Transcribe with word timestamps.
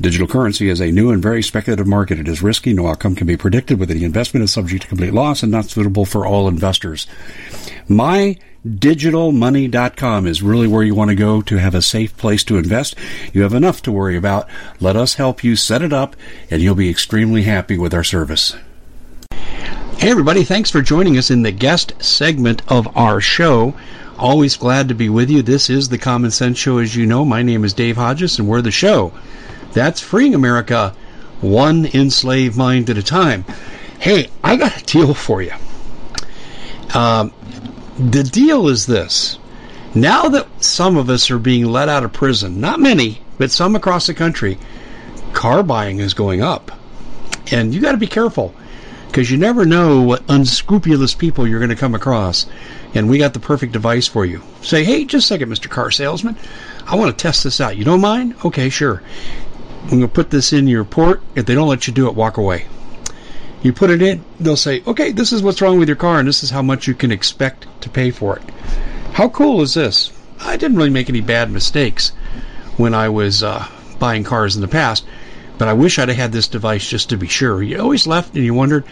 Digital 0.00 0.28
currency 0.28 0.68
is 0.68 0.80
a 0.80 0.92
new 0.92 1.10
and 1.10 1.20
very 1.20 1.42
speculative 1.42 1.88
market. 1.88 2.20
It 2.20 2.28
is 2.28 2.40
risky. 2.40 2.72
No 2.72 2.86
outcome 2.86 3.16
can 3.16 3.26
be 3.26 3.36
predicted. 3.36 3.80
With 3.80 3.90
any 3.90 4.04
investment 4.04 4.44
is 4.44 4.52
subject 4.52 4.82
to 4.82 4.88
complete 4.88 5.12
loss 5.12 5.42
and 5.42 5.50
not 5.50 5.64
suitable 5.64 6.04
for 6.04 6.24
all 6.24 6.46
investors. 6.46 7.08
MyDigitalMoney.com 7.88 10.28
is 10.28 10.40
really 10.40 10.68
where 10.68 10.84
you 10.84 10.94
want 10.94 11.08
to 11.08 11.16
go 11.16 11.42
to 11.42 11.56
have 11.56 11.74
a 11.74 11.82
safe 11.82 12.16
place 12.16 12.44
to 12.44 12.58
invest. 12.58 12.94
You 13.32 13.42
have 13.42 13.54
enough 13.54 13.82
to 13.82 13.90
worry 13.90 14.16
about. 14.16 14.48
Let 14.78 14.94
us 14.94 15.14
help 15.14 15.42
you 15.42 15.56
set 15.56 15.82
it 15.82 15.92
up, 15.92 16.14
and 16.48 16.62
you'll 16.62 16.76
be 16.76 16.90
extremely 16.90 17.42
happy 17.42 17.76
with 17.76 17.92
our 17.92 18.04
service. 18.04 18.54
Hey, 19.96 20.12
everybody. 20.12 20.44
Thanks 20.44 20.70
for 20.70 20.80
joining 20.80 21.18
us 21.18 21.32
in 21.32 21.42
the 21.42 21.50
guest 21.50 21.92
segment 21.98 22.62
of 22.70 22.96
our 22.96 23.20
show. 23.20 23.74
Always 24.16 24.56
glad 24.56 24.86
to 24.90 24.94
be 24.94 25.08
with 25.08 25.28
you. 25.28 25.42
This 25.42 25.68
is 25.68 25.88
the 25.88 25.98
Common 25.98 26.30
Sense 26.30 26.56
Show, 26.56 26.78
as 26.78 26.94
you 26.94 27.04
know. 27.04 27.24
My 27.24 27.42
name 27.42 27.64
is 27.64 27.72
Dave 27.72 27.96
Hodges, 27.96 28.38
and 28.38 28.46
we're 28.46 28.62
the 28.62 28.70
show 28.70 29.12
that's 29.72 30.00
freeing 30.00 30.34
America 30.34 30.94
one 31.40 31.86
enslaved 31.86 32.56
mind 32.56 32.90
at 32.90 32.98
a 32.98 33.02
time. 33.02 33.44
Hey, 33.98 34.28
I 34.42 34.56
got 34.56 34.80
a 34.80 34.84
deal 34.84 35.14
for 35.14 35.42
you. 35.42 35.52
Um, 36.94 37.32
the 37.98 38.22
deal 38.22 38.68
is 38.68 38.86
this. 38.86 39.38
Now 39.94 40.28
that 40.28 40.46
some 40.62 40.96
of 40.96 41.10
us 41.10 41.30
are 41.30 41.38
being 41.38 41.66
let 41.66 41.88
out 41.88 42.04
of 42.04 42.12
prison, 42.12 42.60
not 42.60 42.80
many, 42.80 43.20
but 43.38 43.50
some 43.50 43.74
across 43.74 44.06
the 44.06 44.14
country, 44.14 44.58
car 45.32 45.62
buying 45.62 45.98
is 45.98 46.14
going 46.14 46.42
up. 46.42 46.70
And 47.50 47.74
you 47.74 47.80
got 47.80 47.92
to 47.92 47.98
be 47.98 48.06
careful 48.06 48.54
because 49.06 49.30
you 49.30 49.38
never 49.38 49.64
know 49.64 50.02
what 50.02 50.22
unscrupulous 50.28 51.14
people 51.14 51.46
you're 51.46 51.60
going 51.60 51.70
to 51.70 51.76
come 51.76 51.94
across. 51.94 52.46
And 52.94 53.08
we 53.08 53.18
got 53.18 53.32
the 53.32 53.40
perfect 53.40 53.72
device 53.72 54.06
for 54.06 54.24
you. 54.24 54.42
Say, 54.62 54.84
hey, 54.84 55.04
just 55.04 55.24
a 55.24 55.28
second, 55.28 55.50
Mr. 55.50 55.68
Car 55.68 55.90
Salesman. 55.90 56.36
I 56.86 56.96
want 56.96 57.16
to 57.16 57.22
test 57.22 57.44
this 57.44 57.60
out. 57.60 57.76
You 57.76 57.84
don't 57.84 58.00
mind? 58.00 58.34
Okay, 58.44 58.68
sure. 58.68 59.02
I'm 59.84 59.88
going 59.90 60.00
to 60.02 60.08
put 60.08 60.30
this 60.30 60.52
in 60.52 60.68
your 60.68 60.84
port. 60.84 61.22
If 61.34 61.46
they 61.46 61.54
don't 61.54 61.68
let 61.68 61.86
you 61.86 61.94
do 61.94 62.08
it, 62.08 62.14
walk 62.14 62.36
away. 62.36 62.66
You 63.62 63.72
put 63.72 63.90
it 63.90 64.02
in, 64.02 64.22
they'll 64.38 64.56
say, 64.56 64.82
okay, 64.86 65.10
this 65.10 65.32
is 65.32 65.42
what's 65.42 65.60
wrong 65.60 65.78
with 65.78 65.88
your 65.88 65.96
car, 65.96 66.18
and 66.18 66.28
this 66.28 66.44
is 66.44 66.50
how 66.50 66.62
much 66.62 66.86
you 66.86 66.94
can 66.94 67.10
expect 67.10 67.66
to 67.80 67.88
pay 67.88 68.10
for 68.10 68.36
it. 68.36 68.42
How 69.12 69.28
cool 69.28 69.62
is 69.62 69.74
this? 69.74 70.12
I 70.40 70.56
didn't 70.56 70.76
really 70.76 70.90
make 70.90 71.08
any 71.08 71.20
bad 71.20 71.50
mistakes 71.50 72.10
when 72.76 72.94
I 72.94 73.08
was 73.08 73.42
uh, 73.42 73.66
buying 73.98 74.22
cars 74.22 74.54
in 74.54 74.62
the 74.62 74.68
past, 74.68 75.04
but 75.58 75.66
I 75.66 75.72
wish 75.72 75.98
I'd 75.98 76.08
have 76.08 76.16
had 76.16 76.32
this 76.32 76.46
device 76.46 76.88
just 76.88 77.08
to 77.08 77.16
be 77.16 77.26
sure. 77.26 77.60
You 77.62 77.80
always 77.80 78.06
left 78.06 78.36
and 78.36 78.44
you 78.44 78.54
wondered, 78.54 78.84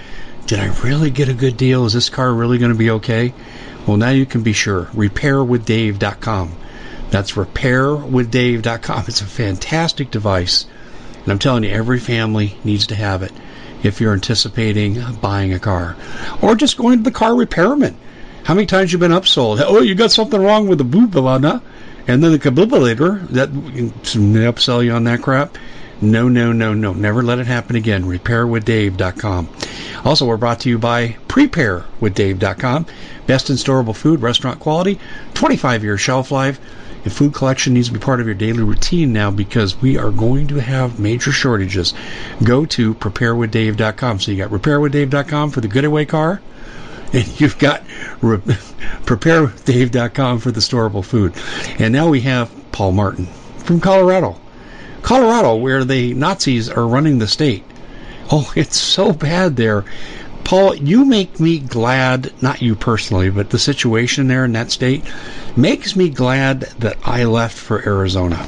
did 0.46 0.58
I 0.58 0.66
really 0.82 1.10
get 1.10 1.28
a 1.28 1.34
good 1.34 1.56
deal? 1.56 1.84
Is 1.84 1.92
this 1.92 2.08
car 2.08 2.32
really 2.32 2.58
going 2.58 2.72
to 2.72 2.78
be 2.78 2.90
okay? 2.90 3.34
Well, 3.86 3.96
now 3.98 4.10
you 4.10 4.26
can 4.26 4.42
be 4.42 4.52
sure. 4.52 4.86
RepairWithDave.com. 4.94 6.56
That's 7.10 7.32
RepairWithDave.com. 7.32 9.04
It's 9.06 9.20
a 9.20 9.26
fantastic 9.26 10.10
device 10.10 10.66
and 11.26 11.32
I'm 11.32 11.40
telling 11.40 11.64
you, 11.64 11.70
every 11.70 11.98
family 11.98 12.56
needs 12.62 12.86
to 12.86 12.94
have 12.94 13.24
it 13.24 13.32
if 13.82 14.00
you're 14.00 14.12
anticipating 14.12 15.02
buying 15.20 15.52
a 15.52 15.58
car. 15.58 15.96
Or 16.40 16.54
just 16.54 16.76
going 16.76 16.98
to 16.98 17.02
the 17.02 17.10
car 17.10 17.34
repairman. 17.34 17.96
How 18.44 18.54
many 18.54 18.66
times 18.66 18.92
you 18.92 18.98
been 19.00 19.10
upsold? 19.10 19.60
Oh, 19.66 19.80
you 19.80 19.96
got 19.96 20.12
something 20.12 20.40
wrong 20.40 20.68
with 20.68 20.78
the 20.78 20.84
boobalana, 20.84 21.62
and 22.06 22.22
then 22.22 22.30
the 22.30 22.38
kablibbulator 22.38 23.26
that 23.30 23.50
upsell 23.50 24.84
you 24.84 24.92
on 24.92 25.02
that 25.04 25.20
crap. 25.20 25.58
No, 26.00 26.28
no, 26.28 26.52
no, 26.52 26.74
no. 26.74 26.92
Never 26.92 27.24
let 27.24 27.40
it 27.40 27.48
happen 27.48 27.74
again. 27.74 28.04
RepairWithDave.com. 28.04 29.48
Also, 30.04 30.26
we're 30.26 30.36
brought 30.36 30.60
to 30.60 30.68
you 30.68 30.78
by 30.78 31.16
PrepareWithDave.com. 31.26 32.86
Best 33.26 33.50
in 33.50 33.56
storable 33.56 33.96
food, 33.96 34.22
restaurant 34.22 34.60
quality, 34.60 35.00
25 35.34 35.82
year 35.82 35.98
shelf 35.98 36.30
life. 36.30 36.60
Food 37.10 37.34
collection 37.34 37.74
needs 37.74 37.88
to 37.88 37.94
be 37.94 38.00
part 38.00 38.20
of 38.20 38.26
your 38.26 38.34
daily 38.34 38.62
routine 38.62 39.12
now 39.12 39.30
because 39.30 39.80
we 39.80 39.96
are 39.96 40.10
going 40.10 40.48
to 40.48 40.56
have 40.56 40.98
major 40.98 41.32
shortages, 41.32 41.94
go 42.42 42.66
to 42.66 42.94
preparewithdave.com. 42.94 44.20
So 44.20 44.32
you 44.32 44.38
got 44.38 44.50
preparewithdave.com 44.50 45.50
for 45.50 45.60
the 45.60 45.68
getaway 45.68 46.04
car, 46.04 46.42
and 47.12 47.40
you've 47.40 47.58
got 47.58 47.82
re- 48.20 48.38
preparewithdave.com 49.06 50.40
for 50.40 50.50
the 50.50 50.60
storable 50.60 51.04
food. 51.04 51.34
And 51.78 51.92
now 51.92 52.08
we 52.08 52.22
have 52.22 52.50
Paul 52.72 52.92
Martin 52.92 53.26
from 53.58 53.80
Colorado. 53.80 54.38
Colorado, 55.02 55.56
where 55.56 55.84
the 55.84 56.14
Nazis 56.14 56.68
are 56.68 56.86
running 56.86 57.18
the 57.18 57.28
state. 57.28 57.64
Oh, 58.30 58.52
it's 58.56 58.76
so 58.76 59.12
bad 59.12 59.54
there. 59.54 59.84
Paul, 60.46 60.76
you 60.76 61.04
make 61.04 61.40
me 61.40 61.58
glad, 61.58 62.32
not 62.40 62.62
you 62.62 62.76
personally, 62.76 63.30
but 63.30 63.50
the 63.50 63.58
situation 63.58 64.28
there 64.28 64.44
in 64.44 64.52
that 64.52 64.70
state 64.70 65.02
makes 65.56 65.96
me 65.96 66.08
glad 66.08 66.60
that 66.78 66.96
I 67.04 67.24
left 67.24 67.58
for 67.58 67.84
Arizona. 67.84 68.46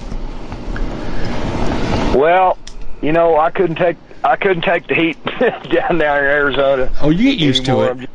Well, 2.16 2.56
you 3.02 3.10
know, 3.10 3.36
I 3.36 3.50
couldn't 3.50 3.74
take 3.74 3.96
I 4.22 4.36
couldn't 4.36 4.62
take 4.62 4.86
the 4.86 4.94
heat 4.94 5.24
down 5.72 5.98
there 5.98 6.24
in 6.24 6.30
Arizona. 6.30 6.92
Oh, 7.02 7.10
you 7.10 7.32
get 7.32 7.40
used 7.40 7.68
anymore. 7.68 7.94
to 7.94 8.02
it. 8.02 8.10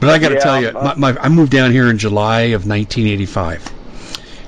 But 0.00 0.10
I 0.10 0.18
got 0.18 0.30
to 0.30 0.34
yeah, 0.34 0.40
tell 0.40 0.60
you, 0.60 0.68
uh, 0.70 0.94
my, 0.96 1.12
my, 1.12 1.20
I 1.20 1.28
moved 1.28 1.52
down 1.52 1.70
here 1.70 1.88
in 1.90 1.98
July 1.98 2.40
of 2.46 2.66
1985. 2.66 3.72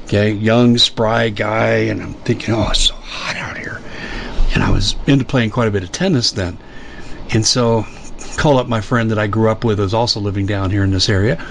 Okay, 0.06 0.32
young, 0.32 0.76
spry 0.76 1.28
guy, 1.28 1.86
and 1.86 2.02
I'm 2.02 2.14
thinking, 2.14 2.52
oh, 2.52 2.70
it's 2.70 2.80
so 2.80 2.94
hot 2.94 3.36
out 3.36 3.58
here. 3.58 3.80
And 4.54 4.64
I 4.64 4.70
was 4.70 4.96
into 5.06 5.24
playing 5.24 5.50
quite 5.50 5.68
a 5.68 5.70
bit 5.70 5.84
of 5.84 5.92
tennis 5.92 6.32
then. 6.32 6.58
And 7.32 7.46
so 7.46 7.86
call 8.36 8.58
up 8.58 8.68
my 8.68 8.80
friend 8.80 9.10
that 9.10 9.18
I 9.18 9.26
grew 9.26 9.48
up 9.50 9.64
with 9.64 9.78
who's 9.78 9.94
also 9.94 10.20
living 10.20 10.46
down 10.46 10.70
here 10.70 10.84
in 10.84 10.90
this 10.90 11.08
area. 11.08 11.44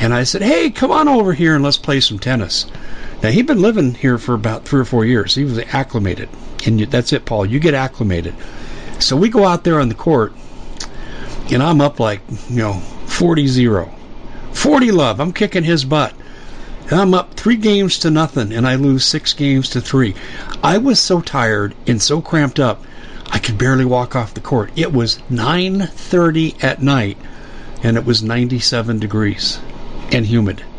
And 0.00 0.14
I 0.14 0.24
said, 0.24 0.42
hey, 0.42 0.70
come 0.70 0.90
on 0.90 1.08
over 1.08 1.32
here 1.32 1.54
and 1.54 1.64
let's 1.64 1.76
play 1.76 2.00
some 2.00 2.18
tennis. 2.18 2.66
Now, 3.22 3.30
he'd 3.30 3.46
been 3.46 3.62
living 3.62 3.94
here 3.94 4.16
for 4.16 4.34
about 4.34 4.64
three 4.64 4.80
or 4.80 4.84
four 4.84 5.04
years. 5.04 5.34
He 5.34 5.44
was 5.44 5.58
acclimated. 5.58 6.28
And 6.64 6.80
that's 6.80 7.12
it, 7.12 7.24
Paul. 7.24 7.46
You 7.46 7.58
get 7.58 7.74
acclimated. 7.74 8.34
So 9.00 9.16
we 9.16 9.28
go 9.28 9.44
out 9.44 9.64
there 9.64 9.80
on 9.80 9.88
the 9.88 9.94
court, 9.94 10.32
and 11.50 11.62
I'm 11.62 11.80
up 11.80 11.98
like, 12.00 12.20
you 12.48 12.56
know, 12.56 12.74
40 13.06 13.46
0. 13.46 13.92
40 14.52 14.90
love. 14.92 15.20
I'm 15.20 15.32
kicking 15.32 15.64
his 15.64 15.84
butt. 15.84 16.14
And 16.90 17.00
I'm 17.00 17.14
up 17.14 17.34
three 17.34 17.56
games 17.56 17.98
to 18.00 18.10
nothing, 18.10 18.52
and 18.52 18.66
I 18.66 18.76
lose 18.76 19.04
six 19.04 19.34
games 19.34 19.68
to 19.70 19.80
three. 19.80 20.14
I 20.62 20.78
was 20.78 20.98
so 20.98 21.20
tired 21.20 21.74
and 21.86 22.00
so 22.00 22.20
cramped 22.20 22.58
up 22.58 22.82
I 23.30 23.38
could 23.38 23.58
barely 23.58 23.84
walk 23.84 24.16
off 24.16 24.34
the 24.34 24.40
court. 24.40 24.70
It 24.76 24.92
was 24.92 25.18
9:30 25.30 26.62
at 26.62 26.82
night 26.82 27.18
and 27.82 27.96
it 27.96 28.04
was 28.04 28.22
97 28.22 28.98
degrees 28.98 29.58
and 30.12 30.26
humid. 30.26 30.60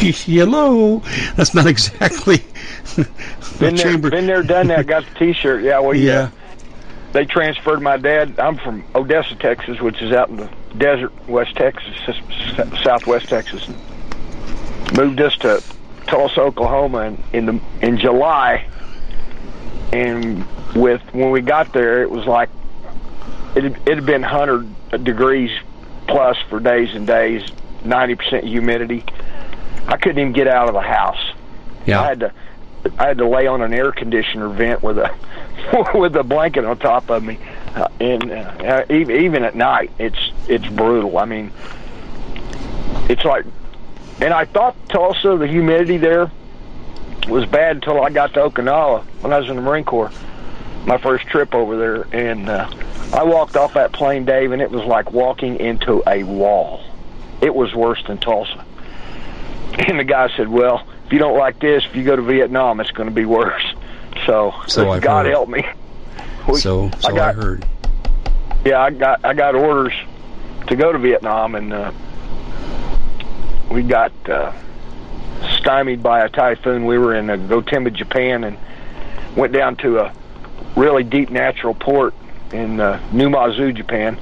Hello. 0.00 1.02
That's 1.36 1.54
not 1.54 1.66
exactly 1.66 2.42
been 3.58 3.76
there, 3.76 3.98
been 3.98 4.26
there, 4.26 4.42
done 4.42 4.68
that. 4.68 4.86
Got 4.86 5.04
the 5.06 5.14
T-shirt. 5.18 5.62
Yeah, 5.62 5.80
well, 5.80 5.94
yeah. 5.94 6.30
They 7.12 7.24
transferred 7.24 7.82
my 7.82 7.96
dad. 7.96 8.38
I'm 8.38 8.56
from 8.56 8.84
Odessa, 8.94 9.34
Texas, 9.34 9.80
which 9.80 10.00
is 10.00 10.12
out 10.12 10.28
in 10.28 10.36
the 10.36 10.48
desert, 10.78 11.12
West 11.28 11.56
Texas, 11.56 11.94
Southwest 12.82 13.28
Texas. 13.28 13.68
Moved 14.96 15.20
us 15.20 15.36
to 15.38 15.62
Tulsa, 16.06 16.40
Oklahoma, 16.40 17.02
in, 17.02 17.22
in 17.32 17.46
the 17.46 17.60
in 17.82 17.98
July. 17.98 18.66
And 19.92 20.46
with 20.74 21.02
when 21.12 21.30
we 21.30 21.40
got 21.40 21.72
there, 21.72 22.02
it 22.02 22.10
was 22.10 22.26
like 22.26 22.48
it 23.56 23.64
it 23.64 23.96
had 23.96 24.06
been 24.06 24.22
hundred 24.22 24.68
degrees 25.04 25.50
plus 26.06 26.36
for 26.48 26.60
days 26.60 26.94
and 26.94 27.06
days, 27.06 27.42
ninety 27.84 28.14
percent 28.14 28.44
humidity. 28.44 29.04
I 29.88 29.96
couldn't 29.96 30.18
even 30.18 30.32
get 30.32 30.46
out 30.46 30.68
of 30.68 30.74
the 30.74 30.80
house. 30.80 31.32
Yeah, 31.86 32.00
I 32.00 32.06
had 32.06 32.20
to 32.20 32.32
I 32.98 33.08
had 33.08 33.18
to 33.18 33.28
lay 33.28 33.46
on 33.46 33.62
an 33.62 33.74
air 33.74 33.92
conditioner 33.92 34.48
vent 34.48 34.82
with 34.82 34.98
a 34.98 35.12
with 35.94 36.14
a 36.16 36.22
blanket 36.22 36.64
on 36.64 36.78
top 36.78 37.10
of 37.10 37.22
me, 37.22 37.38
uh, 37.74 37.88
and 37.98 38.30
uh, 38.30 38.84
even 38.88 39.16
even 39.24 39.44
at 39.44 39.54
night, 39.54 39.90
it's 39.98 40.30
it's 40.48 40.66
brutal. 40.68 41.18
I 41.18 41.24
mean, 41.24 41.50
it's 43.08 43.24
like, 43.24 43.44
and 44.20 44.32
I 44.32 44.44
thought 44.44 44.76
Tulsa, 44.88 45.36
the 45.36 45.48
humidity 45.48 45.96
there 45.96 46.30
was 47.28 47.46
bad 47.46 47.76
until 47.76 48.02
I 48.02 48.10
got 48.10 48.34
to 48.34 48.40
Okinawa 48.40 49.04
when 49.20 49.32
I 49.32 49.38
was 49.38 49.48
in 49.48 49.56
the 49.56 49.62
Marine 49.62 49.84
Corps. 49.84 50.10
My 50.86 50.98
first 50.98 51.26
trip 51.26 51.54
over 51.54 51.76
there, 51.76 52.06
and 52.12 52.48
uh, 52.48 52.70
I 53.12 53.24
walked 53.24 53.56
off 53.56 53.74
that 53.74 53.92
plane, 53.92 54.24
Dave, 54.24 54.52
and 54.52 54.62
it 54.62 54.70
was 54.70 54.84
like 54.84 55.12
walking 55.12 55.60
into 55.60 56.02
a 56.06 56.22
wall. 56.22 56.82
It 57.42 57.54
was 57.54 57.74
worse 57.74 58.02
than 58.06 58.18
Tulsa. 58.18 58.64
And 59.72 59.98
the 59.98 60.04
guy 60.04 60.34
said, 60.36 60.48
"Well, 60.48 60.86
if 61.06 61.12
you 61.12 61.18
don't 61.18 61.36
like 61.36 61.60
this, 61.60 61.84
if 61.84 61.94
you 61.94 62.04
go 62.04 62.16
to 62.16 62.22
Vietnam, 62.22 62.80
it's 62.80 62.90
going 62.90 63.08
to 63.08 63.14
be 63.14 63.24
worse." 63.24 63.62
So, 64.26 64.54
so 64.66 64.98
God 65.00 65.26
heard. 65.26 65.30
help 65.30 65.48
me. 65.48 65.64
We, 66.48 66.58
so, 66.58 66.90
so 66.98 67.08
I, 67.08 67.12
got, 67.12 67.36
I, 67.36 67.40
heard. 67.40 67.66
Yeah, 68.64 68.80
I 68.80 68.90
got 68.90 69.24
I 69.24 69.34
got 69.34 69.54
orders 69.54 69.94
to 70.66 70.76
go 70.76 70.92
to 70.92 70.98
Vietnam, 70.98 71.54
and 71.54 71.72
uh, 71.72 71.92
we 73.70 73.82
got 73.82 74.12
uh, 74.28 74.52
stymied 75.58 76.02
by 76.02 76.24
a 76.24 76.28
typhoon. 76.28 76.86
We 76.86 76.98
were 76.98 77.14
in 77.14 77.30
uh, 77.30 77.36
Gotemba, 77.36 77.92
Japan, 77.92 78.44
and 78.44 78.58
went 79.36 79.52
down 79.52 79.76
to 79.76 79.98
a 79.98 80.14
really 80.76 81.04
deep 81.04 81.30
natural 81.30 81.74
port 81.74 82.14
in 82.52 82.80
uh, 82.80 83.00
Numazu, 83.12 83.74
Japan, 83.74 84.16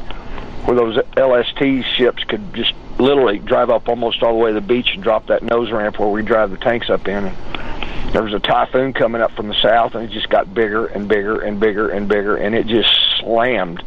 where 0.65 0.77
those 0.77 0.97
LST 1.17 1.87
ships 1.97 2.25
could 2.25 2.55
just 2.55 2.75
literally 2.99 3.39
drive 3.39 3.71
up 3.71 3.89
almost 3.89 4.23
all 4.23 4.33
the 4.33 4.39
way 4.39 4.51
to 4.51 4.55
the 4.55 4.67
beach 4.67 4.91
and 4.93 5.03
drop 5.03 5.27
that 5.27 5.43
nose 5.43 5.71
ramp 5.71 5.99
where 5.99 6.09
we 6.09 6.23
drive 6.23 6.51
the 6.51 6.57
tanks 6.57 6.91
up 6.91 7.07
in. 7.09 7.27
And 7.27 8.13
there 8.13 8.23
was 8.23 8.33
a 8.33 8.41
typhoon 8.41 8.93
coming 8.93 9.23
up 9.23 9.33
from 9.33 9.49
the 9.49 9.61
south, 9.63 9.95
and 9.95 10.05
it 10.05 10.13
just 10.13 10.29
got 10.29 10.53
bigger 10.53 10.87
and 10.87 11.09
bigger 11.09 11.41
and 11.41 11.61
bigger 11.61 11.89
and 11.89 12.09
bigger, 12.09 12.37
and 12.37 12.55
it 12.55 12.67
just 12.67 12.91
slammed 13.21 13.83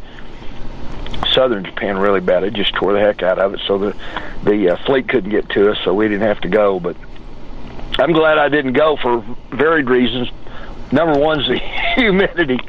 southern 1.34 1.64
Japan 1.64 1.98
really 1.98 2.20
bad. 2.20 2.44
It 2.44 2.54
just 2.54 2.74
tore 2.76 2.94
the 2.94 3.00
heck 3.00 3.24
out 3.24 3.40
of 3.40 3.54
it. 3.54 3.62
So 3.68 3.78
the 3.78 3.96
the 4.44 4.72
uh, 4.72 4.86
fleet 4.86 5.08
couldn't 5.08 5.30
get 5.30 5.50
to 5.50 5.72
us, 5.72 5.78
so 5.84 5.94
we 5.94 6.08
didn't 6.08 6.28
have 6.28 6.42
to 6.42 6.50
go. 6.50 6.80
But 6.80 6.96
I'm 8.00 8.14
glad 8.14 8.38
I 8.38 8.50
didn't 8.50 8.74
go 8.74 8.98
for 8.98 9.24
varied 9.52 9.90
reasons. 9.90 10.30
Number 10.92 11.20
one's 11.20 11.48
the 11.48 11.58
humidity. 11.96 12.60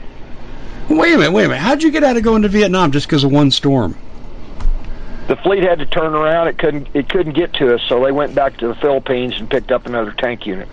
Wait 0.88 1.14
a 1.14 1.18
minute, 1.18 1.32
wait 1.32 1.44
a 1.44 1.48
minute. 1.48 1.60
How'd 1.60 1.82
you 1.82 1.90
get 1.90 2.04
out 2.04 2.16
of 2.16 2.22
going 2.22 2.42
to 2.42 2.48
Vietnam 2.48 2.92
just 2.92 3.06
because 3.06 3.24
of 3.24 3.32
one 3.32 3.50
storm? 3.50 3.96
The 5.28 5.36
fleet 5.36 5.62
had 5.62 5.78
to 5.78 5.86
turn 5.86 6.14
around. 6.14 6.48
It 6.48 6.58
couldn't. 6.58 6.88
It 6.94 7.08
couldn't 7.08 7.34
get 7.34 7.54
to 7.54 7.74
us, 7.74 7.80
so 7.88 8.04
they 8.04 8.12
went 8.12 8.34
back 8.34 8.56
to 8.58 8.68
the 8.68 8.74
Philippines 8.74 9.34
and 9.38 9.48
picked 9.48 9.70
up 9.70 9.86
another 9.86 10.12
tank 10.12 10.46
unit. 10.46 10.68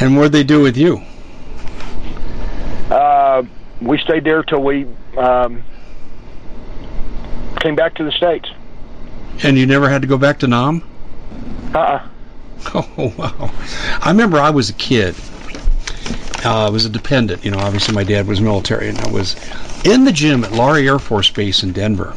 And 0.00 0.16
what'd 0.16 0.32
they 0.32 0.42
do 0.42 0.62
with 0.62 0.76
you? 0.76 1.02
Uh, 2.90 3.42
we 3.80 3.98
stayed 3.98 4.24
there 4.24 4.42
till 4.42 4.62
we 4.62 4.86
um, 5.16 5.62
came 7.60 7.74
back 7.74 7.94
to 7.96 8.04
the 8.04 8.12
states. 8.12 8.48
And 9.42 9.58
you 9.58 9.66
never 9.66 9.88
had 9.88 10.02
to 10.02 10.08
go 10.08 10.16
back 10.18 10.38
to 10.40 10.46
Nam? 10.46 10.82
Uh-uh. 11.74 12.08
Oh 12.74 13.12
wow! 13.16 13.50
I 14.02 14.10
remember 14.10 14.38
I 14.38 14.50
was 14.50 14.68
a 14.68 14.72
kid. 14.72 15.14
Uh, 16.44 16.66
I 16.66 16.70
was 16.70 16.84
a 16.84 16.88
dependent. 16.88 17.44
You 17.44 17.50
know, 17.50 17.58
obviously 17.58 17.94
my 17.94 18.04
dad 18.04 18.26
was 18.26 18.40
military, 18.40 18.88
and 18.88 18.98
I 18.98 19.10
was 19.10 19.36
in 19.84 20.04
the 20.04 20.12
gym 20.12 20.44
at 20.44 20.52
Lowry 20.52 20.88
Air 20.88 20.98
Force 20.98 21.30
Base 21.30 21.62
in 21.62 21.72
Denver 21.72 22.14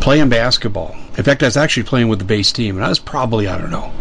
playing 0.00 0.28
basketball. 0.28 0.94
In 1.16 1.24
fact, 1.24 1.42
I 1.42 1.46
was 1.46 1.56
actually 1.56 1.84
playing 1.84 2.08
with 2.08 2.18
the 2.18 2.24
base 2.24 2.52
team, 2.52 2.76
and 2.76 2.84
I 2.84 2.88
was 2.88 2.98
probably 2.98 3.48
I 3.48 3.56
don't 3.58 3.70
know, 3.70 3.92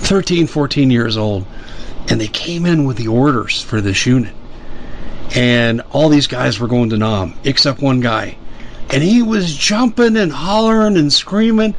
13, 0.00 0.46
14 0.46 0.90
years 0.90 1.16
old, 1.16 1.46
and 2.08 2.20
they 2.20 2.28
came 2.28 2.66
in 2.66 2.84
with 2.84 2.96
the 2.96 3.08
orders 3.08 3.60
for 3.60 3.80
this 3.80 4.06
unit, 4.06 4.34
and 5.34 5.80
all 5.90 6.08
these 6.08 6.26
guys 6.26 6.60
were 6.60 6.68
going 6.68 6.90
to 6.90 6.96
Nam 6.96 7.34
except 7.44 7.80
one 7.80 8.00
guy 8.00 8.36
and 8.92 9.02
he 9.02 9.22
was 9.22 9.56
jumping 9.56 10.16
and 10.16 10.30
hollering 10.30 10.96
and 10.96 11.12
screaming, 11.12 11.74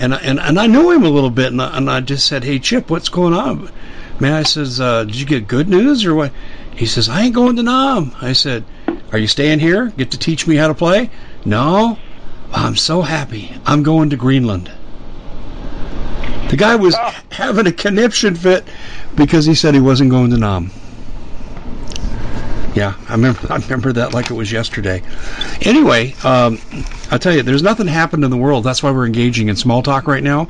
and 0.00 0.14
and 0.14 0.40
and 0.40 0.58
I 0.58 0.66
knew 0.66 0.90
him 0.90 1.04
a 1.04 1.10
little 1.10 1.30
bit, 1.30 1.52
and 1.52 1.60
I, 1.60 1.76
and 1.76 1.90
I 1.90 2.00
just 2.00 2.26
said, 2.26 2.42
"Hey 2.42 2.58
Chip, 2.58 2.90
what's 2.90 3.10
going 3.10 3.34
on?" 3.34 3.70
Man, 4.18 4.32
I 4.32 4.42
says, 4.42 4.80
uh, 4.80 5.04
"Did 5.04 5.16
you 5.16 5.26
get 5.26 5.46
good 5.46 5.68
news 5.68 6.04
or 6.06 6.14
what?" 6.14 6.32
He 6.74 6.86
says, 6.86 7.08
"I 7.08 7.22
ain't 7.22 7.34
going 7.34 7.56
to 7.56 7.62
Nam." 7.62 8.12
I 8.20 8.32
said, 8.32 8.64
"Are 9.12 9.18
you 9.18 9.26
staying 9.26 9.58
here? 9.58 9.92
Get 9.98 10.10
to 10.12 10.18
teach 10.18 10.46
me 10.46 10.56
how 10.56 10.68
to 10.68 10.74
play?" 10.74 11.10
No. 11.44 11.98
I'm 12.52 12.74
so 12.74 13.02
happy. 13.02 13.52
I'm 13.64 13.82
going 13.84 14.10
to 14.10 14.16
Greenland. 14.16 14.70
The 16.48 16.56
guy 16.56 16.74
was 16.74 16.96
ah. 16.96 17.22
having 17.30 17.68
a 17.68 17.72
conniption 17.72 18.34
fit 18.34 18.66
because 19.14 19.46
he 19.46 19.54
said 19.54 19.74
he 19.74 19.80
wasn't 19.80 20.10
going 20.10 20.30
to 20.30 20.36
Nam. 20.36 20.72
Yeah, 22.74 22.94
I 23.08 23.12
remember. 23.12 23.52
I 23.52 23.56
remember 23.56 23.92
that 23.94 24.14
like 24.14 24.30
it 24.30 24.34
was 24.34 24.52
yesterday. 24.52 25.02
Anyway, 25.62 26.14
um, 26.24 26.58
I'll 27.10 27.18
tell 27.18 27.34
you, 27.34 27.42
there's 27.42 27.62
nothing 27.62 27.86
happened 27.86 28.24
in 28.24 28.30
the 28.30 28.36
world. 28.36 28.64
That's 28.64 28.82
why 28.82 28.92
we're 28.92 29.06
engaging 29.06 29.48
in 29.48 29.56
small 29.56 29.82
talk 29.82 30.06
right 30.06 30.22
now. 30.22 30.48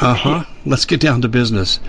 Uh 0.00 0.14
huh. 0.14 0.44
Let's 0.64 0.84
get 0.84 1.00
down 1.00 1.22
to 1.22 1.28
business. 1.28 1.80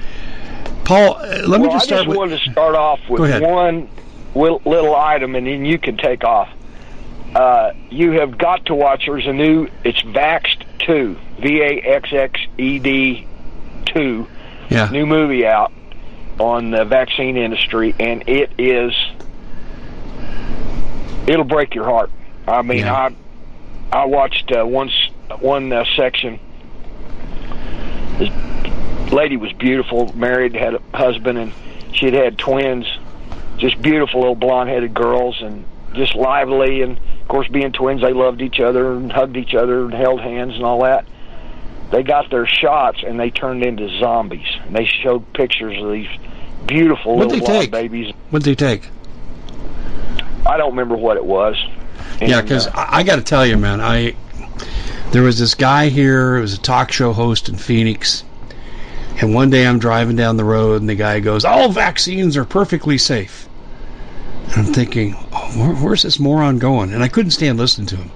Paul, 0.86 1.18
uh, 1.18 1.44
let 1.48 1.50
well, 1.50 1.60
me 1.62 1.70
just 1.70 1.86
start. 1.86 2.02
I 2.02 2.04
just 2.04 2.08
with, 2.10 2.18
wanted 2.18 2.40
to 2.40 2.52
start 2.52 2.76
off 2.76 3.00
with 3.10 3.42
one 3.42 3.90
little 4.36 4.96
item, 4.96 5.36
and 5.36 5.48
then 5.48 5.66
you 5.66 5.80
can 5.80 5.98
take 5.98 6.24
off. 6.24 6.50
Uh, 7.36 7.74
you 7.90 8.12
have 8.12 8.38
got 8.38 8.66
to 8.68 8.76
watch. 8.76 9.06
There's 9.08 9.28
a 9.28 9.34
new. 9.34 9.68
It's 9.84 10.02
Vaxxed 10.02 10.64
Two. 10.80 11.18
V 11.40 11.62
A 11.62 11.82
X 11.82 12.10
X 12.14 12.40
E 12.58 12.80
D 12.80 13.28
Two. 13.86 14.28
Yeah. 14.70 14.90
New 14.92 15.06
movie 15.06 15.46
out 15.46 15.74
on 16.40 16.72
the 16.72 16.86
vaccine 16.86 17.38
industry, 17.38 17.96
and 18.00 18.28
it 18.30 18.52
is 18.58 18.94
it'll 21.28 21.46
break 21.46 21.76
your 21.76 21.86
heart. 21.86 22.12
I 22.48 22.62
mean, 22.62 22.80
yeah. 22.80 22.94
I 22.94 23.16
I 23.92 24.06
watched 24.06 24.52
uh, 24.52 24.66
one 24.66 24.90
one 25.40 25.72
uh, 25.72 25.86
section. 25.96 26.40
This 28.18 28.30
lady 29.12 29.38
was 29.38 29.54
beautiful, 29.54 30.12
married, 30.16 30.56
had 30.56 30.76
a 30.76 30.82
husband, 30.94 31.38
and 31.38 31.54
she 31.94 32.06
had 32.06 32.14
had 32.14 32.38
twins. 32.38 32.86
Just 33.58 33.82
beautiful 33.82 34.22
little 34.22 34.36
blonde-headed 34.36 34.94
girls, 34.94 35.42
and 35.42 35.66
just 35.94 36.16
lively. 36.16 36.82
And 36.82 36.98
of 36.98 37.28
course, 37.28 37.48
being 37.48 37.72
twins, 37.72 38.02
they 38.02 38.14
loved 38.14 38.42
each 38.42 38.60
other 38.60 38.94
and 38.94 39.12
hugged 39.12 39.36
each 39.36 39.56
other 39.56 39.86
and 39.86 39.94
held 39.94 40.22
hands 40.22 40.56
and 40.56 40.64
all 40.64 40.84
that. 40.84 41.06
They 41.92 42.04
got 42.04 42.30
their 42.30 42.46
shots, 42.46 43.04
and 43.06 43.20
they 43.20 43.30
turned 43.30 43.64
into 43.64 43.88
zombies. 44.00 44.48
And 44.66 44.76
they 44.76 44.86
showed 44.86 45.32
pictures 45.34 45.82
of 45.82 45.92
these 45.92 46.10
beautiful 46.68 47.16
What'd 47.16 47.32
little 47.32 47.48
blonde 47.48 47.72
babies. 47.72 48.14
What'd 48.30 48.46
they 48.46 48.56
take? 48.56 48.90
I 50.48 50.58
don't 50.58 50.72
remember 50.72 50.96
what 50.96 51.18
it 51.18 51.26
was. 51.26 51.56
And, 52.20 52.30
yeah, 52.30 52.42
because 52.42 52.68
uh, 52.68 52.72
I, 52.76 53.00
I 53.00 53.04
got 53.04 53.18
to 53.18 53.22
tell 53.22 53.46
you, 53.46 53.58
man, 53.58 53.82
I 53.82 54.16
there 55.12 55.24
was 55.24 55.40
this 55.40 55.56
guy 55.56 55.90
here. 55.90 56.38
It 56.38 56.42
was 56.42 56.54
a 56.54 56.60
talk 56.60 56.92
show 56.92 57.14
host 57.14 57.50
in 57.50 57.56
Phoenix, 57.56 58.24
and 59.22 59.34
one 59.34 59.50
day 59.50 59.66
I'm 59.66 59.80
driving 59.80 60.16
down 60.16 60.38
the 60.38 60.44
road, 60.44 60.82
and 60.82 60.90
the 60.90 60.96
guy 60.96 61.20
goes, 61.20 61.46
"All 61.46 61.70
vaccines 61.70 62.38
are 62.38 62.46
perfectly 62.46 62.98
safe." 62.98 63.48
And 64.50 64.68
I'm 64.68 64.74
thinking, 64.74 65.16
oh, 65.34 65.52
where, 65.56 65.76
where's 65.76 66.04
this 66.04 66.20
moron 66.20 66.58
going? 66.58 66.94
And 66.94 67.04
I 67.04 67.10
couldn't 67.10 67.32
stand 67.32 67.58
listening 67.58 67.88
to 67.88 67.98
him. 67.98 68.12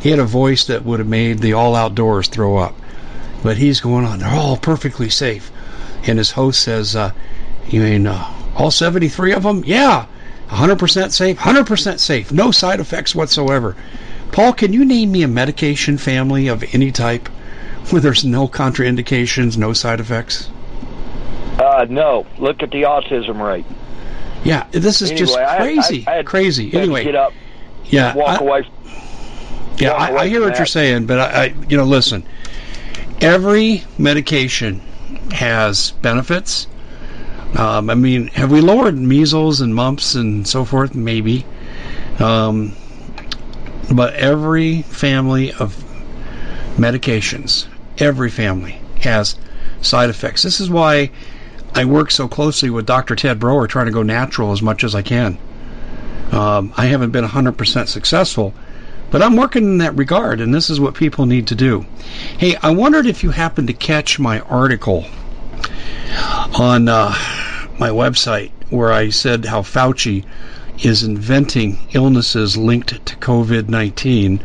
He 0.00 0.10
had 0.10 0.18
a 0.18 0.24
voice 0.24 0.64
that 0.66 0.84
would 0.84 1.00
have 1.00 1.08
made 1.08 1.40
the 1.40 1.54
all 1.54 1.74
outdoors 1.74 2.28
throw 2.28 2.56
up. 2.58 2.74
But 3.42 3.56
he's 3.56 3.80
going 3.80 4.04
on, 4.04 4.20
they're 4.20 4.28
all 4.28 4.56
perfectly 4.56 5.10
safe. 5.10 5.50
And 6.06 6.18
his 6.18 6.30
host 6.30 6.62
says, 6.62 6.94
uh, 6.94 7.12
You 7.68 7.80
mean 7.80 8.06
uh, 8.06 8.32
all 8.56 8.70
73 8.70 9.32
of 9.32 9.42
them? 9.42 9.64
Yeah. 9.66 10.06
100% 10.48 11.12
safe, 11.12 11.38
100% 11.38 11.98
safe, 11.98 12.32
no 12.32 12.50
side 12.50 12.80
effects 12.80 13.14
whatsoever. 13.14 13.76
Paul, 14.32 14.52
can 14.52 14.72
you 14.72 14.84
name 14.84 15.12
me 15.12 15.22
a 15.22 15.28
medication 15.28 15.96
family 15.98 16.48
of 16.48 16.64
any 16.74 16.90
type 16.90 17.28
where 17.90 18.00
there's 18.00 18.24
no 18.24 18.48
contraindications, 18.48 19.56
no 19.56 19.72
side 19.72 20.00
effects? 20.00 20.50
Uh, 21.58 21.86
no. 21.88 22.26
Look 22.38 22.62
at 22.62 22.70
the 22.70 22.82
autism 22.82 23.40
rate. 23.44 23.64
Yeah, 24.42 24.66
this 24.72 25.00
is 25.00 25.10
Anyway, 25.10 25.18
just 25.26 25.38
I- 25.38 25.54
I- 25.54 25.56
crazy, 25.58 26.04
I 26.06 26.22
crazy. 26.22 26.74
Anyway, 26.74 27.04
get 27.04 27.14
up, 27.14 27.32
yeah, 27.86 28.14
walk 28.14 28.40
I- 28.40 28.44
away. 28.44 28.66
Yeah, 29.78 29.90
walk 29.92 30.00
I, 30.00 30.10
away 30.10 30.20
I 30.20 30.28
hear 30.28 30.40
what 30.42 30.56
you're 30.58 30.66
saying, 30.66 31.06
but 31.06 31.18
I, 31.20 31.44
I, 31.44 31.54
you 31.68 31.76
know, 31.76 31.84
listen. 31.84 32.26
Every 33.20 33.84
medication 33.96 34.80
has 35.32 35.92
benefits. 36.02 36.66
Um, 37.56 37.88
I 37.88 37.94
mean, 37.94 38.28
have 38.28 38.50
we 38.50 38.60
lowered 38.60 38.96
measles 38.96 39.60
and 39.60 39.74
mumps 39.74 40.14
and 40.14 40.46
so 40.46 40.64
forth? 40.64 40.94
Maybe. 40.94 41.46
Um, 42.18 42.72
but 43.92 44.14
every 44.14 44.82
family 44.82 45.52
of 45.52 45.76
medications, 46.76 47.66
every 47.98 48.30
family 48.30 48.80
has 49.00 49.36
side 49.82 50.10
effects. 50.10 50.42
This 50.42 50.60
is 50.60 50.68
why 50.68 51.10
I 51.74 51.84
work 51.84 52.10
so 52.10 52.26
closely 52.26 52.70
with 52.70 52.86
Dr. 52.86 53.14
Ted 53.14 53.38
Broer, 53.38 53.66
trying 53.66 53.86
to 53.86 53.92
go 53.92 54.02
natural 54.02 54.52
as 54.52 54.62
much 54.62 54.82
as 54.84 54.94
I 54.94 55.02
can. 55.02 55.38
Um, 56.32 56.72
I 56.76 56.86
haven't 56.86 57.10
been 57.10 57.24
100% 57.24 57.88
successful, 57.88 58.54
but 59.10 59.22
I'm 59.22 59.36
working 59.36 59.64
in 59.64 59.78
that 59.78 59.96
regard, 59.96 60.40
and 60.40 60.52
this 60.52 60.70
is 60.70 60.80
what 60.80 60.94
people 60.94 61.26
need 61.26 61.46
to 61.48 61.54
do. 61.54 61.86
Hey, 62.38 62.56
I 62.56 62.70
wondered 62.70 63.06
if 63.06 63.22
you 63.22 63.30
happened 63.30 63.68
to 63.68 63.74
catch 63.74 64.18
my 64.18 64.40
article 64.40 65.04
on 66.58 66.88
uh, 66.88 67.10
my 67.78 67.90
website 67.90 68.50
where 68.70 68.92
I 68.92 69.10
said 69.10 69.44
how 69.44 69.62
Fauci 69.62 70.24
is 70.82 71.02
inventing 71.02 71.78
illnesses 71.92 72.56
linked 72.56 73.04
to 73.06 73.16
COVID 73.16 73.68
19 73.68 74.42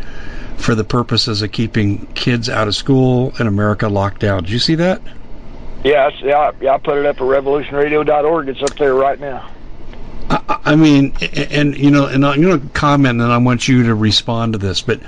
for 0.57 0.75
the 0.75 0.83
purposes 0.83 1.41
of 1.41 1.51
keeping 1.51 2.05
kids 2.07 2.49
out 2.49 2.67
of 2.67 2.75
school 2.75 3.33
and 3.39 3.47
America 3.47 3.87
locked 3.87 4.19
down. 4.21 4.43
Did 4.43 4.51
you 4.51 4.59
see 4.59 4.75
that? 4.75 5.01
Yeah, 5.83 6.07
I, 6.07 6.25
yeah, 6.25 6.51
yeah, 6.59 6.73
I 6.73 6.77
put 6.77 6.97
it 6.97 7.05
up 7.05 7.15
at 7.15 7.21
revolutionradio.org. 7.21 8.49
It's 8.49 8.61
up 8.61 8.77
there 8.77 8.93
right 8.93 9.19
now. 9.19 9.49
I, 10.29 10.59
I 10.65 10.75
mean, 10.75 11.15
a- 11.21 11.53
and 11.53 11.77
you 11.77 11.89
know, 11.89 12.07
and 12.07 12.25
I'm 12.25 12.41
going 12.41 12.59
to 12.61 12.67
comment, 12.69 13.21
and 13.21 13.31
I 13.31 13.37
want 13.37 13.67
you 13.67 13.83
to 13.83 13.95
respond 13.95 14.53
to 14.53 14.59
this. 14.59 14.81
But 14.81 15.01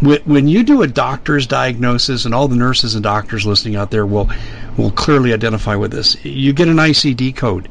when 0.00 0.48
you 0.48 0.62
do 0.62 0.82
a 0.82 0.86
doctor's 0.86 1.46
diagnosis, 1.46 2.24
and 2.24 2.34
all 2.34 2.46
the 2.46 2.56
nurses 2.56 2.94
and 2.94 3.02
doctors 3.02 3.44
listening 3.44 3.76
out 3.76 3.90
there 3.90 4.06
will 4.06 4.30
will 4.76 4.90
clearly 4.90 5.32
identify 5.32 5.76
with 5.76 5.92
this, 5.92 6.22
you 6.24 6.52
get 6.52 6.68
an 6.68 6.76
ICD 6.76 7.36
code, 7.36 7.68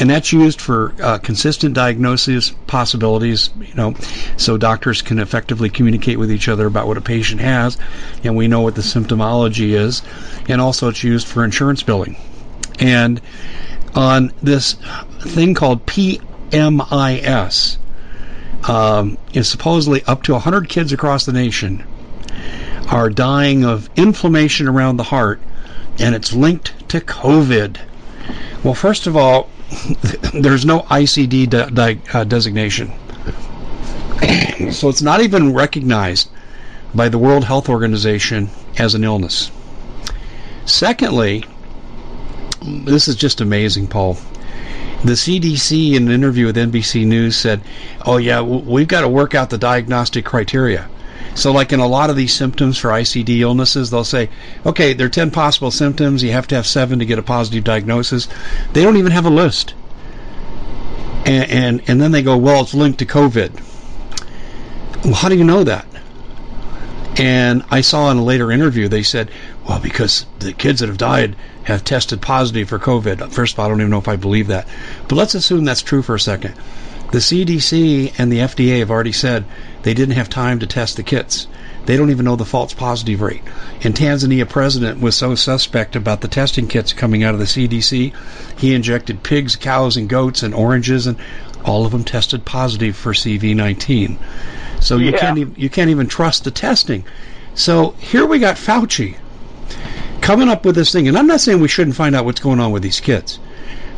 and 0.00 0.08
that's 0.08 0.32
used 0.32 0.60
for 0.60 0.94
uh, 1.02 1.18
consistent 1.18 1.74
diagnosis 1.74 2.50
possibilities. 2.66 3.50
You 3.60 3.74
know, 3.74 3.94
so 4.36 4.56
doctors 4.56 5.02
can 5.02 5.18
effectively 5.18 5.70
communicate 5.70 6.18
with 6.18 6.32
each 6.32 6.48
other 6.48 6.66
about 6.66 6.86
what 6.86 6.96
a 6.96 7.02
patient 7.02 7.40
has, 7.40 7.76
and 8.24 8.36
we 8.36 8.48
know 8.48 8.60
what 8.60 8.74
the 8.74 8.82
symptomology 8.82 9.70
is, 9.70 10.02
and 10.48 10.60
also 10.60 10.88
it's 10.88 11.04
used 11.04 11.26
for 11.26 11.44
insurance 11.44 11.82
billing, 11.82 12.16
and 12.78 13.20
on 13.94 14.32
this 14.42 14.76
thing 15.20 15.54
called 15.54 15.84
PMIS. 15.86 17.76
Um, 18.68 19.18
is 19.32 19.48
supposedly 19.48 20.02
up 20.04 20.24
to 20.24 20.32
100 20.32 20.68
kids 20.68 20.92
across 20.92 21.24
the 21.24 21.32
nation 21.32 21.84
are 22.88 23.10
dying 23.10 23.64
of 23.64 23.88
inflammation 23.96 24.66
around 24.66 24.96
the 24.96 25.02
heart, 25.04 25.40
and 25.98 26.14
it's 26.14 26.32
linked 26.32 26.88
to 26.88 27.00
COVID. 27.00 27.78
Well, 28.62 28.74
first 28.74 29.06
of 29.06 29.16
all, 29.16 29.50
there's 30.34 30.64
no 30.64 30.80
ICD 30.80 31.50
de- 31.50 31.70
de- 31.70 31.98
uh, 32.12 32.24
designation, 32.24 32.92
so 34.72 34.88
it's 34.88 35.02
not 35.02 35.20
even 35.20 35.54
recognized 35.54 36.30
by 36.94 37.08
the 37.08 37.18
World 37.18 37.44
Health 37.44 37.68
Organization 37.68 38.48
as 38.78 38.94
an 38.94 39.04
illness. 39.04 39.50
Secondly, 40.64 41.44
this 42.62 43.08
is 43.08 43.16
just 43.16 43.40
amazing, 43.40 43.86
Paul. 43.86 44.18
The 45.04 45.12
CDC, 45.12 45.94
in 45.94 46.08
an 46.08 46.12
interview 46.12 46.46
with 46.46 46.56
NBC 46.56 47.06
News, 47.06 47.36
said, 47.36 47.60
"Oh 48.04 48.16
yeah, 48.16 48.40
we've 48.40 48.88
got 48.88 49.02
to 49.02 49.08
work 49.08 49.34
out 49.34 49.50
the 49.50 49.58
diagnostic 49.58 50.24
criteria." 50.24 50.88
So, 51.38 51.52
like 51.52 51.72
in 51.72 51.80
a 51.80 51.86
lot 51.86 52.10
of 52.10 52.16
these 52.16 52.32
symptoms 52.32 52.78
for 52.78 52.90
ICD 52.90 53.38
illnesses, 53.40 53.90
they'll 53.90 54.02
say, 54.02 54.28
"Okay, 54.66 54.92
there 54.92 55.06
are 55.06 55.10
ten 55.10 55.30
possible 55.30 55.70
symptoms. 55.70 56.22
You 56.22 56.32
have 56.32 56.48
to 56.48 56.56
have 56.56 56.66
seven 56.66 56.98
to 56.98 57.04
get 57.04 57.18
a 57.18 57.22
positive 57.22 57.62
diagnosis." 57.62 58.26
They 58.72 58.82
don't 58.82 58.96
even 58.96 59.12
have 59.12 59.24
a 59.24 59.30
list, 59.30 59.74
and 61.24 61.50
and, 61.50 61.82
and 61.86 62.00
then 62.00 62.10
they 62.10 62.22
go, 62.22 62.36
"Well, 62.36 62.62
it's 62.62 62.74
linked 62.74 62.98
to 62.98 63.06
COVID." 63.06 63.52
Well, 65.04 65.14
how 65.14 65.28
do 65.28 65.36
you 65.36 65.44
know 65.44 65.62
that? 65.62 65.86
And 67.18 67.64
I 67.70 67.80
saw 67.80 68.10
in 68.10 68.18
a 68.18 68.24
later 68.24 68.52
interview 68.52 68.88
they 68.88 69.02
said, 69.02 69.30
well, 69.68 69.80
because 69.80 70.24
the 70.38 70.52
kids 70.52 70.80
that 70.80 70.88
have 70.88 70.98
died 70.98 71.36
have 71.64 71.84
tested 71.84 72.22
positive 72.22 72.68
for 72.68 72.78
COVID. 72.78 73.30
First 73.32 73.54
of 73.54 73.58
all, 73.58 73.66
I 73.66 73.68
don't 73.68 73.80
even 73.80 73.90
know 73.90 73.98
if 73.98 74.08
I 74.08 74.16
believe 74.16 74.46
that. 74.46 74.68
But 75.08 75.16
let's 75.16 75.34
assume 75.34 75.64
that's 75.64 75.82
true 75.82 76.02
for 76.02 76.14
a 76.14 76.20
second. 76.20 76.54
The 77.10 77.18
CDC 77.18 78.14
and 78.18 78.30
the 78.30 78.38
FDA 78.38 78.78
have 78.78 78.90
already 78.90 79.12
said 79.12 79.44
they 79.82 79.94
didn't 79.94 80.16
have 80.16 80.28
time 80.28 80.58
to 80.60 80.66
test 80.66 80.96
the 80.96 81.02
kits. 81.02 81.46
They 81.86 81.96
don't 81.96 82.10
even 82.10 82.24
know 82.24 82.36
the 82.36 82.44
false 82.44 82.74
positive 82.74 83.20
rate. 83.20 83.42
And 83.82 83.94
Tanzania 83.94 84.48
president 84.48 85.00
was 85.00 85.16
so 85.16 85.34
suspect 85.34 85.96
about 85.96 86.20
the 86.20 86.28
testing 86.28 86.68
kits 86.68 86.92
coming 86.92 87.22
out 87.24 87.32
of 87.34 87.40
the 87.40 87.46
CDC, 87.46 88.12
he 88.58 88.74
injected 88.74 89.22
pigs, 89.22 89.56
cows, 89.56 89.96
and 89.96 90.08
goats 90.08 90.42
and 90.42 90.52
oranges, 90.54 91.06
and 91.06 91.16
all 91.64 91.86
of 91.86 91.92
them 91.92 92.04
tested 92.04 92.44
positive 92.44 92.96
for 92.96 93.12
CV19. 93.14 94.18
So 94.80 94.96
you 94.96 95.12
Yeah. 95.12 95.18
can't 95.18 95.38
even, 95.38 95.54
you 95.56 95.70
can't 95.70 95.90
even 95.90 96.06
trust 96.06 96.44
the 96.44 96.50
testing. 96.50 97.04
So 97.54 97.94
here 97.98 98.26
we 98.26 98.38
got 98.38 98.56
Fauci 98.56 99.16
coming 100.20 100.48
up 100.48 100.64
with 100.64 100.74
this 100.74 100.92
thing, 100.92 101.08
and 101.08 101.16
I'm 101.16 101.26
not 101.26 101.40
saying 101.40 101.60
we 101.60 101.68
shouldn't 101.68 101.96
find 101.96 102.14
out 102.14 102.24
what's 102.24 102.40
going 102.40 102.60
on 102.60 102.70
with 102.70 102.82
these 102.82 103.00
kids. 103.00 103.38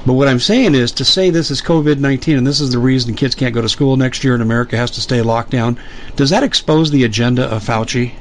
But 0.06 0.14
what 0.14 0.28
I'm 0.28 0.40
saying 0.40 0.74
is 0.74 0.92
to 0.92 1.04
say 1.04 1.30
this 1.30 1.50
is 1.50 1.60
COVID 1.60 1.98
19 1.98 2.38
and 2.38 2.46
this 2.46 2.60
is 2.60 2.70
the 2.72 2.78
reason 2.78 3.14
kids 3.14 3.34
can't 3.34 3.54
go 3.54 3.60
to 3.60 3.68
school 3.68 3.96
next 3.96 4.24
year 4.24 4.32
and 4.34 4.42
America 4.42 4.76
has 4.76 4.90
to 4.92 5.00
stay 5.00 5.20
locked 5.22 5.50
down, 5.50 5.78
does 6.16 6.30
that 6.30 6.42
expose 6.42 6.90
the 6.90 7.04
agenda 7.04 7.44
of 7.44 7.62
Fauci? 7.62 8.12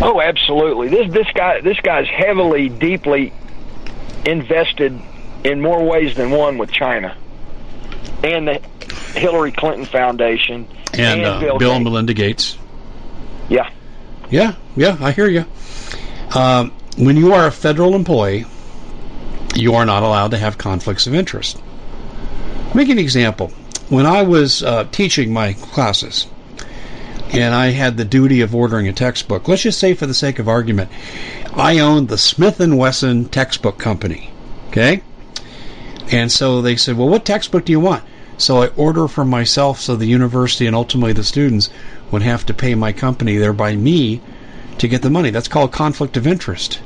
Oh, 0.00 0.20
absolutely. 0.20 0.88
This 0.88 1.12
this 1.12 1.26
guy 1.34 1.60
this 1.60 1.78
guy's 1.80 2.06
heavily, 2.08 2.68
deeply 2.68 3.32
invested 4.24 4.98
in 5.44 5.60
more 5.60 5.84
ways 5.84 6.14
than 6.14 6.30
one 6.30 6.56
with 6.58 6.70
China, 6.70 7.16
and 8.22 8.48
the 8.48 8.60
Hillary 9.14 9.52
Clinton 9.52 9.86
Foundation, 9.86 10.66
And, 10.94 11.24
uh, 11.24 11.40
Bill, 11.40 11.58
Gates. 11.58 11.72
and 11.72 11.84
Melinda 11.84 12.14
Gates. 12.14 12.56
Yeah, 13.48 13.70
Yeah, 14.30 14.54
yeah, 14.76 14.96
I 15.00 15.12
hear 15.12 15.28
you. 15.28 15.44
Um, 16.34 16.72
when 16.96 17.16
you 17.16 17.32
are 17.32 17.46
a 17.46 17.52
federal 17.52 17.94
employee, 17.94 18.44
you 19.58 19.74
are 19.74 19.84
not 19.84 20.04
allowed 20.04 20.30
to 20.30 20.38
have 20.38 20.56
conflicts 20.56 21.06
of 21.06 21.14
interest. 21.14 21.60
Make 22.74 22.88
an 22.88 22.98
example. 22.98 23.48
When 23.88 24.06
I 24.06 24.22
was 24.22 24.62
uh, 24.62 24.84
teaching 24.92 25.32
my 25.32 25.54
classes, 25.54 26.26
and 27.32 27.54
I 27.54 27.70
had 27.70 27.96
the 27.96 28.04
duty 28.04 28.40
of 28.40 28.54
ordering 28.54 28.88
a 28.88 28.92
textbook. 28.92 29.48
Let's 29.48 29.62
just 29.62 29.78
say, 29.78 29.94
for 29.94 30.06
the 30.06 30.14
sake 30.14 30.38
of 30.38 30.48
argument, 30.48 30.90
I 31.54 31.78
owned 31.78 32.08
the 32.08 32.18
Smith 32.18 32.60
and 32.60 32.78
Wesson 32.78 33.26
textbook 33.26 33.78
company. 33.78 34.30
Okay, 34.68 35.02
and 36.10 36.30
so 36.30 36.62
they 36.62 36.76
said, 36.76 36.96
"Well, 36.96 37.08
what 37.08 37.24
textbook 37.24 37.64
do 37.64 37.72
you 37.72 37.80
want?" 37.80 38.04
So 38.38 38.62
I 38.62 38.68
order 38.68 39.08
for 39.08 39.24
myself, 39.24 39.80
so 39.80 39.96
the 39.96 40.06
university 40.06 40.66
and 40.66 40.76
ultimately 40.76 41.12
the 41.12 41.24
students 41.24 41.68
would 42.10 42.22
have 42.22 42.46
to 42.46 42.54
pay 42.54 42.74
my 42.74 42.92
company, 42.92 43.36
thereby 43.36 43.74
me, 43.74 44.20
to 44.78 44.88
get 44.88 45.02
the 45.02 45.10
money. 45.10 45.30
That's 45.30 45.48
called 45.48 45.72
conflict 45.72 46.16
of 46.16 46.26
interest. 46.26 46.78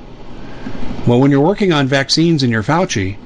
Well, 1.06 1.20
when 1.20 1.30
you're 1.30 1.40
working 1.40 1.72
on 1.72 1.88
vaccines 1.88 2.42
and 2.42 2.52
you're 2.52 2.62
Fauci 2.62 3.16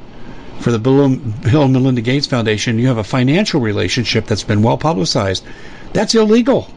for 0.61 0.73
the 0.73 0.79
Bill 0.79 1.05
and 1.05 1.73
Melinda 1.73 2.01
Gates 2.01 2.27
Foundation, 2.27 2.79
you 2.79 2.87
have 2.89 2.99
a 2.99 3.05
financial 3.05 3.61
relationship 3.61 4.27
that's 4.27 4.45
been 4.45 4.63
well 4.63 4.79
publicized. 4.79 5.45
That's 5.93 6.15
illegal. 6.15 6.69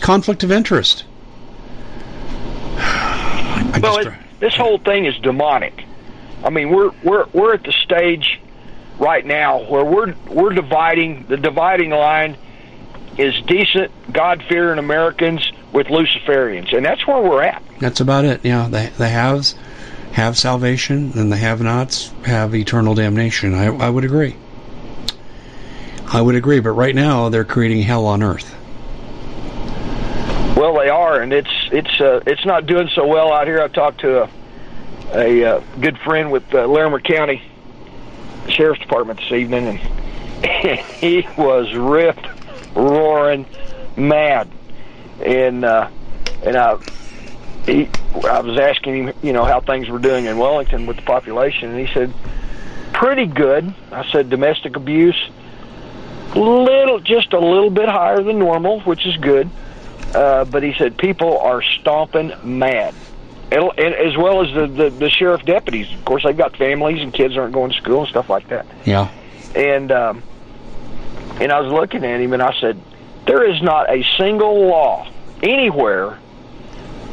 Conflict 0.00 0.42
of 0.42 0.50
interest. 0.50 1.04
I 2.76 3.78
well, 3.80 3.98
it, 3.98 4.12
this 4.40 4.56
whole 4.56 4.78
thing 4.78 5.04
is 5.04 5.16
demonic. 5.18 5.84
I 6.42 6.50
mean, 6.50 6.70
we're 6.70 6.90
we're 7.04 7.26
we're 7.32 7.54
at 7.54 7.62
the 7.62 7.72
stage 7.84 8.40
right 8.98 9.24
now 9.24 9.62
where 9.64 9.84
we're 9.84 10.14
we're 10.28 10.52
dividing 10.52 11.26
the 11.28 11.36
dividing 11.36 11.90
line 11.90 12.36
is 13.18 13.34
decent 13.42 13.92
God 14.12 14.42
fearing 14.48 14.78
Americans 14.78 15.50
with 15.72 15.88
Luciferians, 15.88 16.74
and 16.74 16.84
that's 16.84 17.06
where 17.06 17.20
we're 17.20 17.42
at. 17.42 17.62
That's 17.78 18.00
about 18.00 18.24
it. 18.24 18.44
Yeah, 18.44 18.68
the 18.68 18.90
the 18.96 19.08
haves 19.08 19.54
have 20.12 20.36
salvation, 20.36 21.12
and 21.14 21.30
the 21.30 21.36
have-nots 21.36 22.12
have 22.24 22.54
eternal 22.54 22.94
damnation. 22.94 23.54
I, 23.54 23.66
I 23.66 23.90
would 23.90 24.04
agree. 24.04 24.36
I 26.06 26.20
would 26.20 26.34
agree, 26.34 26.60
but 26.60 26.70
right 26.70 26.94
now 26.94 27.28
they're 27.28 27.44
creating 27.44 27.82
hell 27.82 28.06
on 28.06 28.22
earth. 28.22 28.56
Well, 30.56 30.76
they 30.78 30.88
are, 30.88 31.20
and 31.20 31.32
it's 31.32 31.50
it's 31.72 32.00
uh, 32.00 32.20
it's 32.26 32.44
not 32.44 32.66
doing 32.66 32.90
so 32.94 33.06
well 33.06 33.32
out 33.32 33.46
here. 33.46 33.62
I 33.62 33.68
talked 33.68 34.00
to 34.00 34.24
a 34.24 34.30
a 35.12 35.44
uh, 35.44 35.62
good 35.80 35.98
friend 35.98 36.30
with 36.30 36.52
uh, 36.52 36.66
Larimer 36.66 37.00
County 37.00 37.42
Sheriff's 38.48 38.80
Department 38.80 39.20
this 39.20 39.32
evening, 39.32 39.78
and 40.42 40.80
he 41.00 41.26
was 41.38 41.72
ripped, 41.74 42.26
roaring, 42.74 43.46
mad, 43.96 44.50
and 45.24 45.64
uh, 45.64 45.88
and 46.42 46.56
I 46.56 46.78
he 47.66 47.88
I 48.26 48.40
was 48.40 48.58
asking 48.58 49.08
him, 49.08 49.14
you 49.22 49.32
know, 49.32 49.44
how 49.44 49.60
things 49.60 49.88
were 49.88 49.98
doing 49.98 50.26
in 50.26 50.38
Wellington 50.38 50.86
with 50.86 50.96
the 50.96 51.02
population, 51.02 51.70
and 51.70 51.86
he 51.86 51.92
said 51.92 52.12
pretty 52.92 53.26
good. 53.26 53.72
I 53.92 54.10
said 54.10 54.30
domestic 54.30 54.76
abuse, 54.76 55.30
little, 56.34 57.00
just 57.00 57.32
a 57.32 57.38
little 57.38 57.70
bit 57.70 57.88
higher 57.88 58.22
than 58.22 58.38
normal, 58.38 58.80
which 58.80 59.06
is 59.06 59.16
good. 59.16 59.48
Uh, 60.14 60.44
but 60.44 60.62
he 60.62 60.74
said 60.74 60.98
people 60.98 61.38
are 61.38 61.62
stomping 61.62 62.32
mad, 62.42 62.94
and, 63.52 63.70
and 63.78 63.94
as 63.94 64.16
well 64.16 64.44
as 64.44 64.52
the, 64.52 64.66
the 64.66 64.90
the 64.90 65.10
sheriff 65.10 65.44
deputies. 65.44 65.92
Of 65.92 66.04
course, 66.04 66.24
they've 66.24 66.36
got 66.36 66.56
families 66.56 67.00
and 67.00 67.14
kids 67.14 67.36
aren't 67.36 67.52
going 67.52 67.70
to 67.70 67.76
school 67.76 68.00
and 68.00 68.08
stuff 68.08 68.28
like 68.28 68.48
that. 68.48 68.66
Yeah. 68.84 69.08
And 69.54 69.92
um, 69.92 70.22
and 71.40 71.52
I 71.52 71.60
was 71.60 71.72
looking 71.72 72.04
at 72.04 72.20
him, 72.20 72.32
and 72.32 72.42
I 72.42 72.58
said, 72.60 72.80
there 73.26 73.48
is 73.48 73.62
not 73.62 73.88
a 73.88 74.04
single 74.18 74.66
law 74.66 75.08
anywhere 75.42 76.18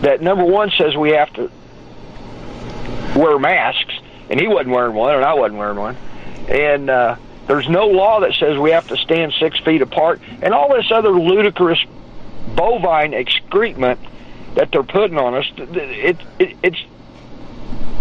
that 0.01 0.21
number 0.21 0.45
one 0.45 0.71
says 0.77 0.95
we 0.95 1.11
have 1.11 1.31
to 1.33 1.51
wear 3.15 3.39
masks, 3.39 3.95
and 4.29 4.39
he 4.39 4.47
wasn't 4.47 4.69
wearing 4.69 4.95
one, 4.95 5.15
and 5.15 5.23
I 5.23 5.33
wasn't 5.33 5.57
wearing 5.57 5.77
one, 5.77 5.97
and 6.47 6.89
uh, 6.89 7.15
there's 7.47 7.67
no 7.67 7.87
law 7.87 8.19
that 8.21 8.33
says 8.33 8.57
we 8.57 8.71
have 8.71 8.87
to 8.87 8.97
stand 8.97 9.33
six 9.39 9.59
feet 9.59 9.81
apart, 9.81 10.21
and 10.41 10.53
all 10.53 10.73
this 10.75 10.91
other 10.91 11.11
ludicrous 11.11 11.79
bovine 12.55 13.13
excrement 13.13 13.99
that 14.55 14.71
they're 14.71 14.83
putting 14.83 15.17
on 15.17 15.35
us. 15.35 15.45
It, 15.57 16.17
it, 16.39 16.57
it's 16.63 16.83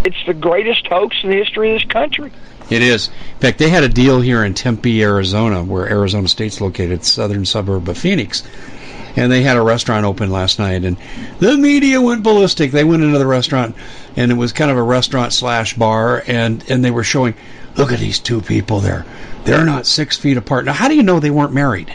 it's 0.05 0.27
the 0.27 0.35
greatest 0.35 0.87
hoax 0.87 1.17
in 1.23 1.31
the 1.31 1.37
history 1.37 1.75
of 1.75 1.81
this 1.81 1.91
country. 1.91 2.33
It 2.71 2.83
is. 2.83 3.09
In 3.09 3.41
fact, 3.41 3.59
they 3.59 3.69
had 3.69 3.85
a 3.85 3.89
deal 3.89 4.21
here 4.21 4.45
in 4.45 4.55
Tempe, 4.55 5.03
Arizona, 5.03 5.65
where 5.65 5.89
Arizona 5.89 6.29
State's 6.29 6.61
located, 6.61 7.05
southern 7.05 7.45
suburb 7.45 7.89
of 7.89 7.99
Phoenix. 7.99 8.43
And 9.17 9.33
they 9.33 9.43
had 9.43 9.57
a 9.57 9.63
restaurant 9.63 10.05
open 10.05 10.31
last 10.31 10.59
night, 10.59 10.85
and 10.85 10.97
the 11.39 11.57
media 11.57 12.01
went 12.01 12.23
ballistic. 12.23 12.71
They 12.71 12.85
went 12.85 13.03
into 13.03 13.19
the 13.19 13.27
restaurant, 13.27 13.75
and 14.15 14.31
it 14.31 14.35
was 14.35 14.53
kind 14.53 14.71
of 14.71 14.77
a 14.77 14.83
restaurant 14.83 15.33
slash 15.33 15.75
bar, 15.75 16.23
and, 16.27 16.63
and 16.69 16.85
they 16.85 16.91
were 16.91 17.05
showing, 17.05 17.35
look 17.77 17.93
at 17.93 17.99
these 17.99 18.19
two 18.19 18.43
people 18.43 18.81
there. 18.81 19.07
They're 19.45 19.65
not 19.65 19.87
six 19.87 20.17
feet 20.17 20.37
apart. 20.37 20.67
Now, 20.67 20.75
how 20.75 20.89
do 20.89 20.95
you 20.95 21.03
know 21.03 21.19
they 21.19 21.31
weren't 21.31 21.53
married? 21.53 21.95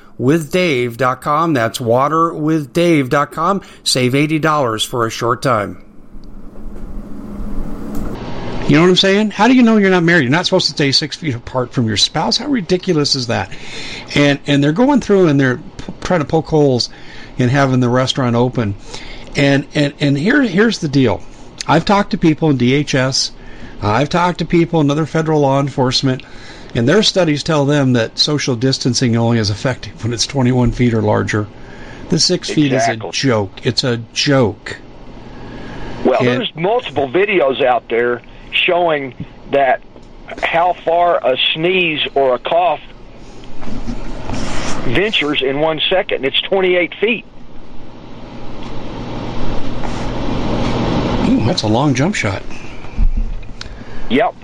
waterwithdave.com. 0.19 1.53
That's 1.53 1.79
waterwithdave.com. 1.79 3.61
Save 3.83 4.13
$80 4.13 4.87
for 4.87 5.05
a 5.05 5.09
short 5.09 5.41
time. 5.41 5.85
You 8.67 8.77
know 8.77 8.83
what 8.83 8.89
I'm 8.89 8.95
saying? 8.95 9.31
How 9.31 9.47
do 9.49 9.53
you 9.53 9.63
know 9.63 9.75
you're 9.75 9.89
not 9.89 10.03
married? 10.03 10.21
You're 10.23 10.31
not 10.31 10.45
supposed 10.45 10.67
to 10.67 10.73
stay 10.73 10.93
six 10.93 11.17
feet 11.17 11.35
apart 11.35 11.73
from 11.73 11.87
your 11.87 11.97
spouse. 11.97 12.37
How 12.37 12.47
ridiculous 12.47 13.15
is 13.15 13.27
that? 13.27 13.51
And 14.15 14.39
and 14.47 14.63
they're 14.63 14.71
going 14.71 15.01
through 15.01 15.27
and 15.27 15.37
they're 15.37 15.57
p- 15.57 15.93
trying 15.99 16.21
to 16.21 16.25
poke 16.25 16.47
holes 16.47 16.89
in 17.37 17.49
having 17.49 17.81
the 17.81 17.89
restaurant 17.89 18.37
open. 18.37 18.75
And 19.35 19.67
and 19.75 19.93
and 19.99 20.17
here 20.17 20.41
here's 20.43 20.79
the 20.79 20.87
deal. 20.87 21.21
I've 21.67 21.83
talked 21.83 22.11
to 22.11 22.17
people 22.17 22.49
in 22.49 22.57
DHS. 22.57 23.31
I've 23.81 24.07
talked 24.07 24.39
to 24.39 24.45
people 24.45 24.79
in 24.79 24.89
other 24.89 25.05
federal 25.05 25.41
law 25.41 25.59
enforcement 25.59 26.23
and 26.73 26.87
their 26.87 27.03
studies 27.03 27.43
tell 27.43 27.65
them 27.65 27.93
that 27.93 28.17
social 28.17 28.55
distancing 28.55 29.15
only 29.15 29.37
is 29.37 29.49
effective 29.49 30.03
when 30.03 30.13
it's 30.13 30.25
21 30.25 30.71
feet 30.71 30.93
or 30.93 31.01
larger. 31.01 31.47
The 32.09 32.19
six 32.19 32.49
exactly. 32.49 32.63
feet 32.63 32.73
is 32.73 32.87
a 32.87 33.11
joke. 33.11 33.65
It's 33.65 33.83
a 33.83 33.97
joke. 34.13 34.77
Well, 36.05 36.19
and, 36.19 36.27
there's 36.27 36.55
multiple 36.55 37.07
videos 37.07 37.63
out 37.63 37.87
there 37.89 38.21
showing 38.51 39.25
that 39.51 39.81
how 40.41 40.73
far 40.73 41.19
a 41.25 41.37
sneeze 41.53 42.07
or 42.15 42.35
a 42.35 42.39
cough 42.39 42.81
ventures 44.85 45.41
in 45.41 45.59
one 45.59 45.79
second. 45.89 46.25
It's 46.25 46.41
28 46.41 46.95
feet. 46.95 47.25
Ooh, 51.29 51.45
that's 51.45 51.63
a 51.63 51.67
long 51.67 51.93
jump 51.93 52.15
shot. 52.15 52.43
Yep. 54.09 54.35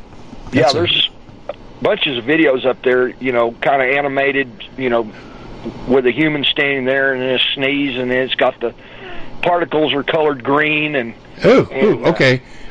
That's 0.45 0.55
yeah, 0.55 0.71
there's 0.71 1.09
bunches 1.81 2.17
of 2.17 2.25
videos 2.25 2.65
up 2.65 2.81
there, 2.83 3.09
you 3.09 3.31
know, 3.31 3.51
kind 3.51 3.81
of 3.81 3.89
animated, 3.89 4.49
you 4.77 4.89
know, 4.89 5.11
with 5.87 6.05
a 6.05 6.11
human 6.11 6.43
standing 6.43 6.85
there 6.85 7.13
and 7.13 7.23
a 7.23 7.39
sneeze, 7.53 7.97
and 7.97 8.11
it's 8.11 8.35
got 8.35 8.59
the 8.59 8.73
particles 9.41 9.93
are 9.93 10.03
colored 10.03 10.43
green 10.43 10.95
and. 10.95 11.13
Oh, 11.43 11.67
ooh, 11.71 12.05
okay. 12.07 12.37
Uh, 12.37 12.66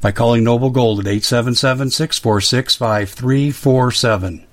by 0.00 0.12
calling 0.12 0.44
Noble 0.44 0.70
Gold 0.70 1.00
at 1.00 1.06
877 1.06 1.90
646 1.90 2.76
5347. 2.76 4.44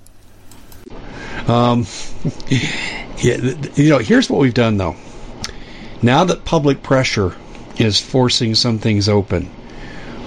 Um, 1.48 1.86
yeah, 3.18 3.38
you 3.76 3.90
know, 3.90 4.00
here's 4.00 4.30
what 4.30 4.40
we've 4.40 4.54
done 4.54 4.78
though. 4.78 4.96
Now 6.02 6.24
that 6.24 6.46
public 6.46 6.82
pressure 6.82 7.36
is 7.78 8.00
forcing 8.00 8.56
some 8.56 8.80
things 8.80 9.08
open, 9.08 9.50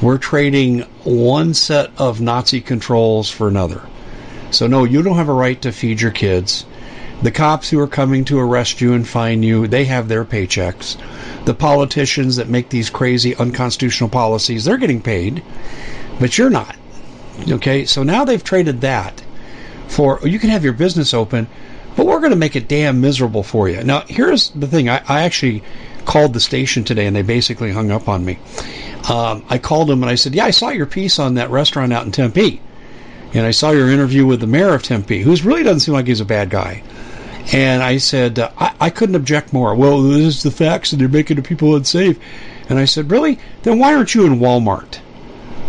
we're 0.00 0.18
trading 0.18 0.82
one 1.02 1.54
set 1.54 1.90
of 1.98 2.20
Nazi 2.20 2.60
controls 2.60 3.30
for 3.30 3.48
another. 3.48 3.82
So, 4.50 4.66
no, 4.66 4.84
you 4.84 5.02
don't 5.02 5.16
have 5.16 5.28
a 5.28 5.34
right 5.34 5.60
to 5.62 5.72
feed 5.72 6.00
your 6.00 6.12
kids. 6.12 6.64
The 7.22 7.32
cops 7.32 7.68
who 7.68 7.80
are 7.80 7.88
coming 7.88 8.24
to 8.26 8.38
arrest 8.38 8.80
you 8.80 8.92
and 8.94 9.06
fine 9.06 9.42
you, 9.42 9.66
they 9.66 9.84
have 9.86 10.08
their 10.08 10.24
paychecks. 10.24 10.96
The 11.44 11.54
politicians 11.54 12.36
that 12.36 12.48
make 12.48 12.68
these 12.68 12.90
crazy 12.90 13.34
unconstitutional 13.36 14.10
policies, 14.10 14.64
they're 14.64 14.76
getting 14.76 15.02
paid, 15.02 15.42
but 16.20 16.36
you're 16.36 16.50
not. 16.50 16.76
Okay, 17.48 17.84
so 17.84 18.02
now 18.02 18.24
they've 18.24 18.42
traded 18.42 18.80
that 18.80 19.22
for 19.88 20.20
you 20.22 20.38
can 20.38 20.50
have 20.50 20.64
your 20.64 20.72
business 20.72 21.14
open, 21.14 21.48
but 21.96 22.06
we're 22.06 22.20
going 22.20 22.30
to 22.30 22.36
make 22.36 22.56
it 22.56 22.68
damn 22.68 23.00
miserable 23.00 23.42
for 23.42 23.68
you. 23.68 23.82
Now, 23.82 24.02
here's 24.06 24.50
the 24.50 24.66
thing 24.66 24.88
I, 24.88 25.02
I 25.08 25.22
actually 25.22 25.62
called 26.04 26.32
the 26.32 26.40
station 26.40 26.84
today 26.84 27.06
and 27.06 27.16
they 27.16 27.22
basically 27.22 27.72
hung 27.72 27.90
up 27.90 28.08
on 28.08 28.24
me. 28.24 28.38
Um, 29.10 29.44
I 29.48 29.58
called 29.58 29.88
them 29.88 30.02
and 30.02 30.10
I 30.10 30.14
said, 30.14 30.34
Yeah, 30.34 30.44
I 30.44 30.50
saw 30.50 30.68
your 30.70 30.86
piece 30.86 31.18
on 31.18 31.34
that 31.34 31.50
restaurant 31.50 31.92
out 31.92 32.06
in 32.06 32.12
Tempe. 32.12 32.60
And 33.34 33.44
I 33.44 33.50
saw 33.50 33.70
your 33.72 33.90
interview 33.90 34.24
with 34.24 34.40
the 34.40 34.46
mayor 34.46 34.72
of 34.74 34.82
Tempe, 34.82 35.20
who 35.20 35.34
really 35.36 35.62
doesn't 35.62 35.80
seem 35.80 35.94
like 35.94 36.06
he's 36.06 36.20
a 36.20 36.24
bad 36.24 36.48
guy. 36.48 36.82
And 37.52 37.82
I 37.82 37.96
said, 37.96 38.38
uh, 38.38 38.50
I, 38.58 38.74
I 38.80 38.90
couldn't 38.90 39.14
object 39.14 39.52
more. 39.52 39.74
Well, 39.74 40.02
this 40.02 40.18
is 40.36 40.42
the 40.42 40.50
facts, 40.50 40.92
and 40.92 41.00
they're 41.00 41.08
making 41.08 41.36
the 41.36 41.42
people 41.42 41.74
unsafe. 41.76 42.18
And 42.68 42.78
I 42.78 42.84
said, 42.84 43.10
Really? 43.10 43.38
Then 43.62 43.78
why 43.78 43.94
aren't 43.94 44.14
you 44.14 44.26
in 44.26 44.38
Walmart? 44.38 44.96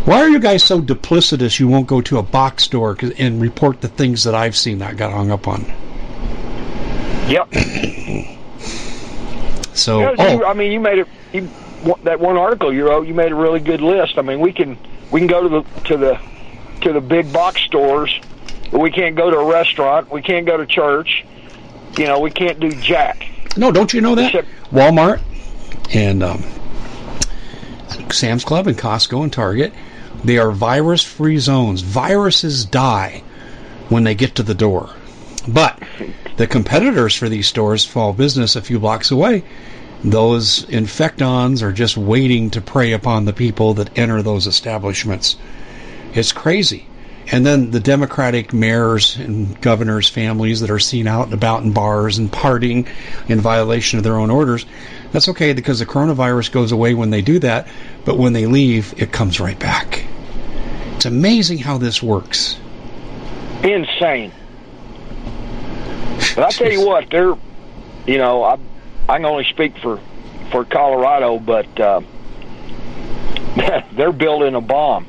Why 0.05 0.21
are 0.21 0.29
you 0.29 0.39
guys 0.39 0.63
so 0.63 0.81
duplicitous 0.81 1.59
you 1.59 1.67
won't 1.67 1.87
go 1.87 2.01
to 2.01 2.17
a 2.17 2.23
box 2.23 2.63
store 2.63 2.97
and 3.17 3.41
report 3.41 3.81
the 3.81 3.87
things 3.87 4.23
that 4.23 4.33
I've 4.35 4.55
seen 4.57 4.79
that 4.79 4.91
I 4.91 4.93
got 4.93 5.11
hung 5.11 5.31
up 5.31 5.47
on? 5.47 5.65
Yep. 7.29 7.53
so, 9.73 9.99
You 9.99 10.05
know, 10.05 10.15
oh, 10.17 10.33
you- 10.39 10.45
I 10.45 10.53
mean, 10.53 10.71
you 10.71 10.79
made 10.79 10.99
it. 10.99 11.07
You, 11.31 11.49
that 12.03 12.19
one 12.19 12.35
article 12.37 12.73
you 12.73 12.87
wrote, 12.87 13.07
you 13.07 13.13
made 13.13 13.31
a 13.31 13.35
really 13.35 13.59
good 13.61 13.81
list. 13.81 14.17
I 14.17 14.21
mean, 14.21 14.39
we 14.41 14.51
can 14.51 14.77
we 15.11 15.19
can 15.21 15.27
go 15.27 15.43
to 15.43 15.49
the 15.49 15.63
to 15.85 15.97
the 15.97 16.19
to 16.81 16.91
the 16.91 17.01
big 17.01 17.31
box 17.31 17.61
stores, 17.61 18.19
but 18.71 18.79
we 18.79 18.91
can't 18.91 19.15
go 19.15 19.29
to 19.29 19.37
a 19.37 19.45
restaurant. 19.45 20.11
We 20.11 20.21
can't 20.21 20.45
go 20.45 20.57
to 20.57 20.65
church. 20.65 21.23
You 21.97 22.05
know, 22.07 22.19
we 22.19 22.31
can't 22.31 22.59
do 22.59 22.71
jack. 22.71 23.29
no, 23.57 23.71
don't 23.71 23.93
you 23.93 24.01
know 24.01 24.15
that? 24.15 24.33
Except- 24.33 24.47
Walmart 24.71 25.21
and 25.93 26.21
um, 26.23 26.43
Sam's 28.11 28.43
Club 28.45 28.67
and 28.67 28.77
Costco 28.77 29.23
and 29.23 29.33
Target, 29.33 29.73
they 30.23 30.37
are 30.37 30.51
virus 30.51 31.03
free 31.03 31.37
zones. 31.37 31.81
Viruses 31.81 32.65
die 32.65 33.23
when 33.89 34.03
they 34.03 34.15
get 34.15 34.35
to 34.35 34.43
the 34.43 34.53
door. 34.53 34.89
But 35.47 35.81
the 36.37 36.45
competitors 36.47 37.15
for 37.15 37.27
these 37.29 37.47
stores 37.47 37.85
fall 37.85 38.13
business 38.13 38.55
a 38.55 38.61
few 38.61 38.79
blocks 38.79 39.09
away. 39.11 39.43
Those 40.03 40.65
infectons 40.65 41.61
are 41.61 41.71
just 41.73 41.97
waiting 41.97 42.51
to 42.51 42.61
prey 42.61 42.93
upon 42.93 43.25
the 43.25 43.33
people 43.33 43.73
that 43.75 43.97
enter 43.97 44.21
those 44.21 44.47
establishments. 44.47 45.35
It's 46.13 46.31
crazy. 46.31 46.85
And 47.31 47.45
then 47.45 47.69
the 47.69 47.79
Democratic 47.79 48.53
mayors 48.53 49.15
and 49.15 49.59
governors' 49.61 50.09
families 50.09 50.61
that 50.61 50.71
are 50.71 50.79
seen 50.79 51.05
out 51.05 51.25
and 51.25 51.33
about 51.33 51.63
in 51.63 51.73
bars 51.73 52.17
and 52.17 52.31
partying 52.31 52.87
in 53.27 53.39
violation 53.39 53.99
of 53.99 54.03
their 54.03 54.17
own 54.17 54.31
orders. 54.31 54.65
That's 55.11 55.29
okay 55.29 55.53
because 55.53 55.79
the 55.79 55.85
coronavirus 55.85 56.51
goes 56.51 56.71
away 56.71 56.95
when 56.95 57.11
they 57.11 57.21
do 57.21 57.39
that, 57.39 57.67
but 58.03 58.17
when 58.17 58.33
they 58.33 58.47
leave, 58.47 58.95
it 58.97 59.11
comes 59.11 59.39
right 59.39 59.59
back. 59.59 60.05
It's 60.95 61.05
amazing 61.05 61.59
how 61.59 61.77
this 61.77 62.01
works. 62.01 62.59
Insane. 63.63 64.31
But 66.35 66.45
I 66.45 66.49
tell 66.49 66.71
you 66.71 66.81
what, 66.87 67.09
they're, 67.09 67.35
you 68.07 68.17
know, 68.17 68.43
I 68.43 68.57
I 69.07 69.17
can 69.17 69.25
only 69.25 69.45
speak 69.45 69.77
for 69.77 69.99
for 70.51 70.65
Colorado, 70.65 71.39
but 71.39 71.79
uh, 71.79 72.01
they're 73.93 74.11
building 74.11 74.55
a 74.55 74.61
bomb. 74.61 75.07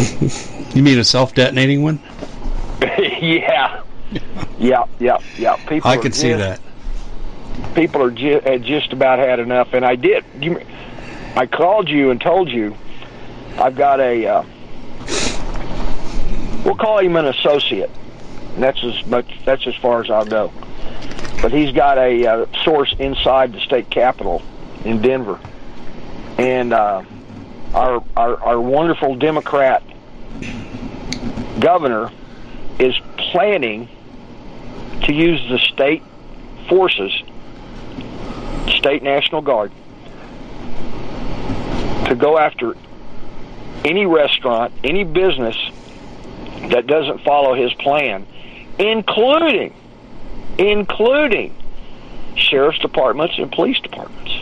You 0.74 0.84
mean 0.84 1.00
a 1.00 1.04
self-detonating 1.04 1.82
one? 1.82 1.98
yeah, 3.20 3.82
yeah, 4.58 4.84
yeah, 5.00 5.18
yeah. 5.36 5.56
People 5.66 5.90
I 5.90 5.94
can 5.96 6.02
could 6.02 6.14
see 6.14 6.32
that. 6.32 6.60
people 7.74 8.02
are 8.02 8.12
ju- 8.12 8.40
had 8.44 8.62
just 8.62 8.92
about 8.92 9.18
had 9.18 9.40
enough, 9.40 9.74
and 9.74 9.84
I 9.84 9.96
did. 9.96 10.24
You, 10.40 10.60
I 11.34 11.46
called 11.46 11.88
you 11.88 12.10
and 12.10 12.20
told 12.20 12.50
you 12.50 12.76
I've 13.58 13.74
got 13.74 13.98
a. 13.98 14.26
Uh, 14.26 14.44
we'll 16.64 16.76
call 16.76 16.98
him 16.98 17.16
an 17.16 17.26
associate. 17.26 17.90
And 18.54 18.62
that's 18.62 18.82
as 18.84 19.04
much. 19.06 19.26
That's 19.44 19.66
as 19.66 19.74
far 19.76 20.02
as 20.02 20.10
I'll 20.10 20.24
go. 20.24 20.52
But 21.42 21.52
he's 21.52 21.72
got 21.72 21.98
a 21.98 22.26
uh, 22.26 22.46
source 22.64 22.94
inside 22.98 23.52
the 23.52 23.60
state 23.60 23.90
capitol 23.90 24.40
in 24.84 25.02
Denver, 25.02 25.40
and 26.38 26.72
uh, 26.72 27.02
our, 27.74 28.04
our 28.16 28.40
our 28.40 28.60
wonderful 28.60 29.16
Democrat 29.16 29.82
governor 31.60 32.10
is 32.78 32.94
planning 33.16 33.88
to 35.04 35.12
use 35.12 35.40
the 35.48 35.58
state 35.58 36.02
forces 36.68 37.12
state 38.68 39.02
national 39.02 39.42
guard 39.42 39.72
to 42.06 42.14
go 42.16 42.38
after 42.38 42.74
any 43.84 44.06
restaurant, 44.06 44.72
any 44.84 45.04
business 45.04 45.56
that 46.70 46.86
doesn't 46.86 47.22
follow 47.22 47.54
his 47.54 47.72
plan, 47.74 48.26
including 48.78 49.74
including 50.58 51.56
sheriff's 52.36 52.78
departments 52.78 53.34
and 53.38 53.50
police 53.52 53.78
departments. 53.80 54.32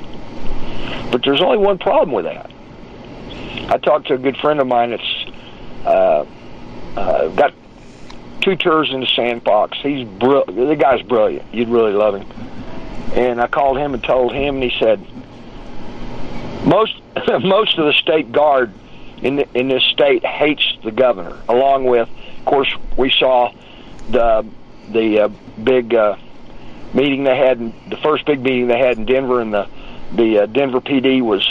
But 1.11 1.22
there's 1.22 1.40
only 1.40 1.59
one 1.59 1.78
problem 1.78 2.12
with 2.12 2.24
that. 2.24 2.50
I 3.70 3.78
talked 3.78 4.09
to 4.09 4.14
a 4.14 4.18
good 4.18 4.37
friend 4.38 4.61
of 4.61 4.66
mine 4.66 4.90
that's 4.90 5.26
uh, 5.85 6.24
uh, 6.96 7.29
got 7.29 7.55
two 8.40 8.57
tours 8.57 8.90
in 8.92 9.01
the 9.01 9.07
sandbox. 9.07 9.79
He's 9.83 10.07
br- 10.07 10.44
the 10.46 10.77
guy's 10.77 11.03
brilliant. 11.03 11.53
You'd 11.53 11.68
really 11.68 11.92
love 11.92 12.14
him. 12.14 12.29
And 13.14 13.40
I 13.40 13.46
called 13.46 13.79
him 13.79 13.94
and 13.94 14.03
told 14.03 14.33
him, 14.33 14.57
and 14.57 14.64
he 14.64 14.79
said, 14.79 15.05
most 16.64 17.01
most 17.40 17.79
of 17.79 17.87
the 17.87 17.94
state 17.94 18.33
guard 18.33 18.72
in 19.22 19.37
the, 19.37 19.48
in 19.55 19.68
this 19.68 19.83
state 19.85 20.24
hates 20.24 20.62
the 20.85 20.90
governor. 20.90 21.37
Along 21.48 21.85
with, 21.85 22.09
of 22.38 22.44
course, 22.44 22.72
we 22.96 23.11
saw 23.11 23.53
the 24.11 24.46
the 24.90 25.20
uh, 25.20 25.29
big 25.62 25.94
uh, 25.94 26.16
meeting 26.94 27.24
they 27.24 27.37
had, 27.37 27.59
in, 27.59 27.74
the 27.90 27.96
first 27.98 28.24
big 28.24 28.40
meeting 28.40 28.68
they 28.68 28.79
had 28.79 28.98
in 28.98 29.07
Denver, 29.07 29.40
and 29.40 29.53
the 29.53 29.68
the 30.12 30.40
uh, 30.40 30.46
Denver 30.46 30.81
PD 30.81 31.20
was 31.22 31.46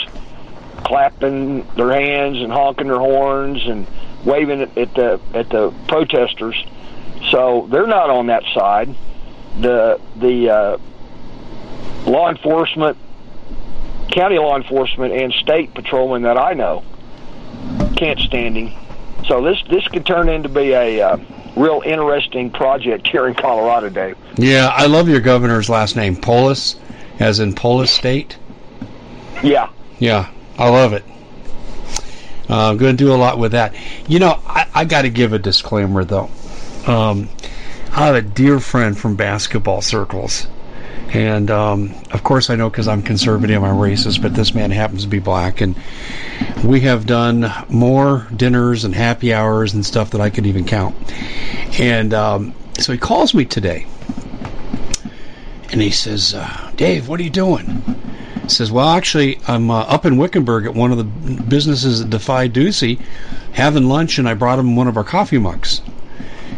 clapping 0.84 1.66
their 1.76 1.92
hands 1.92 2.38
and 2.38 2.52
honking 2.52 2.86
their 2.86 2.98
horns 2.98 3.66
and 3.66 3.86
waving 4.24 4.62
at, 4.62 4.78
at 4.78 4.94
the 4.94 5.20
at 5.34 5.48
the 5.50 5.72
protesters. 5.86 6.64
So 7.30 7.66
they're 7.70 7.86
not 7.86 8.10
on 8.10 8.26
that 8.26 8.44
side. 8.54 8.94
The 9.60 10.00
the 10.16 10.50
uh, 10.50 10.78
law 12.06 12.30
enforcement, 12.30 12.96
county 14.10 14.38
law 14.38 14.56
enforcement, 14.56 15.12
and 15.12 15.32
state 15.32 15.74
patrolmen 15.74 16.22
that 16.22 16.38
I 16.38 16.54
know 16.54 16.84
can't 17.98 18.20
stand 18.20 18.56
him. 18.56 18.72
So 19.26 19.42
this 19.42 19.62
this 19.68 19.86
could 19.88 20.06
turn 20.06 20.28
into 20.28 20.48
be 20.48 20.72
a 20.72 21.02
uh, 21.02 21.18
real 21.56 21.82
interesting 21.84 22.50
project 22.50 23.08
here 23.08 23.26
in 23.26 23.34
Colorado, 23.34 23.88
Dave. 23.88 24.16
Yeah, 24.36 24.70
I 24.72 24.86
love 24.86 25.08
your 25.08 25.20
governor's 25.20 25.68
last 25.68 25.96
name, 25.96 26.16
Polis, 26.16 26.76
as 27.18 27.40
in 27.40 27.54
Polis 27.54 27.90
State. 27.90 28.38
Yeah, 29.42 29.70
Yeah, 29.98 30.30
I 30.58 30.68
love 30.68 30.92
it. 30.92 31.04
Uh, 32.48 32.70
I'm 32.70 32.76
going 32.78 32.96
to 32.96 33.04
do 33.04 33.12
a 33.12 33.16
lot 33.16 33.38
with 33.38 33.52
that. 33.52 33.74
You 34.08 34.18
know, 34.18 34.40
I, 34.46 34.66
I 34.74 34.84
got 34.84 35.02
to 35.02 35.10
give 35.10 35.32
a 35.32 35.38
disclaimer 35.38 36.04
though. 36.04 36.30
Um, 36.86 37.28
I 37.90 38.06
have 38.06 38.14
a 38.14 38.22
dear 38.22 38.60
friend 38.60 38.96
from 38.96 39.16
basketball 39.16 39.82
circles, 39.82 40.46
and 41.12 41.50
um, 41.50 41.94
of 42.10 42.22
course 42.22 42.48
I 42.48 42.56
know 42.56 42.70
because 42.70 42.88
I'm 42.88 43.02
conservative, 43.02 43.62
I'm 43.62 43.76
racist, 43.76 44.22
but 44.22 44.34
this 44.34 44.54
man 44.54 44.70
happens 44.70 45.02
to 45.02 45.08
be 45.08 45.18
black, 45.18 45.60
and 45.60 45.76
we 46.64 46.80
have 46.80 47.06
done 47.06 47.52
more 47.68 48.26
dinners 48.34 48.84
and 48.84 48.94
happy 48.94 49.34
hours 49.34 49.74
and 49.74 49.84
stuff 49.84 50.10
that 50.10 50.20
I 50.20 50.30
could 50.30 50.46
even 50.46 50.64
count. 50.64 50.94
And 51.78 52.14
um, 52.14 52.54
so 52.78 52.92
he 52.92 52.98
calls 52.98 53.34
me 53.34 53.44
today, 53.44 53.86
and 55.70 55.80
he 55.80 55.90
says, 55.90 56.34
uh, 56.34 56.70
"Dave, 56.76 57.08
what 57.08 57.20
are 57.20 57.24
you 57.24 57.30
doing?" 57.30 57.82
Says, 58.48 58.72
"Well, 58.72 58.88
actually, 58.88 59.38
I'm 59.46 59.70
uh, 59.70 59.80
up 59.82 60.06
in 60.06 60.16
Wickenburg 60.16 60.66
at 60.66 60.74
one 60.74 60.90
of 60.90 60.98
the 60.98 61.04
businesses 61.04 62.00
that 62.00 62.10
Defy 62.10 62.48
Ducey, 62.48 63.00
having 63.52 63.88
lunch, 63.88 64.18
and 64.18 64.28
I 64.28 64.34
brought 64.34 64.58
him 64.58 64.76
one 64.76 64.88
of 64.88 64.96
our 64.96 65.04
coffee 65.04 65.38
mugs." 65.38 65.80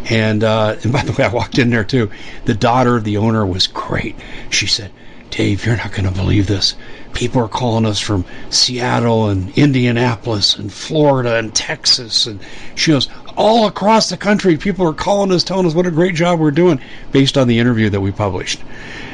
And, 0.09 0.43
uh, 0.43 0.77
and 0.83 0.93
by 0.93 1.03
the 1.03 1.13
way, 1.13 1.25
I 1.25 1.33
walked 1.33 1.59
in 1.59 1.71
there 1.71 1.85
too. 1.85 2.11
The 2.45 2.55
daughter 2.55 2.97
of 2.97 3.05
the 3.05 3.19
owner 3.19 3.45
was 3.45 3.67
great. 3.67 4.17
She 4.51 4.67
said, 4.67 4.91
Dave, 5.31 5.65
you're 5.65 5.77
not 5.77 5.93
going 5.93 6.09
to 6.09 6.11
believe 6.11 6.49
this. 6.49 6.75
People 7.13 7.43
are 7.43 7.49
calling 7.49 7.87
us 7.87 8.01
from 8.01 8.25
Seattle 8.51 9.29
and 9.29 9.57
Indianapolis 9.57 10.57
and 10.57 10.73
Florida 10.73 11.37
and 11.37 11.55
Texas. 11.55 12.27
And 12.27 12.41
she 12.75 12.91
goes, 12.91 13.09
all 13.37 13.67
across 13.67 14.09
the 14.09 14.17
country, 14.17 14.57
people 14.57 14.89
are 14.89 14.93
calling 14.93 15.31
us, 15.31 15.45
telling 15.45 15.67
us 15.67 15.75
what 15.75 15.87
a 15.87 15.91
great 15.91 16.15
job 16.15 16.41
we're 16.41 16.51
doing 16.51 16.81
based 17.13 17.39
on 17.39 17.47
the 17.47 17.59
interview 17.59 17.91
that 17.91 18.01
we 18.01 18.11
published. 18.11 18.61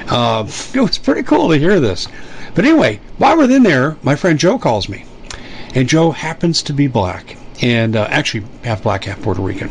Uh, 0.08 0.46
it 0.74 0.80
was 0.80 0.98
pretty 0.98 1.22
cool 1.22 1.50
to 1.50 1.58
hear 1.58 1.80
this. 1.80 2.08
But 2.56 2.64
anyway, 2.64 3.00
while 3.18 3.36
we're 3.36 3.50
in 3.50 3.62
there, 3.62 3.96
my 4.02 4.16
friend 4.16 4.38
Joe 4.38 4.58
calls 4.58 4.88
me. 4.88 5.04
And 5.74 5.86
Joe 5.88 6.10
happens 6.10 6.62
to 6.64 6.72
be 6.72 6.86
black 6.88 7.36
and 7.60 7.96
uh, 7.96 8.06
actually 8.10 8.46
half 8.64 8.82
black, 8.82 9.04
half 9.04 9.20
Puerto 9.20 9.42
Rican. 9.42 9.70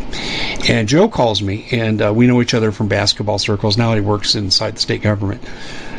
And 0.69 0.87
Joe 0.87 1.09
calls 1.09 1.41
me, 1.41 1.67
and 1.71 1.99
uh, 1.99 2.13
we 2.13 2.27
know 2.27 2.41
each 2.41 2.53
other 2.53 2.71
from 2.71 2.87
basketball 2.87 3.39
circles. 3.39 3.75
Now 3.75 3.95
he 3.95 4.01
works 4.01 4.35
inside 4.35 4.75
the 4.75 4.79
state 4.79 5.01
government. 5.01 5.43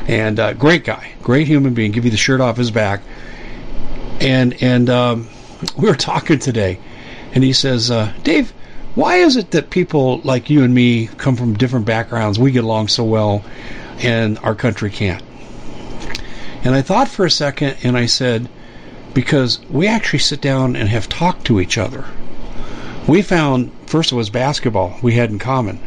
And 0.06 0.38
uh, 0.38 0.52
great 0.52 0.84
guy, 0.84 1.12
great 1.22 1.48
human 1.48 1.74
being. 1.74 1.90
Give 1.90 2.04
you 2.04 2.12
the 2.12 2.16
shirt 2.16 2.40
off 2.40 2.56
his 2.56 2.70
back. 2.70 3.02
And 4.20 4.62
and 4.62 4.88
um, 4.88 5.28
we 5.76 5.88
were 5.88 5.96
talking 5.96 6.38
today, 6.38 6.78
and 7.32 7.42
he 7.42 7.52
says, 7.52 7.90
uh, 7.90 8.12
Dave, 8.22 8.52
why 8.94 9.16
is 9.16 9.36
it 9.36 9.50
that 9.50 9.70
people 9.70 10.18
like 10.18 10.50
you 10.50 10.62
and 10.62 10.72
me 10.72 11.08
come 11.08 11.34
from 11.34 11.54
different 11.54 11.86
backgrounds, 11.86 12.38
we 12.38 12.52
get 12.52 12.62
along 12.62 12.88
so 12.88 13.02
well, 13.04 13.44
and 13.98 14.38
our 14.38 14.54
country 14.54 14.90
can't? 14.90 15.25
And 16.66 16.74
I 16.74 16.82
thought 16.82 17.06
for 17.06 17.24
a 17.24 17.30
second, 17.30 17.76
and 17.84 17.96
I 17.96 18.06
said, 18.06 18.48
because 19.14 19.60
we 19.70 19.86
actually 19.86 20.18
sit 20.18 20.40
down 20.40 20.74
and 20.74 20.88
have 20.88 21.08
talked 21.08 21.44
to 21.44 21.60
each 21.60 21.78
other. 21.78 22.06
We 23.06 23.22
found 23.22 23.70
first 23.86 24.10
it 24.10 24.16
was 24.16 24.30
basketball 24.30 24.98
we 25.00 25.14
had 25.14 25.30
in 25.30 25.38
common, 25.38 25.78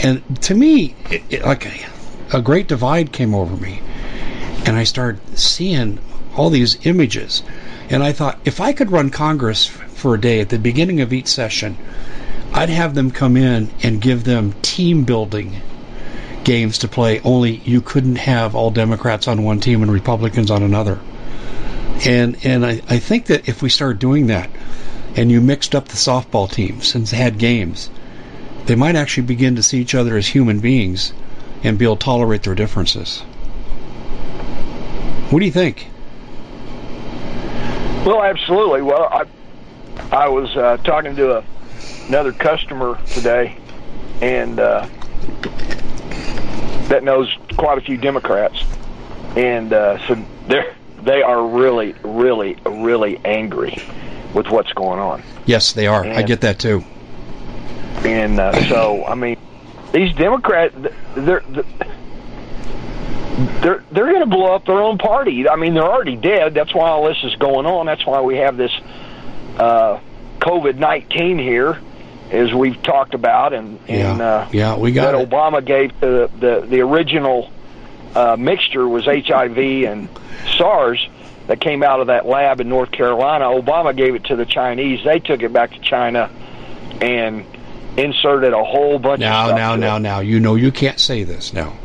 and 0.00 0.22
to 0.44 0.54
me, 0.54 0.94
it, 1.10 1.22
it, 1.28 1.44
like 1.44 1.66
a, 1.66 2.38
a 2.38 2.40
great 2.40 2.68
divide 2.68 3.12
came 3.12 3.34
over 3.34 3.54
me, 3.54 3.82
and 4.64 4.78
I 4.78 4.84
started 4.84 5.38
seeing 5.38 5.98
all 6.36 6.48
these 6.48 6.78
images, 6.86 7.42
and 7.90 8.02
I 8.02 8.12
thought 8.12 8.40
if 8.46 8.62
I 8.62 8.72
could 8.72 8.90
run 8.90 9.10
Congress 9.10 9.66
for 9.66 10.14
a 10.14 10.20
day 10.20 10.40
at 10.40 10.48
the 10.48 10.58
beginning 10.58 11.02
of 11.02 11.12
each 11.12 11.28
session, 11.28 11.76
I'd 12.54 12.70
have 12.70 12.94
them 12.94 13.10
come 13.10 13.36
in 13.36 13.68
and 13.82 14.00
give 14.00 14.24
them 14.24 14.54
team 14.62 15.04
building 15.04 15.60
games 16.44 16.78
to 16.78 16.88
play. 16.88 17.20
Only 17.20 17.52
you 17.52 17.80
couldn't 17.80 18.16
have 18.16 18.54
all 18.54 18.70
Democrats 18.70 19.28
on 19.28 19.42
one 19.42 19.60
team 19.60 19.82
and 19.82 19.92
Republicans 19.92 20.50
on 20.50 20.62
another. 20.62 21.00
And 22.04 22.36
and 22.44 22.64
I, 22.66 22.80
I 22.88 22.98
think 22.98 23.26
that 23.26 23.48
if 23.48 23.62
we 23.62 23.68
start 23.68 23.98
doing 23.98 24.28
that, 24.28 24.50
and 25.16 25.30
you 25.30 25.40
mixed 25.40 25.74
up 25.74 25.88
the 25.88 25.96
softball 25.96 26.50
teams 26.50 26.94
and 26.94 27.08
had 27.08 27.38
games, 27.38 27.90
they 28.66 28.74
might 28.74 28.96
actually 28.96 29.26
begin 29.26 29.56
to 29.56 29.62
see 29.62 29.80
each 29.80 29.94
other 29.94 30.16
as 30.16 30.26
human 30.26 30.60
beings 30.60 31.12
and 31.62 31.78
be 31.78 31.84
able 31.84 31.96
to 31.96 32.04
tolerate 32.04 32.42
their 32.42 32.54
differences. 32.54 33.20
What 35.30 35.38
do 35.38 35.44
you 35.44 35.52
think? 35.52 35.88
Well, 38.04 38.22
absolutely. 38.22 38.82
Well, 38.82 39.04
I 39.04 39.24
I 40.10 40.28
was 40.28 40.54
uh, 40.56 40.78
talking 40.78 41.14
to 41.16 41.38
a, 41.38 41.44
another 42.08 42.32
customer 42.32 42.98
today, 43.06 43.56
and 44.20 44.58
uh, 44.58 44.88
that 46.92 47.02
knows 47.02 47.34
quite 47.56 47.78
a 47.78 47.80
few 47.80 47.96
Democrats, 47.96 48.62
and 49.34 49.72
uh, 49.72 50.06
so 50.06 50.22
they're 50.46 50.74
they 51.02 51.22
are 51.22 51.44
really, 51.44 51.94
really, 52.04 52.56
really 52.64 53.18
angry 53.24 53.76
with 54.34 54.48
what's 54.48 54.72
going 54.72 55.00
on. 55.00 55.22
Yes, 55.46 55.72
they 55.72 55.86
are. 55.86 56.04
And, 56.04 56.12
I 56.12 56.22
get 56.22 56.42
that 56.42 56.58
too. 56.58 56.84
And 58.04 58.38
uh, 58.38 58.68
so, 58.68 59.04
I 59.04 59.14
mean, 59.14 59.36
these 59.92 60.14
Democrats, 60.14 60.74
they're 61.16 61.42
they're 63.60 63.84
they're 63.90 64.06
going 64.06 64.20
to 64.20 64.26
blow 64.26 64.54
up 64.54 64.66
their 64.66 64.80
own 64.80 64.98
party. 64.98 65.48
I 65.48 65.56
mean, 65.56 65.74
they're 65.74 65.82
already 65.82 66.16
dead. 66.16 66.54
That's 66.54 66.74
why 66.74 66.90
all 66.90 67.08
this 67.08 67.18
is 67.24 67.34
going 67.36 67.66
on. 67.66 67.86
That's 67.86 68.06
why 68.06 68.20
we 68.20 68.36
have 68.36 68.56
this 68.56 68.72
uh, 69.58 69.98
COVID 70.38 70.76
nineteen 70.76 71.38
here, 71.38 71.80
as 72.32 72.52
we've 72.52 72.82
talked 72.82 73.14
about, 73.14 73.52
and 73.52 73.78
and 73.88 74.18
yeah, 74.18 74.26
uh, 74.26 74.48
yeah 74.52 74.76
we 74.76 74.90
got 74.92 75.12
that 75.12 75.20
it. 75.20 75.28
Obama 75.28 75.64
gave 75.64 75.90
to 76.00 76.06
the 76.06 76.30
the, 76.38 76.66
the 76.66 76.80
original 76.80 77.50
uh, 78.14 78.36
mixture 78.38 78.88
was 78.88 79.04
HIV 79.04 79.58
and 79.58 80.08
SARS 80.56 81.06
that 81.46 81.60
came 81.60 81.82
out 81.82 82.00
of 82.00 82.06
that 82.06 82.26
lab 82.26 82.60
in 82.60 82.68
North 82.68 82.90
Carolina. 82.90 83.44
Obama 83.44 83.94
gave 83.96 84.14
it 84.14 84.24
to 84.24 84.36
the 84.36 84.46
Chinese. 84.46 85.04
They 85.04 85.18
took 85.18 85.42
it 85.42 85.52
back 85.52 85.72
to 85.72 85.78
China 85.80 86.30
and 87.00 87.44
inserted 87.96 88.52
a 88.52 88.64
whole 88.64 88.98
bunch 88.98 89.20
now, 89.20 89.42
of 89.42 89.46
stuff. 89.48 89.58
Now, 89.58 89.76
now, 89.76 89.76
now, 89.76 89.98
now. 89.98 90.20
You 90.20 90.40
know 90.40 90.54
you 90.54 90.72
can't 90.72 90.98
say 90.98 91.24
this 91.24 91.52
now. 91.52 91.76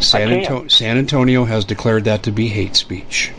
San, 0.00 0.32
Anto- 0.32 0.68
San 0.68 0.96
Antonio 0.96 1.44
has 1.44 1.64
declared 1.64 2.04
that 2.04 2.24
to 2.24 2.32
be 2.32 2.48
hate 2.48 2.74
speech. 2.74 3.32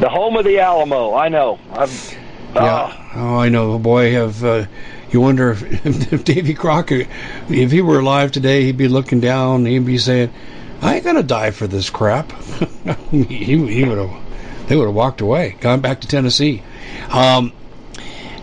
The 0.00 0.08
home 0.08 0.36
of 0.36 0.44
the 0.44 0.60
Alamo. 0.60 1.14
I 1.14 1.28
know. 1.28 1.58
I've, 1.72 2.18
yeah. 2.54 2.62
Uh, 2.62 3.08
oh, 3.16 3.36
I 3.38 3.48
know. 3.48 3.78
Boy, 3.78 4.12
have 4.12 4.44
uh, 4.44 4.66
you 5.12 5.20
wonder 5.20 5.50
if, 5.50 5.86
if 6.12 6.24
Davy 6.24 6.54
Crockett, 6.54 7.08
if 7.48 7.70
he 7.70 7.80
were 7.82 7.98
alive 7.98 8.32
today, 8.32 8.64
he'd 8.64 8.76
be 8.76 8.88
looking 8.88 9.20
down. 9.20 9.66
He'd 9.66 9.84
be 9.84 9.98
saying, 9.98 10.32
I 10.80 10.96
ain't 10.96 11.04
gonna 11.04 11.22
die 11.22 11.50
for 11.50 11.66
this 11.66 11.90
crap. 11.90 12.32
he, 13.10 13.24
he 13.24 13.84
would 13.84 13.98
have, 13.98 14.68
they 14.68 14.76
would 14.76 14.86
have 14.86 14.94
walked 14.94 15.20
away, 15.20 15.56
gone 15.60 15.80
back 15.80 16.00
to 16.00 16.08
Tennessee. 16.08 16.62
Um, 17.10 17.52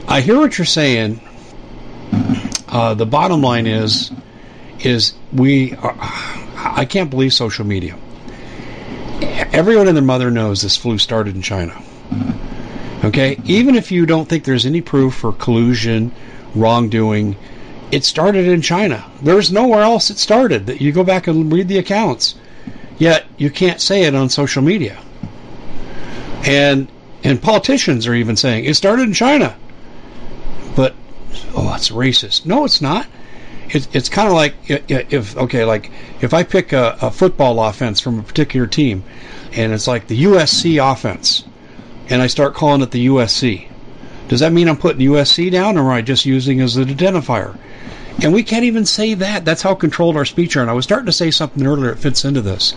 I 0.07 0.21
hear 0.21 0.37
what 0.37 0.57
you're 0.57 0.65
saying. 0.65 1.21
Uh, 2.67 2.93
the 2.93 3.05
bottom 3.05 3.41
line 3.41 3.67
is, 3.67 4.11
is 4.79 5.13
we. 5.33 5.73
Are, 5.75 5.95
I 6.61 6.85
can't 6.85 7.09
believe 7.09 7.33
social 7.33 7.65
media. 7.65 7.97
Everyone 9.21 9.87
and 9.87 9.97
their 9.97 10.03
mother 10.03 10.29
knows 10.29 10.61
this 10.61 10.77
flu 10.77 10.97
started 10.97 11.35
in 11.35 11.41
China. 11.41 11.81
Okay, 13.03 13.39
even 13.45 13.75
if 13.75 13.91
you 13.91 14.05
don't 14.05 14.27
think 14.27 14.43
there's 14.43 14.65
any 14.65 14.81
proof 14.81 15.15
for 15.15 15.31
collusion, 15.31 16.11
wrongdoing, 16.55 17.35
it 17.91 18.03
started 18.03 18.47
in 18.47 18.61
China. 18.61 19.03
There's 19.21 19.51
nowhere 19.51 19.81
else 19.81 20.09
it 20.09 20.17
started. 20.17 20.67
That 20.67 20.81
you 20.81 20.91
go 20.91 21.03
back 21.03 21.27
and 21.27 21.51
read 21.51 21.67
the 21.67 21.77
accounts. 21.77 22.35
Yet 22.97 23.25
you 23.37 23.49
can't 23.49 23.81
say 23.81 24.03
it 24.03 24.15
on 24.15 24.29
social 24.29 24.61
media. 24.61 24.97
And 26.45 26.87
and 27.23 27.41
politicians 27.41 28.07
are 28.07 28.13
even 28.13 28.35
saying 28.35 28.65
it 28.65 28.75
started 28.75 29.03
in 29.03 29.13
China. 29.13 29.55
But 30.75 30.95
oh, 31.55 31.73
it's 31.75 31.89
racist. 31.89 32.45
No, 32.45 32.65
it's 32.65 32.81
not. 32.81 33.07
It, 33.69 33.87
it's 33.93 34.09
kind 34.09 34.27
of 34.27 34.33
like 34.33 34.55
if 34.67 35.37
okay, 35.37 35.65
like 35.65 35.91
if 36.21 36.33
I 36.33 36.43
pick 36.43 36.73
a, 36.73 36.97
a 37.01 37.11
football 37.11 37.63
offense 37.63 37.99
from 37.99 38.19
a 38.19 38.23
particular 38.23 38.67
team, 38.67 39.03
and 39.53 39.73
it's 39.73 39.87
like 39.87 40.07
the 40.07 40.23
USC 40.23 40.79
offense, 40.91 41.43
and 42.09 42.21
I 42.21 42.27
start 42.27 42.53
calling 42.53 42.81
it 42.81 42.91
the 42.91 43.07
USC. 43.07 43.67
Does 44.29 44.39
that 44.39 44.53
mean 44.53 44.69
I'm 44.69 44.77
putting 44.77 45.05
USC 45.07 45.51
down, 45.51 45.77
or 45.77 45.81
am 45.81 45.97
I 45.97 46.01
just 46.01 46.25
using 46.25 46.61
as 46.61 46.77
an 46.77 46.85
identifier? 46.85 47.57
And 48.21 48.31
we 48.31 48.43
can't 48.43 48.65
even 48.65 48.85
say 48.85 49.15
that. 49.15 49.43
That's 49.43 49.61
how 49.61 49.75
controlled 49.75 50.15
our 50.15 50.25
speech 50.25 50.55
are. 50.55 50.61
And 50.61 50.69
I 50.69 50.73
was 50.73 50.85
starting 50.85 51.07
to 51.07 51.11
say 51.11 51.31
something 51.31 51.65
earlier 51.65 51.91
that 51.91 51.99
fits 51.99 52.23
into 52.25 52.41
this. 52.41 52.75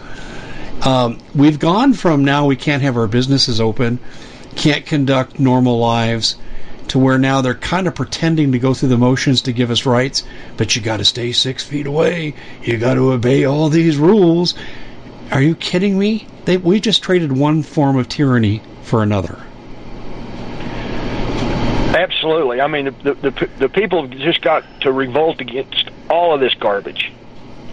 Um, 0.82 1.18
we've 1.34 1.58
gone 1.58 1.92
from 1.92 2.24
now 2.24 2.46
we 2.46 2.56
can't 2.56 2.82
have 2.82 2.96
our 2.96 3.06
businesses 3.06 3.60
open, 3.60 3.98
can't 4.56 4.86
conduct 4.86 5.38
normal 5.38 5.78
lives, 5.78 6.36
to 6.88 6.98
where 6.98 7.18
now 7.18 7.40
they're 7.40 7.54
kind 7.54 7.86
of 7.86 7.94
pretending 7.94 8.52
to 8.52 8.58
go 8.58 8.72
through 8.72 8.88
the 8.88 8.98
motions 8.98 9.42
to 9.42 9.52
give 9.52 9.70
us 9.70 9.86
rights, 9.86 10.24
but 10.56 10.74
you 10.74 10.82
got 10.82 10.96
to 10.98 11.04
stay 11.04 11.32
six 11.32 11.62
feet 11.62 11.86
away. 11.86 12.34
You 12.62 12.78
got 12.78 12.94
to 12.94 13.12
obey 13.12 13.44
all 13.44 13.68
these 13.68 13.96
rules. 13.96 14.54
Are 15.30 15.42
you 15.42 15.54
kidding 15.54 15.98
me? 15.98 16.26
They, 16.44 16.56
we 16.56 16.80
just 16.80 17.02
traded 17.02 17.32
one 17.32 17.62
form 17.62 17.96
of 17.96 18.08
tyranny 18.08 18.62
for 18.82 19.02
another. 19.02 19.38
Absolutely. 21.94 22.61
I 22.61 22.66
mean, 22.68 22.87
the, 23.02 23.14
the 23.14 23.48
the 23.59 23.68
people 23.68 24.07
just 24.07 24.40
got 24.40 24.64
to 24.81 24.92
revolt 24.92 25.40
against 25.40 25.90
all 26.09 26.35
of 26.35 26.40
this 26.40 26.55
garbage, 26.55 27.12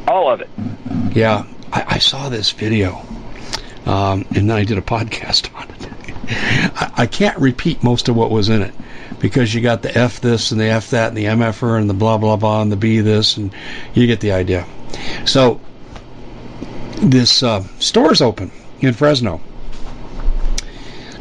all 0.07 0.29
of 0.29 0.41
it. 0.41 0.49
Yeah, 1.15 1.45
I, 1.71 1.85
I 1.87 1.97
saw 1.99 2.29
this 2.29 2.51
video, 2.51 3.01
um, 3.85 4.25
and 4.35 4.49
then 4.49 4.51
I 4.51 4.65
did 4.65 4.77
a 4.77 4.81
podcast 4.81 5.53
on 5.55 5.69
it. 5.69 5.89
I, 6.75 6.91
I 6.97 7.05
can't 7.05 7.37
repeat 7.39 7.83
most 7.83 8.09
of 8.09 8.15
what 8.15 8.29
was 8.29 8.49
in 8.49 8.61
it 8.61 8.73
because 9.19 9.53
you 9.53 9.61
got 9.61 9.81
the 9.81 9.97
F 9.97 10.21
this 10.21 10.51
and 10.51 10.59
the 10.59 10.65
F 10.65 10.91
that 10.91 11.09
and 11.09 11.17
the 11.17 11.25
MFR 11.25 11.79
and 11.79 11.89
the 11.89 11.93
blah 11.93 12.17
blah 12.17 12.35
blah 12.35 12.61
and 12.61 12.71
the 12.71 12.77
B 12.77 12.99
this 12.99 13.37
and 13.37 13.53
you 13.93 14.05
get 14.05 14.19
the 14.19 14.33
idea. 14.33 14.65
So 15.25 15.61
this 17.01 17.41
uh, 17.41 17.63
store's 17.79 18.21
open 18.21 18.51
in 18.81 18.93
Fresno 18.93 19.41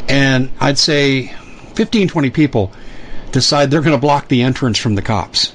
and 0.09 0.51
I'd 0.61 0.79
say 0.79 1.29
15, 1.75 2.09
20 2.09 2.31
people 2.31 2.73
decide 3.33 3.71
they're 3.71 3.81
going 3.81 3.97
to 3.97 4.01
block 4.01 4.29
the 4.29 4.43
entrance 4.43 4.79
from 4.79 4.95
the 4.95 5.03
cops. 5.03 5.53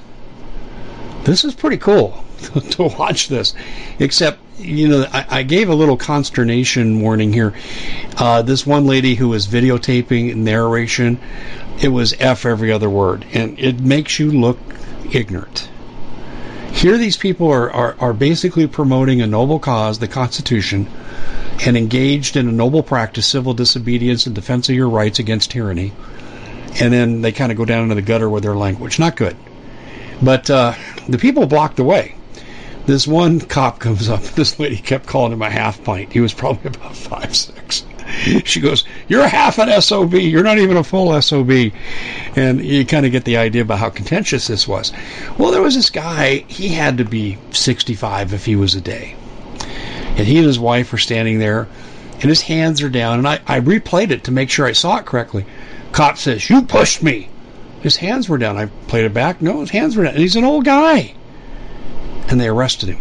This 1.23 1.45
is 1.45 1.53
pretty 1.53 1.77
cool 1.77 2.23
to 2.71 2.83
watch 2.83 3.27
this. 3.29 3.53
Except, 3.99 4.39
you 4.57 4.87
know, 4.89 5.07
I, 5.11 5.25
I 5.29 5.43
gave 5.43 5.69
a 5.69 5.75
little 5.75 5.97
consternation 5.97 7.01
warning 7.01 7.31
here. 7.31 7.53
Uh, 8.17 8.41
this 8.41 8.65
one 8.65 8.85
lady 8.85 9.15
who 9.15 9.29
was 9.29 9.47
videotaping 9.47 10.35
narration, 10.35 11.19
it 11.81 11.89
was 11.89 12.13
F 12.19 12.45
every 12.45 12.71
other 12.71 12.89
word, 12.89 13.25
and 13.33 13.57
it 13.59 13.79
makes 13.79 14.19
you 14.19 14.31
look 14.31 14.59
ignorant. 15.11 15.69
Here, 16.73 16.97
these 16.97 17.17
people 17.17 17.51
are, 17.51 17.71
are, 17.71 17.95
are 17.99 18.13
basically 18.13 18.67
promoting 18.67 19.21
a 19.21 19.27
noble 19.27 19.59
cause, 19.59 19.99
the 19.99 20.07
Constitution, 20.07 20.87
and 21.65 21.77
engaged 21.77 22.35
in 22.35 22.49
a 22.49 22.51
noble 22.51 22.83
practice, 22.83 23.27
civil 23.27 23.53
disobedience 23.53 24.25
and 24.25 24.35
defense 24.35 24.67
of 24.69 24.75
your 24.75 24.89
rights 24.89 25.19
against 25.19 25.51
tyranny. 25.51 25.93
And 26.79 26.91
then 26.91 27.21
they 27.21 27.31
kind 27.31 27.51
of 27.51 27.57
go 27.57 27.65
down 27.65 27.83
into 27.83 27.95
the 27.95 28.01
gutter 28.01 28.29
with 28.29 28.43
their 28.43 28.55
language. 28.55 28.99
Not 28.99 29.15
good. 29.15 29.35
But 30.21 30.49
uh, 30.49 30.73
the 31.07 31.17
people 31.17 31.45
blocked 31.45 31.77
the 31.77 31.83
way. 31.83 32.15
This 32.85 33.07
one 33.07 33.39
cop 33.39 33.79
comes 33.79 34.09
up. 34.09 34.23
This 34.35 34.59
lady 34.59 34.77
kept 34.77 35.05
calling 35.05 35.31
him 35.31 35.41
a 35.41 35.49
half 35.49 35.83
pint. 35.83 36.11
He 36.11 36.19
was 36.19 36.33
probably 36.33 36.67
about 36.75 36.95
five 36.95 37.35
six. 37.35 37.85
She 38.43 38.59
goes, 38.59 38.83
"You're 39.07 39.27
half 39.27 39.57
an 39.57 39.81
sob. 39.81 40.13
You're 40.13 40.43
not 40.43 40.57
even 40.57 40.75
a 40.75 40.83
full 40.83 41.21
sob." 41.21 41.49
And 41.49 42.63
you 42.63 42.85
kind 42.85 43.05
of 43.05 43.11
get 43.13 43.23
the 43.23 43.37
idea 43.37 43.61
about 43.61 43.79
how 43.79 43.89
contentious 43.89 44.47
this 44.47 44.67
was. 44.67 44.91
Well, 45.37 45.51
there 45.51 45.61
was 45.61 45.75
this 45.75 45.89
guy. 45.89 46.43
He 46.47 46.69
had 46.69 46.97
to 46.97 47.05
be 47.05 47.37
65 47.51 48.33
if 48.33 48.45
he 48.45 48.55
was 48.55 48.75
a 48.75 48.81
day. 48.81 49.15
And 50.17 50.27
he 50.27 50.37
and 50.37 50.45
his 50.45 50.59
wife 50.59 50.91
were 50.91 50.97
standing 50.97 51.39
there, 51.39 51.67
and 52.15 52.25
his 52.25 52.41
hands 52.41 52.81
are 52.81 52.89
down. 52.89 53.19
And 53.19 53.27
I, 53.27 53.39
I 53.47 53.61
replayed 53.61 54.11
it 54.11 54.25
to 54.25 54.31
make 54.31 54.49
sure 54.49 54.65
I 54.65 54.73
saw 54.73 54.97
it 54.97 55.05
correctly. 55.05 55.45
Cop 55.93 56.17
says, 56.17 56.49
"You 56.49 56.63
pushed 56.63 57.01
me." 57.01 57.29
His 57.81 57.97
hands 57.97 58.27
were 58.27 58.37
down. 58.37 58.57
I 58.57 58.65
played 58.87 59.05
it 59.05 59.13
back. 59.13 59.41
No, 59.41 59.61
his 59.61 59.69
hands 59.69 59.95
were 59.95 60.03
down. 60.03 60.13
And 60.13 60.21
he's 60.21 60.35
an 60.35 60.43
old 60.43 60.65
guy. 60.65 61.13
And 62.29 62.39
they 62.41 62.47
arrested 62.47 62.89
him 62.89 62.99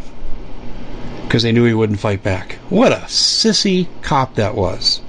because 1.24 1.42
they 1.42 1.52
knew 1.52 1.64
he 1.64 1.72
wouldn't 1.72 2.00
fight 2.00 2.22
back. 2.22 2.58
What 2.68 2.92
a 2.92 3.06
sissy 3.06 3.86
cop 4.02 4.34
that 4.34 4.54
was. 4.54 5.00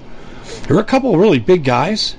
There 0.66 0.76
were 0.76 0.82
a 0.82 0.86
couple 0.86 1.18
really 1.18 1.40
big 1.40 1.64
guys. 1.64 2.16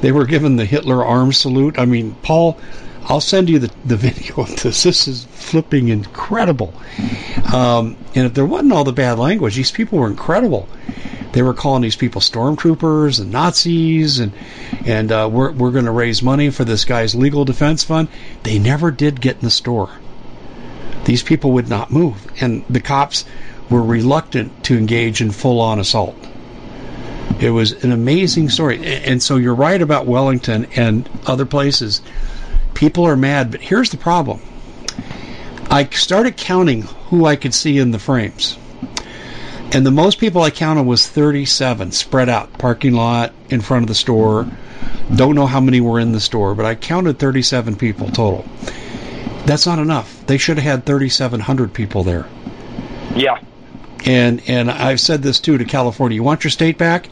They 0.00 0.12
were 0.12 0.26
given 0.26 0.56
the 0.56 0.64
Hitler 0.64 1.04
arm 1.04 1.32
salute. 1.32 1.78
I 1.78 1.86
mean, 1.86 2.14
Paul, 2.22 2.56
I'll 3.04 3.20
send 3.20 3.48
you 3.48 3.58
the, 3.58 3.70
the 3.84 3.96
video 4.08 4.42
of 4.42 4.62
this. 4.62 4.82
This 4.82 5.08
is 5.08 5.24
flipping 5.24 5.88
incredible. 5.88 6.74
Um, 7.52 7.96
and 8.14 8.26
if 8.26 8.34
there 8.34 8.46
wasn't 8.46 8.72
all 8.72 8.84
the 8.84 8.92
bad 8.92 9.18
language, 9.18 9.56
these 9.56 9.70
people 9.70 9.98
were 9.98 10.06
incredible. 10.06 10.68
They 11.32 11.42
were 11.42 11.54
calling 11.54 11.82
these 11.82 11.96
people 11.96 12.20
stormtroopers 12.20 13.20
and 13.20 13.30
Nazis, 13.30 14.18
and 14.18 14.32
and 14.84 15.12
uh, 15.12 15.28
we're 15.30 15.52
we're 15.52 15.70
going 15.70 15.84
to 15.84 15.92
raise 15.92 16.22
money 16.22 16.50
for 16.50 16.64
this 16.64 16.84
guy's 16.84 17.14
legal 17.14 17.44
defense 17.44 17.84
fund. 17.84 18.08
They 18.42 18.58
never 18.58 18.90
did 18.90 19.20
get 19.20 19.36
in 19.36 19.42
the 19.42 19.50
store. 19.50 19.90
These 21.04 21.22
people 21.22 21.52
would 21.52 21.68
not 21.68 21.90
move, 21.90 22.26
and 22.40 22.64
the 22.68 22.80
cops 22.80 23.24
were 23.70 23.82
reluctant 23.82 24.64
to 24.64 24.76
engage 24.76 25.20
in 25.20 25.30
full-on 25.30 25.78
assault. 25.78 26.16
It 27.40 27.50
was 27.50 27.72
an 27.84 27.92
amazing 27.92 28.50
story, 28.50 28.84
and 28.84 29.22
so 29.22 29.36
you're 29.36 29.54
right 29.54 29.80
about 29.80 30.06
Wellington 30.06 30.66
and 30.76 31.08
other 31.26 31.46
places. 31.46 32.02
People 32.74 33.06
are 33.06 33.16
mad, 33.16 33.50
but 33.50 33.60
here's 33.60 33.90
the 33.90 33.96
problem. 33.96 34.40
I 35.70 35.84
started 35.84 36.36
counting 36.36 36.82
who 36.82 37.26
I 37.26 37.36
could 37.36 37.54
see 37.54 37.78
in 37.78 37.90
the 37.90 37.98
frames. 37.98 38.58
And 39.72 39.86
the 39.86 39.92
most 39.92 40.18
people 40.18 40.42
I 40.42 40.50
counted 40.50 40.82
was 40.82 41.06
37 41.06 41.92
spread 41.92 42.28
out, 42.28 42.52
parking 42.58 42.94
lot, 42.94 43.32
in 43.50 43.60
front 43.60 43.84
of 43.84 43.88
the 43.88 43.94
store. 43.94 44.48
Don't 45.14 45.36
know 45.36 45.46
how 45.46 45.60
many 45.60 45.80
were 45.80 46.00
in 46.00 46.10
the 46.12 46.20
store, 46.20 46.54
but 46.54 46.66
I 46.66 46.74
counted 46.74 47.18
37 47.18 47.76
people 47.76 48.08
total. 48.08 48.44
That's 49.46 49.66
not 49.66 49.78
enough. 49.78 50.26
They 50.26 50.38
should 50.38 50.58
have 50.58 50.64
had 50.64 50.86
3,700 50.86 51.72
people 51.72 52.02
there. 52.02 52.26
Yeah. 53.14 53.38
And 54.04 54.42
and 54.48 54.70
I've 54.70 55.00
said 55.00 55.22
this 55.22 55.40
too 55.40 55.58
to 55.58 55.64
California. 55.64 56.16
You 56.16 56.22
want 56.22 56.42
your 56.42 56.50
state 56.50 56.78
back? 56.78 57.08